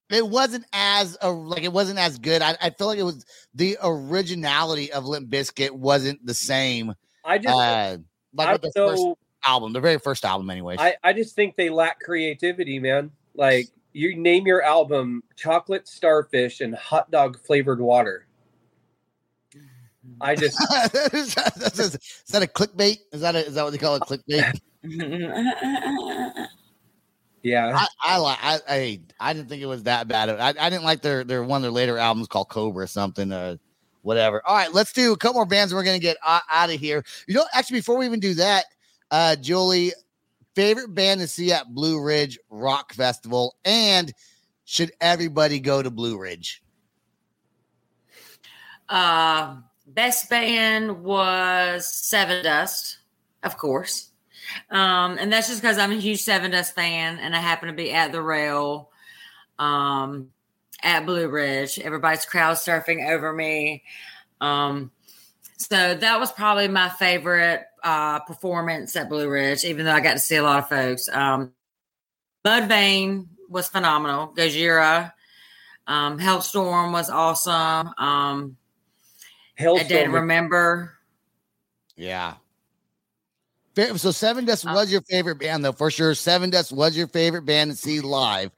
it 0.08 0.26
wasn't 0.26 0.66
as 0.72 1.18
uh, 1.20 1.32
like 1.32 1.64
it 1.64 1.72
wasn't 1.72 1.98
as 1.98 2.16
good. 2.18 2.42
I, 2.42 2.56
I 2.62 2.70
feel 2.70 2.86
like 2.86 2.98
it 2.98 3.04
was 3.04 3.24
the 3.54 3.76
originality 3.82 4.92
of 4.92 5.04
Limp 5.04 5.30
Bizkit 5.30 5.72
wasn't 5.72 6.24
the 6.24 6.34
same. 6.34 6.94
I 7.24 7.38
just 7.38 7.54
Uh, 7.54 7.98
like 8.34 8.48
I 8.48 8.56
the 8.56 8.70
first 8.72 9.04
album, 9.44 9.72
the 9.72 9.80
very 9.80 9.98
first 9.98 10.24
album, 10.24 10.48
anyways. 10.48 10.78
I, 10.78 10.96
I 11.02 11.12
just 11.12 11.34
think 11.34 11.56
they 11.56 11.70
lack 11.70 11.98
creativity, 11.98 12.78
man. 12.78 13.10
Like 13.34 13.66
you 13.92 14.16
name 14.16 14.46
your 14.46 14.62
album 14.62 15.24
Chocolate 15.36 15.88
Starfish 15.88 16.60
and 16.60 16.72
Hot 16.76 17.10
Dog 17.10 17.40
Flavored 17.40 17.80
Water. 17.80 18.26
I 20.20 20.34
just 20.34 20.58
is, 21.14 21.34
that, 21.34 21.52
is 21.56 21.74
that- 21.74 21.94
is 21.94 22.24
that 22.30 22.42
a 22.42 22.46
clickbait? 22.46 22.98
Is 23.12 23.20
that 23.20 23.34
a, 23.34 23.46
is 23.46 23.54
that 23.54 23.64
what 23.64 23.70
they 23.70 23.78
call 23.78 23.96
it? 23.96 24.02
Clickbait? 24.02 24.58
yeah. 27.42 27.72
I 27.76 27.86
I 28.02 28.16
like 28.18 28.38
I, 28.42 28.58
I 28.68 29.00
I 29.20 29.32
didn't 29.32 29.48
think 29.48 29.62
it 29.62 29.66
was 29.66 29.82
that 29.84 30.08
bad. 30.08 30.30
I, 30.30 30.54
I 30.66 30.70
didn't 30.70 30.84
like 30.84 31.02
their 31.02 31.24
their 31.24 31.42
one 31.44 31.58
of 31.58 31.62
their 31.62 31.70
later 31.70 31.98
albums 31.98 32.28
called 32.28 32.48
Cobra 32.48 32.84
or 32.84 32.86
something 32.86 33.32
or 33.32 33.58
whatever. 34.02 34.42
All 34.46 34.54
right, 34.56 34.72
let's 34.72 34.92
do 34.92 35.12
a 35.12 35.16
couple 35.16 35.34
more 35.34 35.46
bands 35.46 35.72
and 35.72 35.78
we're 35.78 35.84
gonna 35.84 35.98
get 35.98 36.16
out, 36.26 36.42
out 36.50 36.70
of 36.72 36.80
here. 36.80 37.04
You 37.28 37.34
know, 37.34 37.44
actually, 37.52 37.78
before 37.78 37.98
we 37.98 38.06
even 38.06 38.20
do 38.20 38.34
that, 38.34 38.64
uh, 39.10 39.36
Julie, 39.36 39.92
favorite 40.54 40.94
band 40.94 41.20
to 41.20 41.26
see 41.28 41.52
at 41.52 41.72
Blue 41.74 42.02
Ridge 42.02 42.38
Rock 42.48 42.92
Festival, 42.94 43.56
and 43.64 44.12
should 44.64 44.92
everybody 45.00 45.60
go 45.60 45.82
to 45.82 45.90
Blue 45.90 46.18
Ridge? 46.18 46.62
Uh, 48.88 49.56
best 49.94 50.30
band 50.30 51.02
was 51.02 51.86
Sevendust, 51.86 52.96
of 53.42 53.56
course. 53.58 54.10
Um, 54.70 55.16
and 55.18 55.32
that's 55.32 55.48
just 55.48 55.60
because 55.62 55.78
I'm 55.78 55.92
a 55.92 55.96
huge 55.96 56.24
Sevendust 56.24 56.72
fan 56.72 57.18
and 57.18 57.36
I 57.36 57.40
happen 57.40 57.68
to 57.68 57.74
be 57.74 57.92
at 57.92 58.12
the 58.12 58.22
rail. 58.22 58.90
um, 59.60 60.30
at 60.82 61.04
Blue 61.06 61.28
Ridge. 61.28 61.78
Everybody's 61.78 62.24
crowd 62.24 62.56
surfing 62.56 63.08
over 63.10 63.32
me. 63.32 63.84
Um, 64.40 64.90
so 65.58 65.94
that 65.94 66.18
was 66.18 66.32
probably 66.32 66.68
my 66.68 66.88
favorite 66.88 67.66
uh, 67.84 68.20
performance 68.20 68.96
at 68.96 69.10
Blue 69.10 69.28
Ridge, 69.28 69.64
even 69.64 69.84
though 69.84 69.92
I 69.92 70.00
got 70.00 70.14
to 70.14 70.18
see 70.18 70.36
a 70.36 70.42
lot 70.42 70.60
of 70.60 70.68
folks. 70.68 71.08
Um, 71.12 71.52
Mudvayne 72.46 73.26
was 73.48 73.68
phenomenal. 73.68 74.32
Gojira, 74.34 75.12
um, 75.86 76.18
Halestorm 76.18 76.92
was 76.92 77.10
awesome. 77.10 77.92
Um, 77.98 78.56
I 79.60 79.64
Halestorm. 79.64 79.88
didn't 79.88 80.12
remember. 80.12 80.94
Yeah. 81.96 82.34
So 83.76 84.10
Sevendust 84.10 84.64
was 84.64 84.90
your 84.90 85.00
favorite 85.02 85.36
band, 85.36 85.64
though, 85.64 85.72
for 85.72 85.90
sure. 85.90 86.12
Sevendust 86.12 86.72
was 86.72 86.96
your 86.96 87.06
favorite 87.06 87.42
band 87.42 87.70
to 87.70 87.76
see 87.76 88.00
live. 88.00 88.50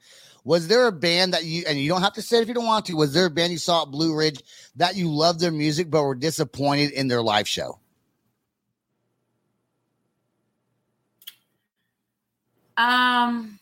Was 0.44 0.66
there 0.68 0.86
a 0.88 0.92
band 0.92 1.34
that 1.34 1.44
you 1.44 1.64
and 1.68 1.78
you 1.78 1.88
don't 1.88 2.02
have 2.02 2.14
to 2.14 2.22
say 2.22 2.38
it 2.38 2.42
if 2.42 2.48
you 2.48 2.54
don't 2.54 2.66
want 2.66 2.86
to? 2.86 2.96
Was 2.96 3.12
there 3.12 3.26
a 3.26 3.30
band 3.30 3.52
you 3.52 3.58
saw 3.58 3.82
at 3.82 3.90
Blue 3.90 4.16
Ridge 4.16 4.42
that 4.76 4.96
you 4.96 5.08
loved 5.10 5.38
their 5.38 5.52
music 5.52 5.90
but 5.90 6.02
were 6.02 6.14
disappointed 6.16 6.90
in 6.92 7.08
their 7.08 7.22
live 7.22 7.46
show? 7.46 7.78
Um, 12.76 13.60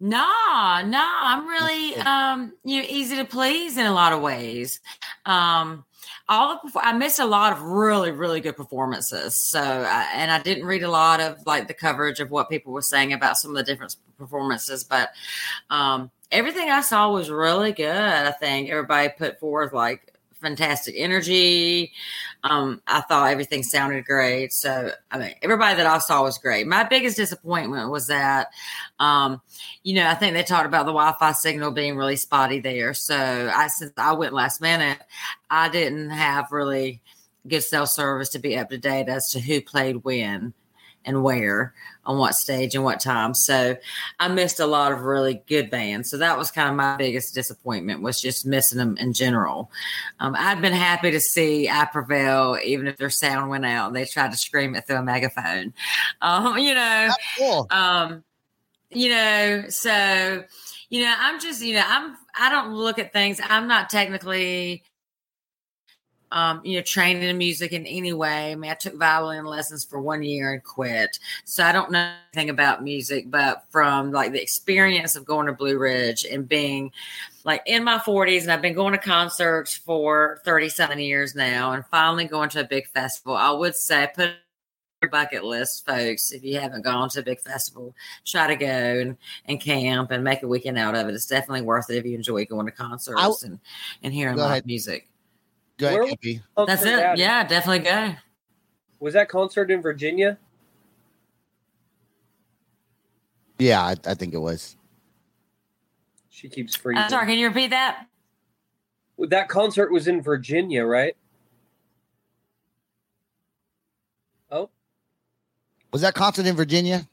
nah, 0.00 0.82
nah. 0.82 1.18
I'm 1.22 1.46
really 1.46 1.96
um, 1.96 2.52
you 2.64 2.80
know, 2.80 2.88
easy 2.88 3.16
to 3.16 3.24
please 3.24 3.76
in 3.76 3.86
a 3.86 3.92
lot 3.92 4.12
of 4.12 4.20
ways. 4.22 4.80
Um, 5.24 5.84
all 6.28 6.60
the 6.62 6.80
I 6.80 6.92
missed 6.92 7.18
a 7.18 7.24
lot 7.24 7.52
of 7.52 7.62
really, 7.62 8.10
really 8.10 8.40
good 8.40 8.56
performances. 8.56 9.36
So, 9.36 9.60
and 9.60 10.30
I 10.30 10.40
didn't 10.42 10.66
read 10.66 10.82
a 10.82 10.90
lot 10.90 11.20
of 11.20 11.44
like 11.46 11.68
the 11.68 11.74
coverage 11.74 12.20
of 12.20 12.30
what 12.30 12.48
people 12.48 12.72
were 12.72 12.82
saying 12.82 13.12
about 13.12 13.38
some 13.38 13.52
of 13.52 13.56
the 13.56 13.62
different 13.62 13.96
performances, 14.18 14.82
but 14.82 15.10
um, 15.70 16.10
everything 16.32 16.70
I 16.70 16.80
saw 16.80 17.12
was 17.12 17.30
really 17.30 17.72
good. 17.72 17.94
I 17.94 18.32
think 18.32 18.70
everybody 18.70 19.10
put 19.16 19.38
forth 19.38 19.72
like 19.72 20.15
fantastic 20.40 20.94
energy. 20.96 21.92
Um, 22.44 22.80
I 22.86 23.00
thought 23.02 23.30
everything 23.30 23.62
sounded 23.62 24.04
great. 24.04 24.52
So, 24.52 24.90
I 25.10 25.18
mean, 25.18 25.34
everybody 25.42 25.76
that 25.76 25.86
I 25.86 25.98
saw 25.98 26.22
was 26.22 26.38
great. 26.38 26.66
My 26.66 26.84
biggest 26.84 27.16
disappointment 27.16 27.90
was 27.90 28.06
that, 28.06 28.48
um, 28.98 29.40
you 29.82 29.94
know, 29.94 30.06
I 30.06 30.14
think 30.14 30.34
they 30.34 30.42
talked 30.42 30.66
about 30.66 30.86
the 30.86 30.92
Wi-Fi 30.92 31.32
signal 31.32 31.70
being 31.72 31.96
really 31.96 32.16
spotty 32.16 32.60
there. 32.60 32.94
So, 32.94 33.16
I 33.54 33.68
since 33.68 33.92
I 33.96 34.12
went 34.12 34.34
last 34.34 34.60
minute, 34.60 34.98
I 35.50 35.68
didn't 35.68 36.10
have 36.10 36.52
really 36.52 37.00
good 37.48 37.62
cell 37.62 37.86
service 37.86 38.30
to 38.30 38.38
be 38.38 38.56
up 38.58 38.70
to 38.70 38.78
date 38.78 39.08
as 39.08 39.30
to 39.32 39.40
who 39.40 39.60
played 39.60 40.04
when 40.04 40.52
and 41.06 41.22
where 41.22 41.72
on 42.04 42.18
what 42.18 42.34
stage 42.34 42.74
and 42.74 42.84
what 42.84 43.00
time. 43.00 43.34
So 43.34 43.76
I 44.20 44.28
missed 44.28 44.60
a 44.60 44.66
lot 44.66 44.92
of 44.92 45.02
really 45.02 45.42
good 45.46 45.70
bands. 45.70 46.10
So 46.10 46.18
that 46.18 46.38
was 46.38 46.50
kind 46.50 46.68
of 46.68 46.74
my 46.76 46.96
biggest 46.96 47.34
disappointment 47.34 48.02
was 48.02 48.20
just 48.20 48.46
missing 48.46 48.78
them 48.78 48.96
in 48.98 49.12
general. 49.12 49.70
Um, 50.20 50.34
I'd 50.38 50.60
been 50.60 50.72
happy 50.72 51.10
to 51.10 51.20
see 51.20 51.68
I 51.68 51.84
Prevail, 51.86 52.58
even 52.64 52.86
if 52.86 52.96
their 52.96 53.10
sound 53.10 53.50
went 53.50 53.66
out 53.66 53.88
and 53.88 53.96
they 53.96 54.04
tried 54.04 54.32
to 54.32 54.36
scream 54.36 54.74
it 54.74 54.86
through 54.86 54.96
a 54.96 55.02
megaphone. 55.02 55.72
Um, 56.22 56.58
you 56.58 56.74
know, 56.74 57.10
Cool. 57.38 57.66
um, 57.70 58.24
you 58.90 59.10
know, 59.10 59.64
so 59.68 60.44
you 60.88 61.04
know, 61.04 61.14
I'm 61.16 61.40
just, 61.40 61.62
you 61.62 61.74
know, 61.74 61.84
I'm 61.84 62.16
I 62.38 62.50
don't 62.50 62.74
look 62.74 62.98
at 62.98 63.12
things. 63.12 63.40
I'm 63.42 63.68
not 63.68 63.90
technically 63.90 64.82
um, 66.32 66.60
you 66.64 66.76
know, 66.76 66.82
trained 66.82 67.22
in 67.22 67.38
music 67.38 67.72
in 67.72 67.86
any 67.86 68.12
way. 68.12 68.52
I 68.52 68.54
mean, 68.54 68.70
I 68.70 68.74
took 68.74 68.94
violin 68.94 69.44
lessons 69.44 69.84
for 69.84 70.00
one 70.00 70.22
year 70.22 70.52
and 70.52 70.62
quit. 70.62 71.18
So 71.44 71.64
I 71.64 71.72
don't 71.72 71.90
know 71.90 72.12
anything 72.32 72.50
about 72.50 72.82
music, 72.82 73.30
but 73.30 73.64
from 73.70 74.12
like 74.12 74.32
the 74.32 74.42
experience 74.42 75.16
of 75.16 75.24
going 75.24 75.46
to 75.46 75.52
Blue 75.52 75.78
Ridge 75.78 76.24
and 76.24 76.48
being 76.48 76.92
like 77.44 77.62
in 77.66 77.84
my 77.84 77.98
40s, 77.98 78.42
and 78.42 78.52
I've 78.52 78.62
been 78.62 78.74
going 78.74 78.92
to 78.92 78.98
concerts 78.98 79.76
for 79.76 80.40
37 80.44 80.98
years 80.98 81.34
now, 81.34 81.72
and 81.72 81.86
finally 81.86 82.24
going 82.24 82.48
to 82.50 82.60
a 82.60 82.64
big 82.64 82.88
festival, 82.88 83.36
I 83.36 83.52
would 83.52 83.76
say 83.76 84.08
put 84.12 84.32
your 85.02 85.10
bucket 85.10 85.44
list, 85.44 85.86
folks. 85.86 86.32
If 86.32 86.42
you 86.42 86.58
haven't 86.58 86.82
gone 86.82 87.08
to 87.10 87.20
a 87.20 87.22
big 87.22 87.40
festival, 87.40 87.94
try 88.24 88.48
to 88.48 88.56
go 88.56 88.66
and, 88.66 89.16
and 89.44 89.60
camp 89.60 90.10
and 90.10 90.24
make 90.24 90.42
a 90.42 90.48
weekend 90.48 90.78
out 90.78 90.96
of 90.96 91.08
it. 91.08 91.14
It's 91.14 91.26
definitely 91.26 91.62
worth 91.62 91.88
it 91.90 91.98
if 91.98 92.06
you 92.06 92.14
enjoy 92.14 92.46
going 92.46 92.66
to 92.66 92.72
concerts 92.72 93.42
and, 93.44 93.60
and 94.02 94.12
hearing 94.12 94.36
live 94.36 94.50
ahead. 94.50 94.66
music. 94.66 95.08
Go 95.78 95.88
ahead, 95.88 96.00
Where- 96.00 96.08
KP. 96.08 96.42
That's 96.66 96.84
it. 96.84 96.98
at- 96.98 97.18
Yeah, 97.18 97.44
definitely 97.46 97.80
go. 97.80 98.14
Was 99.00 99.14
that 99.14 99.28
concert 99.28 99.70
in 99.70 99.82
Virginia? 99.82 100.38
Yeah, 103.58 103.82
I, 103.82 103.94
I 104.06 104.14
think 104.14 104.34
it 104.34 104.38
was. 104.38 104.76
She 106.30 106.48
keeps 106.48 106.74
freezing. 106.76 107.02
I'm 107.02 107.10
sorry, 107.10 107.26
can 107.26 107.38
you 107.38 107.48
repeat 107.48 107.68
that? 107.70 108.06
That 109.18 109.48
concert 109.48 109.90
was 109.90 110.08
in 110.08 110.20
Virginia, 110.22 110.84
right? 110.84 111.16
Oh, 114.50 114.68
Was 115.92 116.02
that 116.02 116.14
concert 116.14 116.46
in 116.46 116.54
Virginia? 116.54 117.08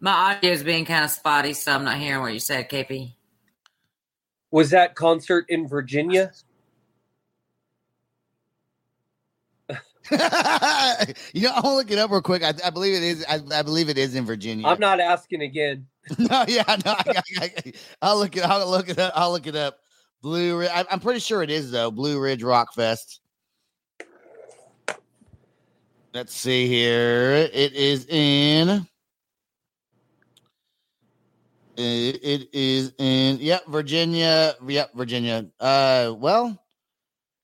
My 0.00 0.10
audio 0.34 0.50
is 0.52 0.62
being 0.62 0.84
kind 0.84 1.04
of 1.04 1.10
spotty, 1.10 1.52
so 1.52 1.72
I'm 1.72 1.84
not 1.84 1.98
hearing 1.98 2.20
what 2.20 2.32
you 2.32 2.40
said, 2.40 2.68
KP. 2.68 3.14
was 4.50 4.70
that 4.70 4.94
concert 4.94 5.46
in 5.48 5.66
Virginia? 5.68 6.32
you 11.32 11.42
know, 11.42 11.50
I 11.50 11.60
want 11.60 11.64
to 11.64 11.74
look 11.74 11.90
it 11.90 11.98
up 11.98 12.10
real 12.10 12.22
quick. 12.22 12.42
I, 12.42 12.52
I 12.64 12.70
believe 12.70 12.94
it 12.94 13.02
is. 13.02 13.24
I, 13.28 13.40
I 13.52 13.62
believe 13.62 13.88
it 13.88 13.98
is 13.98 14.14
in 14.14 14.24
Virginia. 14.24 14.66
I'm 14.66 14.78
not 14.78 15.00
asking 15.00 15.42
again. 15.42 15.86
no, 16.18 16.44
yeah, 16.46 16.62
no. 16.84 16.94
I, 18.02 18.12
will 18.12 18.18
look 18.18 18.36
it. 18.36 18.44
I'll 18.44 18.70
look 18.70 18.88
it 18.88 18.98
up. 18.98 19.12
I'll 19.16 19.32
look 19.32 19.46
it 19.46 19.56
up. 19.56 19.78
Blue. 20.22 20.58
Ridge. 20.58 20.70
I, 20.72 20.84
I'm 20.90 21.00
pretty 21.00 21.20
sure 21.20 21.42
it 21.42 21.50
is 21.50 21.70
though. 21.70 21.90
Blue 21.90 22.20
Ridge 22.20 22.42
Rock 22.42 22.72
Fest. 22.72 23.20
Let's 26.14 26.34
see 26.34 26.66
here. 26.68 27.48
It 27.52 27.72
is 27.72 28.06
in. 28.06 28.86
It, 31.76 32.20
it 32.22 32.48
is 32.54 32.92
in. 32.98 33.38
Yep, 33.38 33.66
Virginia. 33.66 34.54
Yep, 34.66 34.94
Virginia. 34.94 35.46
Uh, 35.60 36.14
well, 36.16 36.58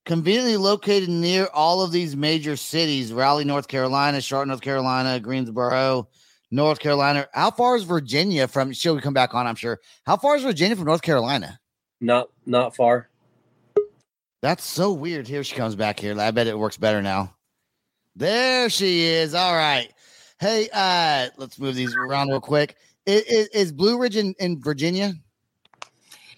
conveniently 0.04 0.56
located 0.56 1.08
near 1.08 1.48
all 1.52 1.82
of 1.82 1.92
these 1.92 2.16
major 2.16 2.56
cities: 2.56 3.12
Raleigh, 3.12 3.44
North 3.44 3.68
Carolina, 3.68 4.20
Charlotte, 4.20 4.48
North 4.48 4.60
Carolina, 4.60 5.20
Greensboro. 5.20 6.08
North 6.52 6.80
Carolina. 6.80 7.26
How 7.32 7.50
far 7.50 7.76
is 7.76 7.84
Virginia 7.84 8.46
from? 8.46 8.72
She'll 8.72 9.00
come 9.00 9.14
back 9.14 9.34
on, 9.34 9.46
I'm 9.46 9.54
sure. 9.54 9.80
How 10.04 10.18
far 10.18 10.36
is 10.36 10.42
Virginia 10.42 10.76
from 10.76 10.84
North 10.84 11.00
Carolina? 11.00 11.58
Not 12.00 12.28
not 12.44 12.76
far. 12.76 13.08
That's 14.42 14.62
so 14.62 14.92
weird. 14.92 15.26
Here 15.26 15.42
she 15.44 15.56
comes 15.56 15.74
back 15.74 15.98
here. 15.98 16.18
I 16.20 16.30
bet 16.30 16.46
it 16.46 16.58
works 16.58 16.76
better 16.76 17.00
now. 17.00 17.34
There 18.16 18.68
she 18.68 19.04
is. 19.04 19.34
All 19.34 19.54
right. 19.54 19.90
Hey, 20.40 20.68
uh, 20.72 21.28
let's 21.38 21.58
move 21.58 21.74
these 21.74 21.94
around 21.94 22.28
real 22.28 22.40
quick. 22.40 22.76
Is, 23.06 23.22
is, 23.22 23.48
is 23.48 23.72
Blue 23.72 23.98
Ridge 23.98 24.16
in, 24.16 24.34
in 24.38 24.60
Virginia? 24.60 25.14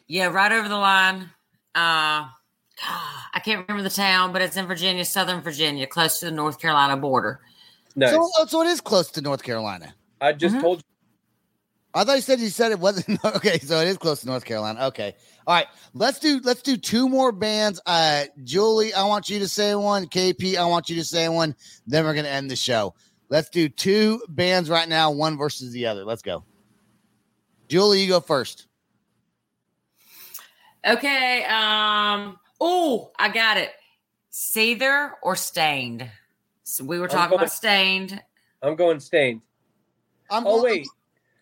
Yeah, 0.07 0.27
right 0.27 0.53
over 0.53 0.69
the 0.69 0.77
line. 0.77 1.31
Uh, 1.75 2.29
I 2.87 3.41
can't 3.45 3.67
remember 3.69 3.89
the 3.89 3.95
town, 3.95 4.33
but 4.33 4.43
it's 4.43 4.57
in 4.57 4.67
Virginia, 4.67 5.05
Southern 5.05 5.41
Virginia, 5.41 5.87
close 5.87 6.19
to 6.21 6.27
the 6.27 6.31
North 6.31 6.59
Carolina 6.61 6.97
border. 6.97 7.41
Nice. 7.97 8.11
So, 8.11 8.29
oh, 8.39 8.47
so 8.47 8.63
it 8.63 8.67
is 8.69 8.81
close 8.81 9.11
to 9.13 9.21
North 9.21 9.43
Carolina. 9.43 9.95
I 10.21 10.33
just 10.33 10.57
Mhm. 10.57 10.61
told 10.61 10.79
you. 10.79 10.85
I 11.97 12.03
thought 12.05 12.17
you 12.17 12.23
said 12.23 12.41
you 12.41 12.49
said 12.49 12.73
it 12.73 12.81
wasn't 12.81 13.25
okay. 13.25 13.59
So 13.61 13.79
it 13.81 13.87
is 13.87 13.99
close 13.99 14.21
to 14.23 14.27
North 14.27 14.45
Carolina. 14.45 14.87
Okay. 14.87 15.15
All 15.47 15.55
right. 15.55 15.67
Let's 15.93 16.19
do 16.19 16.41
let's 16.43 16.61
do 16.63 16.77
two 16.77 17.09
more 17.09 17.31
bands. 17.31 17.81
Uh 17.87 18.25
Julie, 18.43 18.93
I 18.93 19.05
want 19.05 19.29
you 19.29 19.39
to 19.39 19.49
say 19.49 19.75
one. 19.77 20.07
KP, 20.07 20.57
I 20.57 20.67
want 20.67 20.89
you 20.89 20.97
to 20.97 21.05
say 21.05 21.29
one. 21.29 21.55
Then 21.87 22.05
we're 22.05 22.15
gonna 22.15 22.29
end 22.29 22.51
the 22.51 22.57
show. 22.57 22.95
Let's 23.29 23.49
do 23.49 23.69
two 23.69 24.21
bands 24.29 24.69
right 24.69 24.89
now, 24.89 25.13
one 25.13 25.37
versus 25.39 25.73
the 25.73 25.87
other. 25.87 26.05
Let's 26.05 26.23
go. 26.23 26.45
Julie, 27.69 28.03
you 28.03 28.09
go 28.09 28.21
first. 28.21 28.67
Okay. 30.87 31.45
Um. 31.45 32.39
Oh, 32.67 33.11
I 33.19 33.29
got 33.29 33.59
it. 33.59 33.73
Seether 34.33 35.11
or 35.23 35.37
Staind. 35.37 36.09
So 36.63 36.83
we 36.83 36.99
were 36.99 37.09
talking 37.09 37.31
going- 37.37 37.41
about 37.41 37.53
Staind. 37.53 38.23
I'm 38.63 38.75
going 38.75 38.99
Staind. 39.01 39.43
I'm 40.31 40.47
Oh 40.47 40.63
wait, 40.65 40.89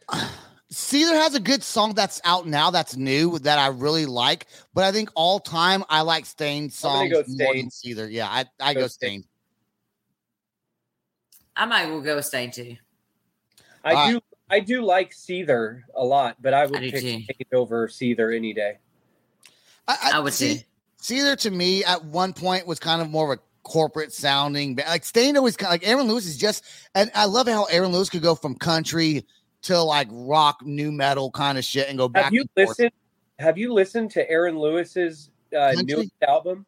Seether 0.73 1.13
has 1.15 1.37
a 1.37 1.41
good 1.41 1.63
song 1.63 1.95
that's 1.95 2.21
out 2.25 2.49
now 2.49 2.73
that's 2.73 2.97
new 2.97 3.39
that 3.39 3.61
I 3.61 3.69
really 3.69 4.05
like, 4.07 4.47
but 4.75 4.83
I 4.83 4.91
think 4.91 5.11
all 5.15 5.39
time 5.39 5.85
I 5.89 6.01
like 6.01 6.27
Staind 6.27 6.73
I'm 6.83 6.93
gonna 6.93 7.11
songs 7.11 7.13
go 7.13 7.45
more 7.45 7.55
than 7.55 7.71
Staind. 7.71 7.99
Seether. 7.99 8.11
Yeah, 8.11 8.27
I, 8.29 8.45
I 8.59 8.75
Go 8.75 8.81
go 8.81 8.87
Staind. 8.89 9.23
Staind. 9.23 9.25
I 11.55 11.67
might 11.67 11.87
will 11.87 12.01
go 12.01 12.17
with 12.17 12.25
Staind 12.25 12.53
too. 12.53 12.77
I 13.85 13.95
All 13.95 14.11
do. 14.11 14.21
I 14.51 14.59
do 14.59 14.83
like 14.83 15.13
Seether 15.13 15.83
a 15.95 16.05
lot, 16.05 16.37
but 16.43 16.53
I 16.53 16.67
would 16.67 16.79
I 16.79 16.91
pick 16.91 16.95
too. 16.95 16.99
Staind 16.99 17.47
over 17.55 17.87
Seether 17.87 18.37
any 18.37 18.53
day. 18.53 18.79
I 19.87 20.19
would 20.19 20.33
see, 20.33 20.65
too. 21.03 21.15
Seether 21.15 21.37
to 21.39 21.51
me 21.51 21.85
at 21.85 22.05
one 22.05 22.33
point 22.33 22.67
was 22.67 22.79
kind 22.79 23.03
of 23.03 23.11
more 23.11 23.33
of 23.33 23.39
a 23.39 23.43
corporate 23.63 24.13
sounding, 24.13 24.75
ba- 24.75 24.85
like 24.89 25.05
Staind 25.05 25.37
always 25.37 25.57
kind 25.57 25.71
like 25.71 25.87
Aaron 25.87 26.07
Lewis 26.09 26.27
is 26.27 26.37
just, 26.37 26.65
and 26.95 27.11
I 27.15 27.27
love 27.27 27.49
how 27.49 27.65
Aaron 27.65 27.93
Lewis 27.93 28.11
could 28.11 28.23
go 28.23 28.35
from 28.35 28.55
country 28.55 29.25
to 29.63 29.81
like 29.81 30.09
rock, 30.11 30.61
nu 30.65 30.93
metal 30.93 31.31
kind 31.31 31.59
of 31.59 31.65
shit, 31.65 31.89
and 31.89 31.99
go 31.99 32.09
back. 32.09 32.25
Have 32.25 32.33
you 32.35 32.41
and 32.43 32.51
forth. 32.51 32.69
listened? 32.79 32.93
Have 33.39 33.59
you 33.59 33.73
listened 33.73 34.11
to 34.13 34.31
Aaron 34.31 34.59
Lewis's 34.59 35.31
uh, 35.57 35.73
Country? 35.75 35.97
newest 35.97 36.13
album? 36.27 36.67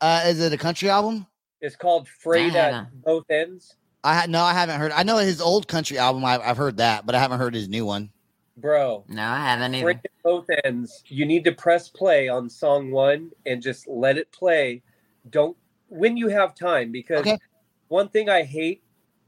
Uh, 0.00 0.24
is 0.26 0.40
it 0.40 0.52
a 0.52 0.58
country 0.58 0.90
album? 0.90 1.26
It's 1.60 1.76
called 1.76 2.08
"Frayed 2.08 2.54
at. 2.54 2.88
Both 3.02 3.30
Ends." 3.30 3.76
I 4.04 4.14
ha- 4.14 4.26
no, 4.28 4.42
I 4.42 4.52
haven't 4.52 4.78
heard. 4.78 4.92
I 4.92 5.02
know 5.02 5.16
his 5.18 5.40
old 5.40 5.66
country 5.66 5.98
album. 5.98 6.24
I, 6.24 6.38
I've 6.38 6.56
heard 6.56 6.76
that, 6.76 7.06
but 7.06 7.14
I 7.14 7.18
haven't 7.18 7.38
heard 7.38 7.54
his 7.54 7.68
new 7.68 7.84
one. 7.84 8.10
Bro, 8.56 9.04
No, 9.08 9.22
I 9.22 9.38
haven't 9.38 9.74
either. 9.74 10.00
Both 10.24 10.46
Ends." 10.64 11.02
You 11.06 11.26
need 11.26 11.44
to 11.44 11.52
press 11.52 11.88
play 11.88 12.28
on 12.28 12.48
song 12.48 12.90
one 12.90 13.30
and 13.44 13.62
just 13.62 13.86
let 13.86 14.16
it 14.16 14.32
play. 14.32 14.82
Don't 15.30 15.56
when 15.88 16.16
you 16.16 16.28
have 16.28 16.54
time 16.54 16.90
because 16.90 17.20
Okay. 17.20 17.38
one 17.88 18.08
thing 18.08 18.28
I 18.28 18.42
hate 18.42 18.82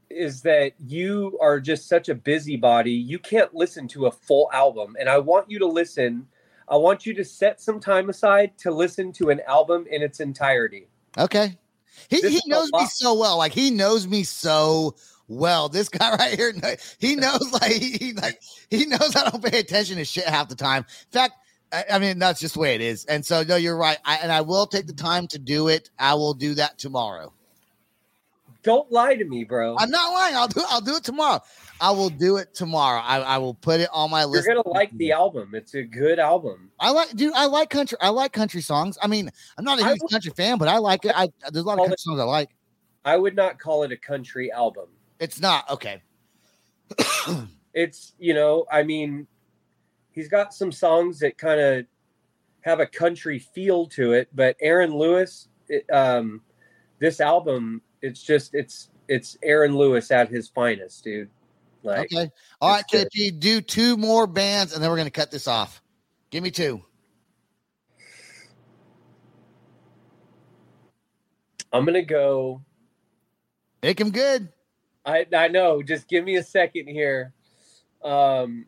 is 0.09 0.41
that 0.41 0.73
you 0.79 1.37
are 1.39 1.59
just 1.59 1.87
such 1.87 2.09
a 2.09 2.15
busybody. 2.15 2.91
You 2.91 3.19
can't 3.19 3.53
listen 3.53 3.87
to 3.89 4.07
a 4.07 4.11
full 4.11 4.49
album, 4.51 4.95
and 4.99 5.07
I 5.07 5.19
want 5.19 5.49
you 5.51 5.59
to 5.59 5.67
listen. 5.67 6.27
I 6.67 6.75
want 6.75 7.05
you 7.05 7.13
to 7.15 7.25
set 7.25 7.61
some 7.61 7.79
time 7.79 8.09
aside 8.09 8.57
to 8.59 8.71
listen 8.71 9.11
to 9.13 9.29
an 9.29 9.41
album 9.47 9.85
in 9.89 10.01
its 10.01 10.19
entirety. 10.19 10.87
Okay. 11.17 11.57
He, 12.09 12.21
This 12.21 12.41
he 12.43 12.49
knows 12.49 12.71
me 12.71 12.85
so 12.85 13.13
well. 13.13 13.37
Like 13.37 13.53
he 13.53 13.71
knows 13.71 14.07
me 14.07 14.23
so 14.23 14.95
well. 15.29 15.69
This 15.69 15.87
guy 15.87 16.15
right 16.17 16.37
here, 16.37 16.51
he 16.99 17.15
knows 17.15 17.51
like 17.53 17.71
he, 17.71 18.13
like 18.13 18.41
he 18.69 18.85
knows 18.85 19.15
I 19.15 19.29
don't 19.29 19.43
pay 19.43 19.59
attention 19.59 19.95
to 19.97 20.03
shit 20.05 20.25
half 20.25 20.49
the 20.49 20.55
time. 20.55 20.85
In 20.87 21.11
fact, 21.11 21.35
I, 21.71 21.85
I 21.93 21.99
mean 21.99 22.19
that's 22.19 22.41
just 22.41 22.55
the 22.55 22.59
way 22.59 22.75
it 22.75 22.81
is. 22.81 23.05
And 23.05 23.25
so 23.25 23.43
no, 23.43 23.55
you're 23.55 23.77
right. 23.77 23.97
I, 24.03 24.17
and 24.17 24.31
I 24.31 24.41
will 24.41 24.67
take 24.67 24.87
the 24.87 24.93
time 24.93 25.27
to 25.27 25.39
do 25.39 25.69
it. 25.69 25.89
I 25.97 26.15
will 26.15 26.33
do 26.33 26.55
that 26.55 26.77
tomorrow. 26.77 27.31
Don't 28.61 28.91
lie 28.91 29.15
to 29.15 29.23
me, 29.23 29.45
bro. 29.45 29.77
I'm 29.79 29.89
not 29.89 30.11
lying. 30.11 30.35
I'll 30.35 30.49
do. 30.49 30.61
I'll 30.67 30.81
do 30.81 30.97
it 30.97 31.03
tomorrow. 31.03 31.39
I 31.79 31.91
will 31.91 32.09
do 32.09 32.35
it 32.37 32.53
tomorrow. 32.53 32.99
I, 32.99 33.19
I 33.19 33.37
will 33.37 33.53
put 33.53 33.79
it 33.79 33.89
on 33.93 34.11
my 34.11 34.25
list. 34.25 34.45
You're 34.45 34.55
gonna 34.55 34.67
like 34.67 34.91
the 34.97 35.13
album. 35.13 35.51
It's 35.55 35.75
a 35.75 35.83
good 35.83 36.19
album. 36.19 36.69
I 36.77 36.91
like, 36.91 37.11
dude. 37.15 37.33
I 37.33 37.45
like 37.45 37.69
country. 37.69 37.97
I 38.01 38.09
like 38.09 38.33
country 38.33 38.59
songs. 38.59 38.97
I 39.01 39.07
mean, 39.07 39.29
I'm 39.57 39.63
not 39.63 39.79
a 39.79 39.85
huge 39.85 39.99
would- 40.01 40.11
country 40.11 40.33
fan, 40.35 40.57
but 40.57 40.67
I 40.67 40.79
like 40.79 41.05
it. 41.05 41.13
I 41.15 41.29
there's 41.51 41.63
a 41.63 41.67
lot 41.67 41.73
of 41.75 41.85
country 41.85 41.93
it- 41.93 41.99
songs 42.01 42.19
I 42.19 42.23
like. 42.23 42.49
I 43.05 43.15
would 43.15 43.35
not 43.35 43.59
call 43.59 43.83
it 43.83 43.93
a 43.93 43.97
country 43.97 44.51
album. 44.51 44.87
It's 45.19 45.39
not 45.39 45.69
okay. 45.69 46.01
It's 47.73 48.13
you 48.17 48.33
know, 48.33 48.65
I 48.71 48.83
mean, 48.83 49.27
he's 50.11 50.27
got 50.27 50.53
some 50.53 50.71
songs 50.71 51.19
that 51.19 51.37
kind 51.37 51.59
of 51.59 51.85
have 52.61 52.79
a 52.79 52.85
country 52.85 53.39
feel 53.39 53.85
to 53.87 54.13
it, 54.13 54.27
but 54.33 54.55
Aaron 54.59 54.93
Lewis, 54.93 55.47
it, 55.67 55.85
um, 55.91 56.41
this 56.99 57.19
album, 57.21 57.81
it's 58.01 58.21
just 58.21 58.55
it's 58.55 58.89
it's 59.07 59.37
Aaron 59.43 59.75
Lewis 59.75 60.11
at 60.11 60.29
his 60.29 60.49
finest, 60.49 61.03
dude. 61.03 61.29
Like, 61.83 62.11
okay. 62.11 62.29
All 62.59 62.71
right, 62.71 62.83
good. 62.91 63.07
KP, 63.15 63.39
do 63.39 63.61
two 63.61 63.95
more 63.97 64.27
bands 64.27 64.73
and 64.73 64.83
then 64.83 64.89
we're 64.89 64.97
gonna 64.97 65.09
cut 65.09 65.31
this 65.31 65.47
off. 65.47 65.81
Give 66.31 66.43
me 66.43 66.51
two. 66.51 66.83
I'm 71.71 71.85
gonna 71.85 72.01
go. 72.01 72.63
Make 73.81 73.97
them 73.97 74.11
good. 74.11 74.49
I 75.05 75.25
I 75.35 75.47
know. 75.47 75.81
Just 75.81 76.07
give 76.07 76.23
me 76.23 76.35
a 76.35 76.43
second 76.43 76.87
here. 76.87 77.33
Um, 78.03 78.65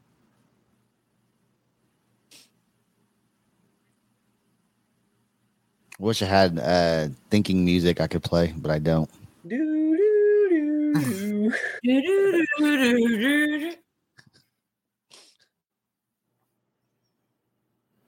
Wish 6.00 6.24
I 6.24 6.26
had 6.26 6.58
uh 6.58 7.10
thinking 7.30 7.64
music 7.64 8.02
I 8.02 8.08
could 8.08 8.24
play, 8.24 8.54
but 8.58 8.72
I 8.72 8.80
don't. 8.80 9.10
doo, 9.48 9.98
doo, 9.98 10.50
doo, 10.50 10.94
doo. 11.00 11.54
Do-do-do-do-do-do. 11.84 13.72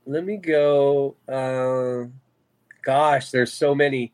Let 0.06 0.26
me 0.26 0.38
go. 0.38 1.16
Uh, 1.28 2.10
gosh, 2.82 3.32
there's 3.32 3.54
so 3.54 3.74
many. 3.76 4.12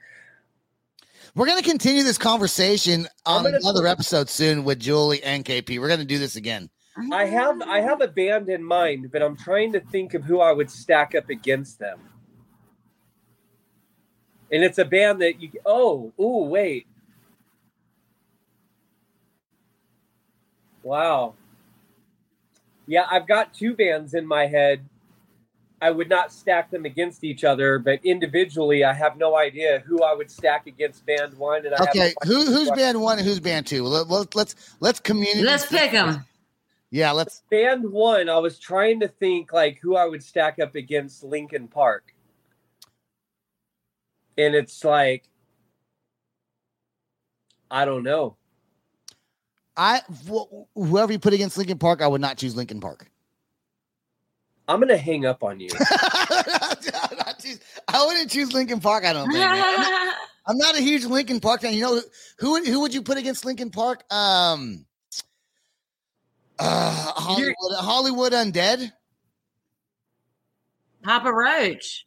We're 1.35 1.45
gonna 1.45 1.61
continue 1.61 2.03
this 2.03 2.17
conversation 2.17 3.07
on 3.25 3.43
gonna- 3.43 3.57
another 3.57 3.87
episode 3.87 4.29
soon 4.29 4.63
with 4.63 4.79
Julie 4.79 5.23
and 5.23 5.45
KP. 5.45 5.79
We're 5.79 5.87
gonna 5.87 6.05
do 6.05 6.17
this 6.19 6.35
again. 6.35 6.69
I 7.11 7.25
have 7.25 7.61
I 7.61 7.79
have 7.81 8.01
a 8.01 8.07
band 8.07 8.49
in 8.49 8.63
mind, 8.63 9.11
but 9.11 9.21
I'm 9.21 9.37
trying 9.37 9.71
to 9.73 9.79
think 9.79 10.13
of 10.13 10.23
who 10.23 10.41
I 10.41 10.51
would 10.51 10.69
stack 10.69 11.15
up 11.15 11.29
against 11.29 11.79
them. 11.79 11.99
And 14.51 14.63
it's 14.63 14.79
a 14.79 14.85
band 14.85 15.21
that 15.21 15.41
you 15.41 15.51
oh 15.65 16.11
ooh 16.19 16.45
wait. 16.45 16.87
Wow. 20.83 21.35
Yeah, 22.87 23.05
I've 23.09 23.27
got 23.27 23.53
two 23.53 23.75
bands 23.75 24.13
in 24.13 24.25
my 24.25 24.47
head. 24.47 24.81
I 25.81 25.91
would 25.91 26.09
not 26.09 26.33
stack 26.33 26.71
them 26.71 26.85
against 26.85 27.23
each 27.23 27.43
other, 27.43 27.79
but 27.79 28.03
individually, 28.03 28.83
I 28.83 28.93
have 28.93 29.17
no 29.17 29.37
idea 29.37 29.81
who 29.85 30.03
I 30.03 30.13
would 30.13 30.29
stack 30.29 30.67
against 30.67 31.05
band 31.05 31.37
one. 31.37 31.65
And 31.65 31.73
I 31.73 31.83
Okay, 31.83 32.13
no 32.25 32.31
who, 32.31 32.45
who's 32.45 32.69
who 32.69 32.75
band 32.75 32.99
one 32.99 33.17
and 33.17 33.27
who's 33.27 33.39
band 33.39 33.65
two? 33.65 33.83
Let, 33.83 34.09
let, 34.09 34.35
let's 34.35 34.75
let's 34.81 34.99
communicate. 34.99 35.45
Let's 35.45 35.65
pick 35.67 35.91
them. 35.91 36.25
Yeah, 36.91 37.11
let's. 37.11 37.43
band 37.49 37.89
one, 37.89 38.29
I 38.29 38.39
was 38.39 38.59
trying 38.59 38.99
to 39.01 39.07
think 39.07 39.53
like 39.53 39.79
who 39.79 39.95
I 39.95 40.05
would 40.05 40.23
stack 40.23 40.59
up 40.59 40.75
against 40.75 41.23
Linkin 41.23 41.67
Park. 41.67 42.13
And 44.37 44.55
it's 44.55 44.83
like 44.83 45.29
I 47.71 47.85
don't 47.85 48.03
know. 48.03 48.35
I 49.77 50.01
wh- 50.29 50.65
whoever 50.75 51.13
you 51.13 51.19
put 51.19 51.33
against 51.33 51.57
Linkin 51.57 51.77
Park, 51.77 52.01
I 52.01 52.07
would 52.07 52.21
not 52.21 52.37
choose 52.37 52.55
Linkin 52.55 52.81
Park. 52.81 53.09
I'm 54.69 54.79
gonna 54.79 54.97
hang 54.97 55.25
up 55.25 55.43
on 55.43 55.59
you. 55.59 55.69
I 57.87 58.05
wouldn't 58.05 58.29
choose 58.29 58.53
Linkin 58.53 58.79
Park. 58.79 59.03
I 59.03 59.13
don't 59.13 59.31
think. 59.31 59.43
I'm 59.43 59.57
not- 59.57 60.15
I'm 60.45 60.57
not 60.57 60.77
a 60.77 60.81
huge 60.81 61.05
Linkin 61.05 61.39
Park 61.39 61.61
fan. 61.61 61.73
You 61.73 61.81
know 61.81 62.01
who 62.37 62.63
who 62.63 62.81
would- 62.81 62.93
you 62.93 63.01
put 63.01 63.17
against 63.17 63.45
Linkin 63.45 63.71
Park? 63.71 64.03
Um, 64.11 64.85
uh, 66.59 67.11
Hollywood, 67.15 67.55
Hollywood 67.77 68.31
Undead. 68.33 68.91
Papa 71.03 71.31
Roach. 71.31 72.05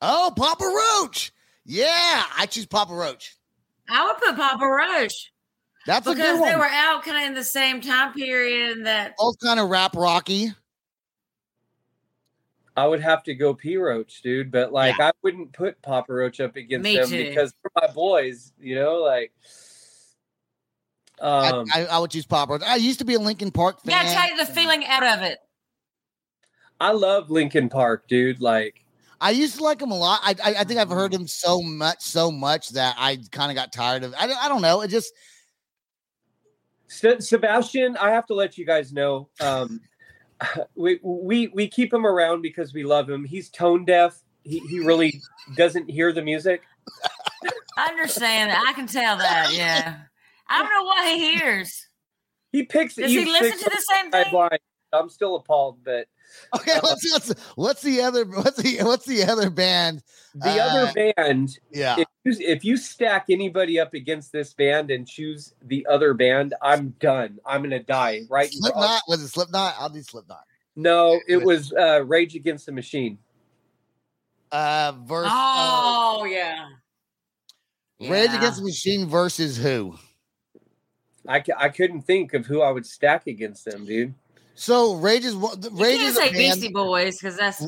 Oh, 0.00 0.32
Papa 0.36 0.64
Roach. 0.64 1.32
Yeah, 1.64 2.22
I 2.36 2.46
choose 2.46 2.66
Papa 2.66 2.94
Roach. 2.94 3.36
I 3.90 4.06
would 4.06 4.18
put 4.18 4.36
Papa 4.36 4.64
Roach 4.66 5.32
That's 5.86 6.06
a 6.06 6.10
because 6.14 6.38
good 6.38 6.48
they 6.52 6.56
were 6.56 6.64
out 6.64 7.02
kind 7.02 7.16
of 7.16 7.22
in 7.24 7.34
the 7.34 7.42
same 7.44 7.80
time 7.80 8.12
period 8.12 8.84
that 8.86 9.14
Both 9.16 9.36
kind 9.42 9.58
of 9.58 9.68
rap 9.68 9.96
rocky. 9.96 10.52
I 12.78 12.86
would 12.86 13.00
have 13.00 13.24
to 13.24 13.34
go 13.34 13.54
P 13.54 13.76
Roach, 13.76 14.22
dude, 14.22 14.52
but 14.52 14.72
like 14.72 15.00
I 15.00 15.10
wouldn't 15.22 15.52
put 15.52 15.82
Papa 15.82 16.12
Roach 16.12 16.38
up 16.40 16.54
against 16.54 16.84
Me 16.84 16.96
them 16.96 17.08
too. 17.08 17.24
because 17.28 17.52
they're 17.62 17.88
my 17.88 17.92
boys, 17.92 18.52
you 18.60 18.76
know, 18.76 18.96
like 18.98 19.32
I, 21.20 21.48
um 21.50 21.66
I, 21.74 21.86
I 21.86 21.98
would 21.98 22.12
choose 22.12 22.24
Papa 22.26 22.52
Roach. 22.52 22.62
I 22.62 22.76
used 22.76 23.00
to 23.00 23.04
be 23.04 23.14
a 23.14 23.18
Linkin 23.18 23.50
Park 23.50 23.82
fan. 23.82 24.04
gotta 24.04 24.28
take 24.28 24.46
the 24.46 24.52
feeling 24.52 24.86
out 24.86 25.02
of 25.18 25.24
it. 25.24 25.38
I 26.80 26.92
love 26.92 27.30
Linkin 27.30 27.68
Park, 27.68 28.06
dude. 28.06 28.40
Like 28.40 28.84
I 29.20 29.32
used 29.32 29.56
to 29.56 29.64
like 29.64 29.82
him 29.82 29.90
a 29.90 29.98
lot. 29.98 30.20
I, 30.22 30.36
I 30.44 30.54
I 30.60 30.64
think 30.64 30.78
I've 30.78 30.90
heard 30.90 31.12
him 31.12 31.26
so 31.26 31.60
much, 31.60 32.00
so 32.02 32.30
much 32.30 32.68
that 32.70 32.94
I 32.96 33.18
kind 33.32 33.50
of 33.50 33.56
got 33.56 33.72
tired 33.72 34.04
of. 34.04 34.14
I 34.16 34.28
don't- 34.28 34.38
I 34.44 34.48
don't 34.48 34.62
know. 34.62 34.82
It 34.82 34.88
just 34.88 35.12
Sebastian, 36.86 37.96
I 37.96 38.10
have 38.12 38.26
to 38.26 38.34
let 38.34 38.56
you 38.56 38.64
guys 38.64 38.92
know. 38.92 39.28
Um, 39.40 39.80
we 40.74 41.00
we 41.02 41.48
we 41.48 41.68
keep 41.68 41.92
him 41.92 42.06
around 42.06 42.42
because 42.42 42.72
we 42.72 42.84
love 42.84 43.08
him. 43.08 43.24
He's 43.24 43.48
tone 43.48 43.84
deaf. 43.84 44.22
He 44.42 44.60
he 44.60 44.80
really 44.80 45.20
doesn't 45.56 45.90
hear 45.90 46.12
the 46.12 46.22
music. 46.22 46.62
I 47.76 47.88
understand. 47.90 48.52
I 48.52 48.72
can 48.72 48.86
tell 48.86 49.16
that. 49.18 49.52
Yeah. 49.52 49.98
I 50.48 50.62
don't 50.62 50.70
know 50.70 50.84
what 50.84 51.06
he 51.08 51.36
hears. 51.36 51.86
He 52.50 52.64
picks. 52.64 52.94
Does 52.94 53.10
he 53.10 53.24
listen 53.24 53.58
to 53.58 53.70
the 53.70 53.84
same 53.94 54.10
thing? 54.10 54.30
blind. 54.30 54.58
I'm 54.92 55.10
still 55.10 55.36
appalled, 55.36 55.84
but 55.84 56.06
okay. 56.56 56.72
Uh, 56.72 56.80
What's 56.82 57.12
what's 57.12 57.34
what's 57.56 57.82
the 57.82 58.02
other 58.02 58.24
what's 58.24 58.56
the 58.62 58.78
what's 58.82 59.06
the 59.06 59.24
other 59.24 59.50
band? 59.50 60.02
the 60.34 60.48
Uh, 60.62 60.66
other 60.66 61.12
band. 61.16 61.58
Yeah. 61.70 61.96
If 61.98 62.06
you, 62.24 62.46
if 62.46 62.64
you 62.64 62.76
stack 62.76 63.26
anybody 63.30 63.80
up 63.80 63.94
against 63.94 64.32
this 64.32 64.52
band 64.54 64.90
and 64.90 65.06
choose 65.06 65.54
the 65.62 65.86
other 65.90 66.14
band, 66.14 66.54
I'm 66.62 66.90
done. 67.00 67.38
I'm 67.46 67.62
gonna 67.62 67.82
die 67.82 68.22
right. 68.30 68.50
Slipknot 68.52 69.02
was 69.08 69.22
it 69.22 69.28
Slipknot? 69.28 69.74
I'll 69.78 69.88
do 69.88 70.02
Slipknot. 70.02 70.44
No, 70.76 71.18
it 71.26 71.42
was 71.42 71.72
uh, 71.72 72.04
Rage 72.04 72.36
Against 72.36 72.66
the 72.66 72.72
Machine. 72.72 73.18
Uh, 74.52 74.92
verse 75.04 75.28
Oh 75.30 76.24
yeah. 76.30 76.66
uh, 78.00 78.08
Rage 78.10 78.30
Yeah. 78.30 78.38
Against 78.38 78.58
the 78.58 78.64
Machine 78.64 79.08
versus 79.08 79.56
who? 79.58 79.96
I, 81.26 81.42
c- 81.42 81.52
I 81.56 81.68
couldn't 81.68 82.02
think 82.02 82.32
of 82.32 82.46
who 82.46 82.62
I 82.62 82.70
would 82.70 82.86
stack 82.86 83.26
against 83.26 83.64
them, 83.66 83.84
dude. 83.84 84.14
So 84.58 84.94
Rage 84.96 85.24
is 85.24 85.34
Rage 85.36 86.00
is 86.00 86.16
band. 86.18 86.32
Beastie 86.34 86.68
Boys 86.72 87.16
because 87.18 87.36
that's 87.36 87.64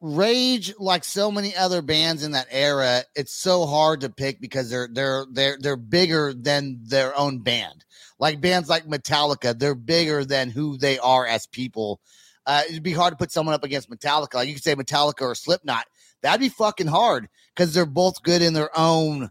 Rage, 0.00 0.74
like 0.78 1.04
so 1.04 1.30
many 1.30 1.54
other 1.56 1.80
bands 1.80 2.24
in 2.24 2.32
that 2.32 2.48
era, 2.50 3.04
it's 3.14 3.32
so 3.32 3.64
hard 3.64 4.00
to 4.02 4.10
pick 4.10 4.40
because 4.40 4.68
they're 4.68 4.88
they're 4.92 5.24
they're 5.32 5.56
they're 5.60 5.76
bigger 5.76 6.34
than 6.34 6.80
their 6.82 7.16
own 7.16 7.38
band. 7.38 7.84
Like 8.18 8.40
bands 8.40 8.68
like 8.68 8.84
Metallica, 8.84 9.58
they're 9.58 9.74
bigger 9.74 10.24
than 10.24 10.50
who 10.50 10.76
they 10.76 10.98
are 10.98 11.26
as 11.26 11.46
people. 11.46 12.00
Uh, 12.46 12.62
it'd 12.68 12.82
be 12.82 12.92
hard 12.92 13.12
to 13.12 13.16
put 13.16 13.32
someone 13.32 13.54
up 13.54 13.64
against 13.64 13.88
Metallica. 13.88 14.34
Like 14.34 14.48
you 14.48 14.54
could 14.54 14.62
say 14.64 14.74
Metallica 14.74 15.22
or 15.22 15.34
Slipknot. 15.34 15.86
That'd 16.20 16.40
be 16.40 16.48
fucking 16.50 16.86
hard 16.88 17.28
because 17.54 17.72
they're 17.72 17.86
both 17.86 18.22
good 18.22 18.42
in 18.42 18.52
their 18.54 18.76
own 18.76 19.30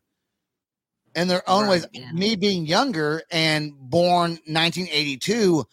in 1.15 1.27
their 1.27 1.47
own 1.47 1.63
Right, 1.65 1.69
ways. 1.71 1.87
yeah. 1.93 2.11
Me 2.13 2.35
being 2.35 2.65
younger 2.65 3.21
and 3.29 3.73
born 3.77 4.31
1982, 4.47 5.65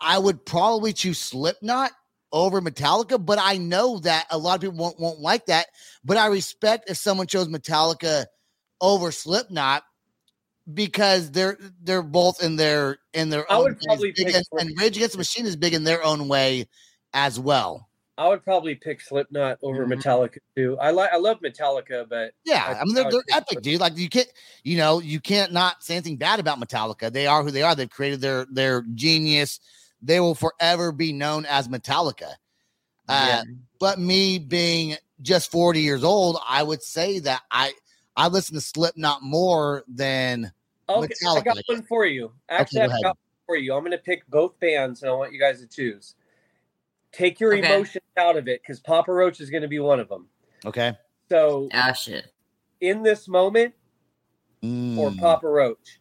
I 0.00 0.18
would 0.18 0.44
probably 0.44 0.92
choose 0.92 1.18
Slipknot 1.18 1.92
over 2.32 2.60
Metallica, 2.60 3.24
but 3.24 3.38
I 3.40 3.56
know 3.58 3.98
that 4.00 4.26
a 4.30 4.36
lot 4.38 4.56
of 4.56 4.60
people 4.60 4.76
won't, 4.76 4.98
won't 4.98 5.20
like 5.20 5.46
that. 5.46 5.66
But 6.04 6.16
I 6.16 6.26
respect 6.26 6.90
if 6.90 6.96
someone 6.96 7.26
chose 7.26 7.48
Metallica 7.48 8.26
over 8.80 9.12
Slipknot 9.12 9.84
because 10.72 11.30
they're 11.30 11.58
they're 11.82 12.02
both 12.02 12.42
in 12.42 12.56
their 12.56 12.98
in 13.12 13.28
their 13.28 13.50
I 13.52 13.56
own 13.56 13.64
would 13.64 13.80
probably 13.80 14.12
pick 14.12 14.34
and, 14.34 14.44
and 14.58 14.70
Rage 14.78 14.96
Against 14.96 15.12
the 15.12 15.18
Machine 15.18 15.46
is 15.46 15.56
big 15.56 15.74
in 15.74 15.84
their 15.84 16.02
own 16.02 16.26
way 16.28 16.66
as 17.12 17.38
well. 17.38 17.88
I 18.16 18.28
would 18.28 18.44
probably 18.44 18.74
pick 18.76 19.00
Slipknot 19.00 19.58
over 19.62 19.84
Mhm. 19.86 19.94
Metallica 20.00 20.38
too. 20.56 20.78
I 20.80 20.90
like 20.92 21.10
I 21.12 21.16
love 21.16 21.38
Metallica, 21.40 22.08
but 22.08 22.32
Yeah, 22.44 22.64
I- 22.66 22.74
I 22.80 22.84
mean 22.84 22.94
they're, 22.94 23.06
I 23.06 23.10
they're 23.10 23.22
epic, 23.32 23.46
Slipknot. 23.48 23.62
dude. 23.62 23.80
Like 23.80 23.98
you 23.98 24.08
can't, 24.08 24.28
you 24.62 24.76
know, 24.78 25.00
you 25.00 25.20
can't 25.20 25.52
not 25.52 25.82
say 25.82 25.96
anything 25.96 26.16
bad 26.16 26.40
about 26.40 26.58
Metallica. 26.60 27.12
They 27.12 27.26
are 27.26 27.42
who 27.42 27.50
they 27.50 27.62
are. 27.62 27.74
They've 27.74 27.90
created 27.90 28.20
their 28.20 28.46
their 28.50 28.82
genius. 28.94 29.60
They 30.04 30.20
will 30.20 30.34
forever 30.34 30.92
be 30.92 31.12
known 31.12 31.46
as 31.46 31.68
Metallica. 31.68 32.34
Uh, 33.08 33.26
Yeah. 33.26 33.42
But 33.80 33.98
me 33.98 34.38
being 34.38 34.96
just 35.22 35.50
forty 35.50 35.80
years 35.80 36.04
old, 36.04 36.38
I 36.46 36.62
would 36.62 36.82
say 36.82 37.18
that 37.20 37.42
I 37.50 37.72
I 38.16 38.28
listen 38.28 38.54
to 38.54 38.60
Slipknot 38.60 39.22
more 39.22 39.84
than 39.88 40.52
okay, 40.88 41.14
I 41.26 41.40
got 41.40 41.56
one 41.66 41.82
for 41.82 42.06
you. 42.06 42.32
Actually, 42.48 42.86
go 42.88 42.94
I've 42.94 43.02
got 43.02 43.08
one 43.08 43.16
for 43.46 43.56
you. 43.56 43.74
I'm 43.74 43.80
going 43.80 43.90
to 43.92 43.98
pick 43.98 44.26
both 44.28 44.58
bands, 44.60 45.02
and 45.02 45.10
I 45.10 45.14
want 45.14 45.32
you 45.32 45.40
guys 45.40 45.60
to 45.60 45.66
choose. 45.66 46.14
Take 47.12 47.40
your 47.40 47.54
Okay. 47.54 47.66
emotions 47.66 48.04
out 48.16 48.36
of 48.36 48.48
it, 48.48 48.62
because 48.62 48.80
Papa 48.80 49.12
Roach 49.12 49.40
is 49.40 49.50
going 49.50 49.62
to 49.62 49.68
be 49.68 49.78
one 49.78 50.00
of 50.00 50.08
them. 50.08 50.28
okay. 50.64 50.96
So, 51.28 51.68
Ah, 51.72 51.92
shit. 51.92 52.32
in 52.80 53.02
this 53.02 53.28
moment, 53.28 53.74
or 54.96 55.10
Mm. 55.10 55.18
Papa 55.18 55.48
Roach. 55.48 56.00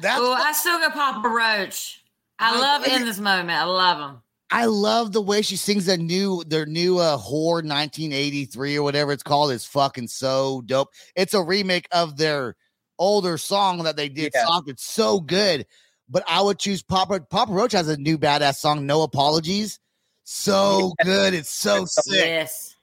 That's 0.00 0.20
Oh, 0.20 0.32
I 0.32 0.52
still 0.52 0.78
got 0.78 0.92
Papa 0.94 1.28
Roach. 1.28 2.02
I 2.38 2.56
I- 2.56 2.60
love 2.60 2.86
in 2.86 3.04
this 3.04 3.18
moment. 3.18 3.50
I 3.50 3.64
love 3.64 4.10
him. 4.10 4.22
I 4.50 4.66
love 4.66 5.10
the 5.12 5.20
way 5.20 5.42
she 5.42 5.56
sings 5.56 5.86
that 5.86 5.98
new 5.98 6.44
their 6.46 6.66
new 6.66 6.98
uh 6.98 7.18
Whore 7.18 7.64
1983 7.64 8.76
or 8.76 8.82
whatever 8.84 9.10
it's 9.10 9.24
called 9.24 9.50
is 9.50 9.64
fucking 9.64 10.06
so 10.06 10.62
dope. 10.66 10.90
It's 11.16 11.34
a 11.34 11.42
remake 11.42 11.88
of 11.90 12.16
their 12.16 12.54
older 12.98 13.38
song 13.38 13.82
that 13.82 13.96
they 13.96 14.08
did 14.08 14.32
Yeah. 14.34 14.46
soft. 14.46 14.68
It's 14.68 14.84
so 14.84 15.18
good. 15.18 15.66
But 16.08 16.22
I 16.28 16.40
would 16.42 16.60
choose 16.60 16.80
Papa 16.82 17.20
Papa 17.28 17.50
Roach 17.52 17.72
has 17.72 17.88
a 17.88 17.96
new 17.96 18.16
badass 18.18 18.56
song, 18.58 18.86
No 18.86 19.02
Apologies. 19.02 19.80
So 20.22 20.92
good. 21.02 21.34
It's 21.34 21.50
so 21.50 21.84
sick. 21.84 22.14
Yes. 22.14 22.76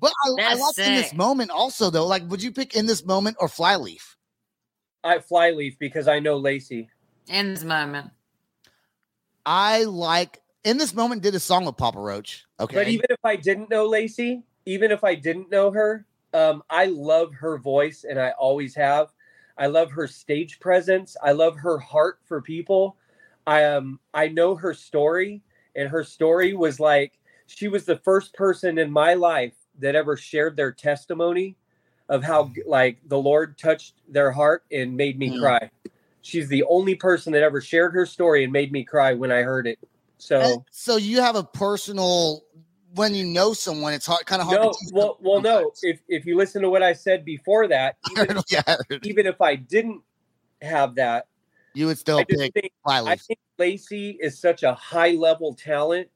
But 0.00 0.12
I, 0.26 0.30
I 0.30 0.54
That's 0.56 0.60
like 0.78 0.86
in 0.88 0.94
this 0.96 1.14
moment 1.14 1.52
also 1.52 1.90
though. 1.90 2.06
Like, 2.06 2.28
would 2.28 2.42
you 2.42 2.50
pick 2.50 2.74
in 2.74 2.86
this 2.86 3.04
moment 3.04 3.36
or 3.38 3.46
Flyleaf? 3.48 4.16
I 5.02 5.18
Flyleaf 5.18 5.78
because 5.78 6.08
I 6.08 6.18
know 6.18 6.36
Lacey. 6.36 6.88
In 7.28 7.54
this 7.54 7.64
moment. 7.64 8.10
I 9.46 9.84
like 9.84 10.42
in 10.64 10.76
this 10.76 10.94
moment 10.94 11.22
did 11.22 11.34
a 11.34 11.40
song 11.40 11.64
with 11.64 11.76
Papa 11.76 11.98
Roach. 11.98 12.44
Okay. 12.58 12.74
But 12.74 12.88
even 12.88 13.06
if 13.08 13.24
I 13.24 13.36
didn't 13.36 13.70
know 13.70 13.86
Lacey, 13.86 14.42
even 14.66 14.90
if 14.90 15.02
I 15.04 15.14
didn't 15.14 15.50
know 15.50 15.70
her, 15.70 16.06
um, 16.34 16.62
I 16.68 16.86
love 16.86 17.32
her 17.34 17.58
voice 17.58 18.04
and 18.08 18.20
I 18.20 18.30
always 18.32 18.74
have. 18.74 19.08
I 19.56 19.66
love 19.66 19.90
her 19.92 20.06
stage 20.06 20.60
presence. 20.60 21.16
I 21.22 21.32
love 21.32 21.56
her 21.56 21.78
heart 21.78 22.20
for 22.24 22.40
people. 22.40 22.96
I 23.46 23.64
um 23.64 24.00
I 24.14 24.28
know 24.28 24.54
her 24.54 24.74
story, 24.74 25.42
and 25.74 25.88
her 25.88 26.04
story 26.04 26.54
was 26.54 26.78
like 26.78 27.18
she 27.46 27.68
was 27.68 27.84
the 27.84 27.96
first 27.96 28.34
person 28.34 28.78
in 28.78 28.90
my 28.90 29.14
life 29.14 29.54
that 29.78 29.96
ever 29.96 30.16
shared 30.16 30.56
their 30.56 30.72
testimony 30.72 31.56
of 32.10 32.24
how 32.24 32.50
like 32.66 32.98
the 33.06 33.16
Lord 33.16 33.56
touched 33.56 33.94
their 34.08 34.32
heart 34.32 34.64
and 34.70 34.96
made 34.96 35.18
me 35.18 35.30
Mm. 35.30 35.38
cry. 35.38 35.70
She's 36.22 36.48
the 36.48 36.64
only 36.64 36.96
person 36.96 37.32
that 37.32 37.42
ever 37.42 37.62
shared 37.62 37.94
her 37.94 38.04
story 38.04 38.44
and 38.44 38.52
made 38.52 38.72
me 38.72 38.84
cry 38.84 39.14
when 39.14 39.32
I 39.32 39.42
heard 39.42 39.66
it. 39.66 39.78
So 40.18 40.40
And 40.40 40.62
so 40.70 40.96
you 40.96 41.22
have 41.22 41.36
a 41.36 41.44
personal 41.44 42.42
when 42.94 43.14
you 43.14 43.24
know 43.24 43.52
someone, 43.52 43.94
it's 43.94 44.06
hard 44.06 44.26
kind 44.26 44.42
of 44.42 44.48
hard 44.48 44.60
no, 44.60 44.72
to 44.72 44.92
well, 44.92 45.06
them 45.06 45.16
well, 45.22 45.40
no. 45.40 45.72
If 45.82 46.00
if 46.08 46.26
you 46.26 46.36
listen 46.36 46.62
to 46.62 46.68
what 46.68 46.82
I 46.82 46.92
said 46.92 47.24
before 47.24 47.68
that, 47.68 47.96
even, 48.10 48.42
yeah, 48.50 48.76
even 49.02 49.26
if 49.26 49.40
I 49.40 49.54
didn't 49.54 50.02
have 50.60 50.96
that, 50.96 51.28
you 51.74 51.86
would 51.86 51.98
still 51.98 52.18
I 52.18 52.24
pick 52.24 52.52
think 52.52 52.72
I 52.84 53.14
think 53.14 53.38
Lacey 53.56 54.18
is 54.20 54.36
such 54.36 54.64
a 54.64 54.74
high 54.74 55.12
level 55.12 55.54
talent. 55.54 56.08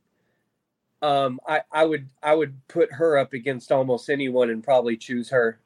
Um, 1.01 1.38
I 1.47 1.62
I 1.70 1.84
would 1.84 2.09
I 2.20 2.34
would 2.34 2.66
put 2.66 2.92
her 2.95 3.16
up 3.16 3.32
against 3.32 3.70
almost 3.70 4.11
anyone 4.11 4.51
and 4.51 4.64
probably 4.64 4.97
choose 4.97 5.30
her. 5.30 5.61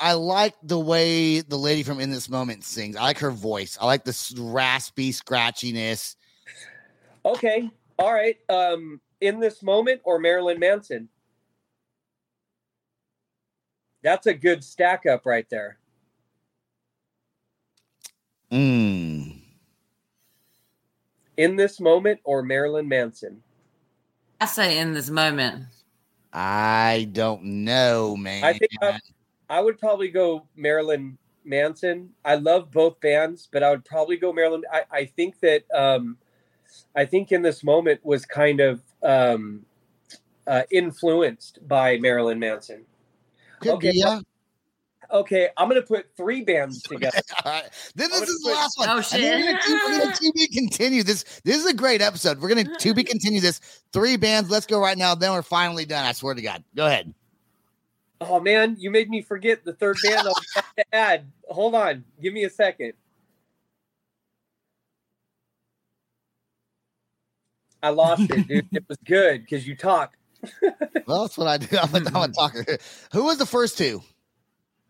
I 0.00 0.12
like 0.12 0.54
the 0.62 0.78
way 0.78 1.40
the 1.40 1.56
lady 1.56 1.82
from 1.82 2.00
In 2.00 2.10
This 2.10 2.28
Moment 2.28 2.64
sings. 2.64 2.96
I 2.96 3.02
like 3.02 3.18
her 3.18 3.30
voice. 3.30 3.76
I 3.80 3.86
like 3.86 4.04
the 4.04 4.34
raspy 4.38 5.12
scratchiness. 5.12 6.14
Okay, 7.24 7.70
all 7.98 8.12
right. 8.12 8.36
Um, 8.48 9.00
in 9.20 9.40
this 9.40 9.62
moment 9.62 10.00
or 10.04 10.18
Marilyn 10.18 10.58
Manson. 10.58 11.08
That's 14.02 14.26
a 14.26 14.34
good 14.34 14.62
stack 14.62 15.06
up 15.06 15.26
right 15.26 15.48
there. 15.50 15.78
Mm. 18.52 19.40
In 21.36 21.56
this 21.56 21.80
moment 21.80 22.20
or 22.24 22.42
Marilyn 22.42 22.88
Manson. 22.88 23.42
I 24.40 24.46
say 24.46 24.78
in 24.78 24.94
this 24.94 25.10
moment. 25.10 25.64
I 26.32 27.08
don't 27.10 27.42
know, 27.42 28.16
man. 28.16 28.44
I 28.44 28.52
think 28.52 28.70
I, 28.80 28.98
I 29.48 29.60
would 29.60 29.78
probably 29.78 30.08
go 30.08 30.46
Marilyn 30.56 31.18
Manson. 31.44 32.10
I 32.24 32.36
love 32.36 32.70
both 32.70 33.00
bands, 33.00 33.48
but 33.50 33.62
I 33.62 33.70
would 33.70 33.84
probably 33.84 34.16
go 34.16 34.32
Marilyn. 34.32 34.62
I, 34.72 34.82
I 34.90 35.04
think 35.04 35.40
that 35.40 35.64
um, 35.74 36.18
I 36.94 37.04
think 37.04 37.32
in 37.32 37.42
this 37.42 37.64
moment 37.64 38.04
was 38.04 38.26
kind 38.26 38.60
of 38.60 38.82
um, 39.02 39.64
uh, 40.46 40.62
influenced 40.70 41.66
by 41.66 41.98
Marilyn 41.98 42.38
Manson. 42.38 42.84
Could 43.60 43.72
okay, 43.72 43.90
be, 43.92 43.98
yeah. 43.98 44.20
Okay, 45.10 45.48
I'm 45.56 45.68
gonna 45.68 45.80
put 45.80 46.06
three 46.18 46.42
bands 46.42 46.82
together. 46.82 47.20
All 47.44 47.52
right. 47.52 47.70
Then 47.94 48.10
this 48.10 48.28
is 48.28 48.42
the 48.42 48.50
put- 48.50 48.56
last 48.56 48.78
one. 48.78 48.88
Oh, 48.90 49.02
And 49.14 49.22
then 49.22 49.40
We're 49.40 49.46
gonna, 49.46 49.62
shit. 49.62 49.66
to, 49.66 49.80
we're 49.86 49.98
gonna 49.98 50.14
to 50.20 50.32
be 50.34 50.48
continue 50.48 51.02
this. 51.02 51.40
This 51.44 51.56
is 51.56 51.66
a 51.66 51.74
great 51.74 52.02
episode. 52.02 52.40
We're 52.40 52.50
gonna 52.50 52.76
to 52.76 52.94
be 52.94 53.04
continue 53.04 53.40
this. 53.40 53.60
Three 53.92 54.18
bands. 54.18 54.50
Let's 54.50 54.66
go 54.66 54.78
right 54.78 54.98
now. 54.98 55.14
Then 55.14 55.32
we're 55.32 55.40
finally 55.40 55.86
done. 55.86 56.04
I 56.04 56.12
swear 56.12 56.34
to 56.34 56.42
God. 56.42 56.62
Go 56.76 56.86
ahead. 56.86 57.14
Oh 58.20 58.40
man, 58.40 58.76
you 58.78 58.90
made 58.90 59.08
me 59.08 59.22
forget 59.22 59.64
the 59.64 59.72
third 59.72 59.96
band 60.02 60.20
I 60.20 60.24
was 60.24 60.46
about 60.56 60.76
to 60.76 60.84
add. 60.94 61.30
Hold 61.48 61.74
on, 61.74 62.04
give 62.20 62.32
me 62.32 62.44
a 62.44 62.50
second. 62.50 62.94
I 67.82 67.90
lost 67.90 68.22
it, 68.30 68.48
dude. 68.48 68.66
It 68.72 68.84
was 68.88 68.98
good 69.04 69.42
because 69.42 69.66
you 69.66 69.76
talk. 69.76 70.14
Well, 71.06 71.22
that's 71.22 71.38
what 71.38 71.46
I 71.46 71.56
do. 71.56 71.74
I'm 71.82 71.94
a, 71.94 72.08
I'm 72.10 72.30
a 72.30 72.32
talker. 72.32 72.64
Who 73.12 73.24
was 73.24 73.38
the 73.38 73.46
first 73.46 73.78
two? 73.78 74.02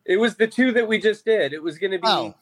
It 0.04 0.16
was 0.16 0.34
the 0.34 0.48
two 0.48 0.72
that 0.72 0.88
we 0.88 0.98
just 0.98 1.24
did. 1.24 1.52
It 1.52 1.62
was 1.62 1.78
going 1.78 1.92
to 1.92 1.98
be. 1.98 2.08
Oh, 2.08 2.34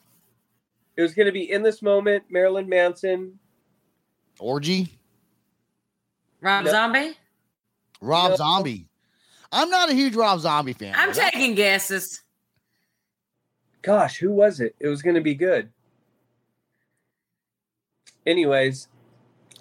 It 0.95 1.03
was 1.03 1.13
going 1.13 1.27
to 1.27 1.31
be 1.31 1.51
in 1.51 1.61
this 1.61 1.83
moment, 1.83 2.23
Marilyn 2.31 2.67
Manson. 2.67 3.37
orgy. 4.39 4.89
Rob 6.41 6.65
No. 6.65 6.71
Zombie? 6.71 7.17
Rob 8.01 8.31
No. 8.31 8.35
Zombie. 8.37 8.87
I'm 9.51 9.69
not 9.69 9.89
a 9.89 9.93
huge 9.93 10.15
Rob 10.15 10.39
Zombie 10.39 10.73
fan. 10.73 10.93
I'm 10.97 11.09
but 11.09 11.19
I- 11.19 11.29
taking 11.29 11.55
guesses. 11.55 12.21
Gosh, 13.81 14.17
who 14.17 14.31
was 14.31 14.59
it? 14.59 14.75
It 14.79 14.87
was 14.87 15.01
going 15.01 15.15
to 15.15 15.21
be 15.21 15.35
good. 15.35 15.69
Anyways, 18.25 18.87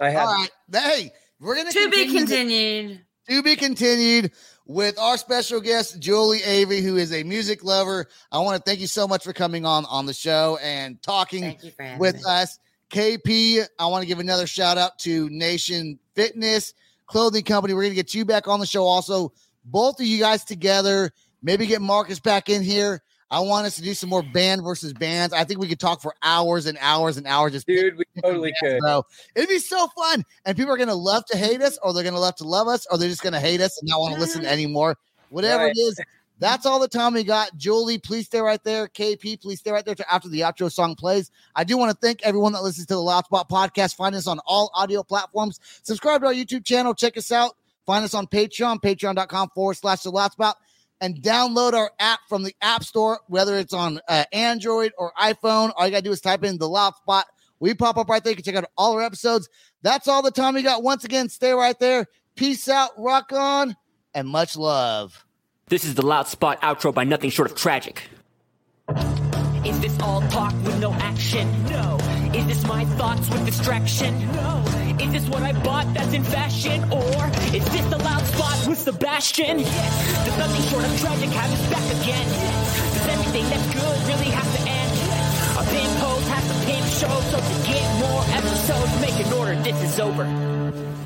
I 0.01 0.11
have. 0.11 0.27
All 0.29 0.35
right. 0.35 0.51
Hey, 0.73 1.13
we're 1.39 1.55
gonna 1.55 1.71
To 1.71 1.91
be 1.91 2.13
continued. 2.13 3.01
to 3.29 3.43
be 3.43 3.55
continued 3.55 4.33
with 4.67 4.99
our 4.99 5.17
special 5.17 5.61
guest 5.61 6.01
Julie 6.01 6.43
Avery, 6.43 6.81
who 6.81 6.97
is 6.97 7.13
a 7.13 7.23
music 7.23 7.63
lover. 7.63 8.07
I 8.33 8.41
want 8.41 8.57
to 8.57 8.63
thank 8.69 8.81
you 8.81 8.89
so 8.89 9.07
much 9.07 9.23
for 9.23 9.33
coming 9.33 9.65
on 9.65 9.85
on 9.85 10.07
the 10.07 10.13
show 10.13 10.59
and 10.63 11.01
talking 11.03 11.43
Thank 11.43 11.63
you 11.63 11.71
for 11.71 11.83
having 11.85 11.99
with 12.01 12.17
me. 12.17 12.23
us. 12.27 12.59
KP, 12.91 13.65
I 13.79 13.87
want 13.87 14.03
to 14.03 14.07
give 14.09 14.19
another 14.19 14.47
shout 14.49 14.79
out 14.79 14.99
to 15.01 15.29
Nation 15.31 15.99
Fitness 16.15 16.75
Clothing 17.07 17.45
Company. 17.45 17.75
We're 17.75 17.83
going 17.83 17.93
to 17.93 17.97
get 17.97 18.15
you 18.15 18.25
back 18.25 18.49
on 18.49 18.59
the 18.61 18.67
show 18.67 18.85
also. 18.85 19.33
Both 19.67 20.01
of 20.01 20.07
you 20.07 20.19
guys 20.19 20.45
together. 20.45 21.11
Maybe 21.43 21.67
get 21.67 21.83
Marcus 21.83 22.19
back 22.21 22.49
in 22.49 22.63
here. 22.63 23.03
I 23.31 23.41
want 23.41 23.67
us 23.67 23.75
to 23.77 23.83
do 23.83 23.93
some 23.93 24.09
more 24.09 24.23
band 24.23 24.63
versus 24.63 24.93
bands. 24.93 25.35
I 25.35 25.43
think 25.43 25.59
we 25.59 25.67
could 25.67 25.81
talk 25.81 26.01
for 26.01 26.15
hours 26.23 26.67
and 26.67 26.79
hours 26.81 27.17
and 27.17 27.27
hours. 27.27 27.53
Just 27.53 27.67
Dude, 27.67 27.97
we 27.99 28.05
totally 28.23 28.53
could. 28.63 28.79
So 28.85 29.05
it'd 29.35 29.49
be 29.49 29.59
so 29.59 29.89
fun. 29.89 30.25
And 30.45 30.57
people 30.57 30.73
are 30.73 30.77
going 30.77 30.89
to 30.89 30.95
love 30.95 31.25
to 31.27 31.37
hate 31.37 31.61
us, 31.61 31.77
or 31.83 31.93
they're 31.93 32.05
going 32.05 32.15
to 32.15 32.21
love 32.21 32.37
to 32.37 32.45
love 32.45 32.69
us, 32.69 32.87
or 32.91 32.99
they're 32.99 33.09
just 33.09 33.23
going 33.23 33.33
to 33.33 33.41
hate 33.41 33.61
us 33.61 33.79
and 33.79 33.89
not 33.89 33.99
want 33.99 34.15
to 34.15 34.21
listen 34.21 34.45
anymore. 34.45 34.97
Whatever 35.31 35.65
Right. 35.65 35.73
it 35.77 35.81
is, 35.81 36.01
that's 36.39 36.67
all 36.67 36.79
the 36.79 36.87
time 36.87 37.15
we 37.15 37.25
got. 37.25 37.57
Julie, 37.57 37.99
please 37.99 38.27
stay 38.27 38.41
right 38.41 38.63
there. 38.63 38.87
KP, 38.87 39.41
please 39.41 39.59
stay 39.59 39.73
right 39.73 39.85
there 39.85 39.97
after 40.09 40.29
the 40.29 40.41
outro 40.41 40.71
song 40.71 40.95
plays. 40.95 41.33
I 41.57 41.65
do 41.65 41.77
want 41.77 41.91
to 41.91 41.97
thank 41.97 42.23
everyone 42.23 42.53
that 42.53 42.63
listens 42.63 42.87
to 42.87 42.95
the 42.95 43.01
Loud 43.03 43.25
Spot 43.25 43.49
podcast. 43.49 43.97
Find 43.97 44.15
us 44.15 44.29
on 44.29 44.39
all 44.47 44.71
audio 44.75 45.03
platforms. 45.03 45.59
Subscribe 45.83 46.21
to 46.21 46.29
our 46.29 46.33
YouTube 46.35 46.65
channel. 46.65 46.95
Check 46.95 47.17
us 47.17 47.33
out. 47.33 47.57
Find 47.87 48.05
us 48.05 48.15
on 48.15 48.27
Patreon, 48.27 48.81
patreon.com 48.83 49.51
forward 49.55 49.75
slash 49.75 50.03
the 50.03 50.11
Loud 50.11 50.33
Spot 50.33 50.57
and 51.01 51.23
download 51.23 51.73
our 51.75 51.91
app 51.99 52.21
from 52.29 52.43
the 52.43 52.55
App 52.61 52.83
Store, 52.85 53.21
whether 53.29 53.57
it's 53.57 53.73
on 53.73 54.01
uh, 54.09 54.25
Android 54.33 54.93
or 54.99 55.13
iPhone. 55.21 55.73
All 55.77 55.87
you 55.87 55.93
got 55.93 55.99
to 55.99 56.03
do 56.03 56.11
is 56.11 56.21
type 56.21 56.45
in 56.45 56.59
the 56.59 56.69
Loud 56.69 56.95
Spot. 56.97 57.27
We 57.61 57.75
pop 57.75 57.97
up 57.97 58.09
right 58.09 58.23
there. 58.23 58.33
You 58.33 58.37
can 58.37 58.45
check 58.45 58.55
out 58.55 58.71
all 58.77 58.95
our 58.95 59.03
episodes. 59.03 59.49
That's 59.83 60.09
all 60.09 60.23
the 60.23 60.31
time 60.31 60.55
we 60.55 60.63
got. 60.63 60.83
Once 60.83 61.05
again, 61.05 61.29
stay 61.29 61.53
right 61.53 61.79
there. 61.79 62.07
Peace 62.35 62.69
out, 62.69 62.91
rock 62.99 63.33
on, 63.33 63.77
and 64.15 64.29
much 64.29 64.57
love. 64.57 65.25
This 65.69 65.85
is 65.85 65.95
the 65.95 66.05
Loud 66.05 66.29
Spot 66.29 66.61
outro 66.61 66.93
by 66.93 67.05
Nothing 67.05 67.31
Short 67.31 67.51
of 67.51 67.57
Tragic. 67.57 68.03
Is 69.65 69.81
this 69.81 69.99
all 70.01 70.21
talk 70.29 70.53
with 70.65 70.79
no 70.81 70.93
action? 70.93 71.51
No. 71.65 71.99
Is 72.35 72.47
this 72.47 72.67
my 72.67 72.85
thoughts 72.85 73.29
with 73.31 73.45
distraction? 73.47 74.19
No. 74.33 74.86
Is 75.01 75.13
this 75.13 75.29
what 75.29 75.43
I 75.43 75.53
bought 75.63 75.93
that's 75.93 76.15
in 76.15 76.25
fashion? 76.25 76.83
Or 76.91 77.27
is 77.55 77.65
this 77.65 77.85
the 77.87 77.99
loud 77.99 78.25
spot 78.27 78.67
with 78.67 78.79
Sebastian? 78.79 79.59
Yes. 79.59 80.25
Does 80.25 80.39
nothing 80.39 80.63
short 80.71 80.85
of 80.85 81.01
tragic 81.01 81.29
have 81.31 81.53
us 81.53 81.71
back 81.71 81.85
again? 82.01 82.27
Yes. 82.27 82.95
Does 82.95 83.09
everything 83.09 83.45
that's 83.51 83.75
good 83.75 83.99
really 84.09 84.31
have 84.33 84.49
to 84.57 84.61
end? 84.69 84.93
Yes. 84.97 85.57
A 85.57 85.65
pimp 85.71 85.93
pose 86.01 86.29
has 86.29 86.45
to 86.49 86.57
pimp 86.65 86.87
show, 86.87 87.21
so 87.31 87.37
to 87.37 87.57
get 87.69 87.85
more 88.01 88.23
episodes, 88.41 89.01
make 89.01 89.27
an 89.27 89.33
order, 89.35 89.55
this 89.63 89.83
is 89.83 90.01
over. 90.01 91.06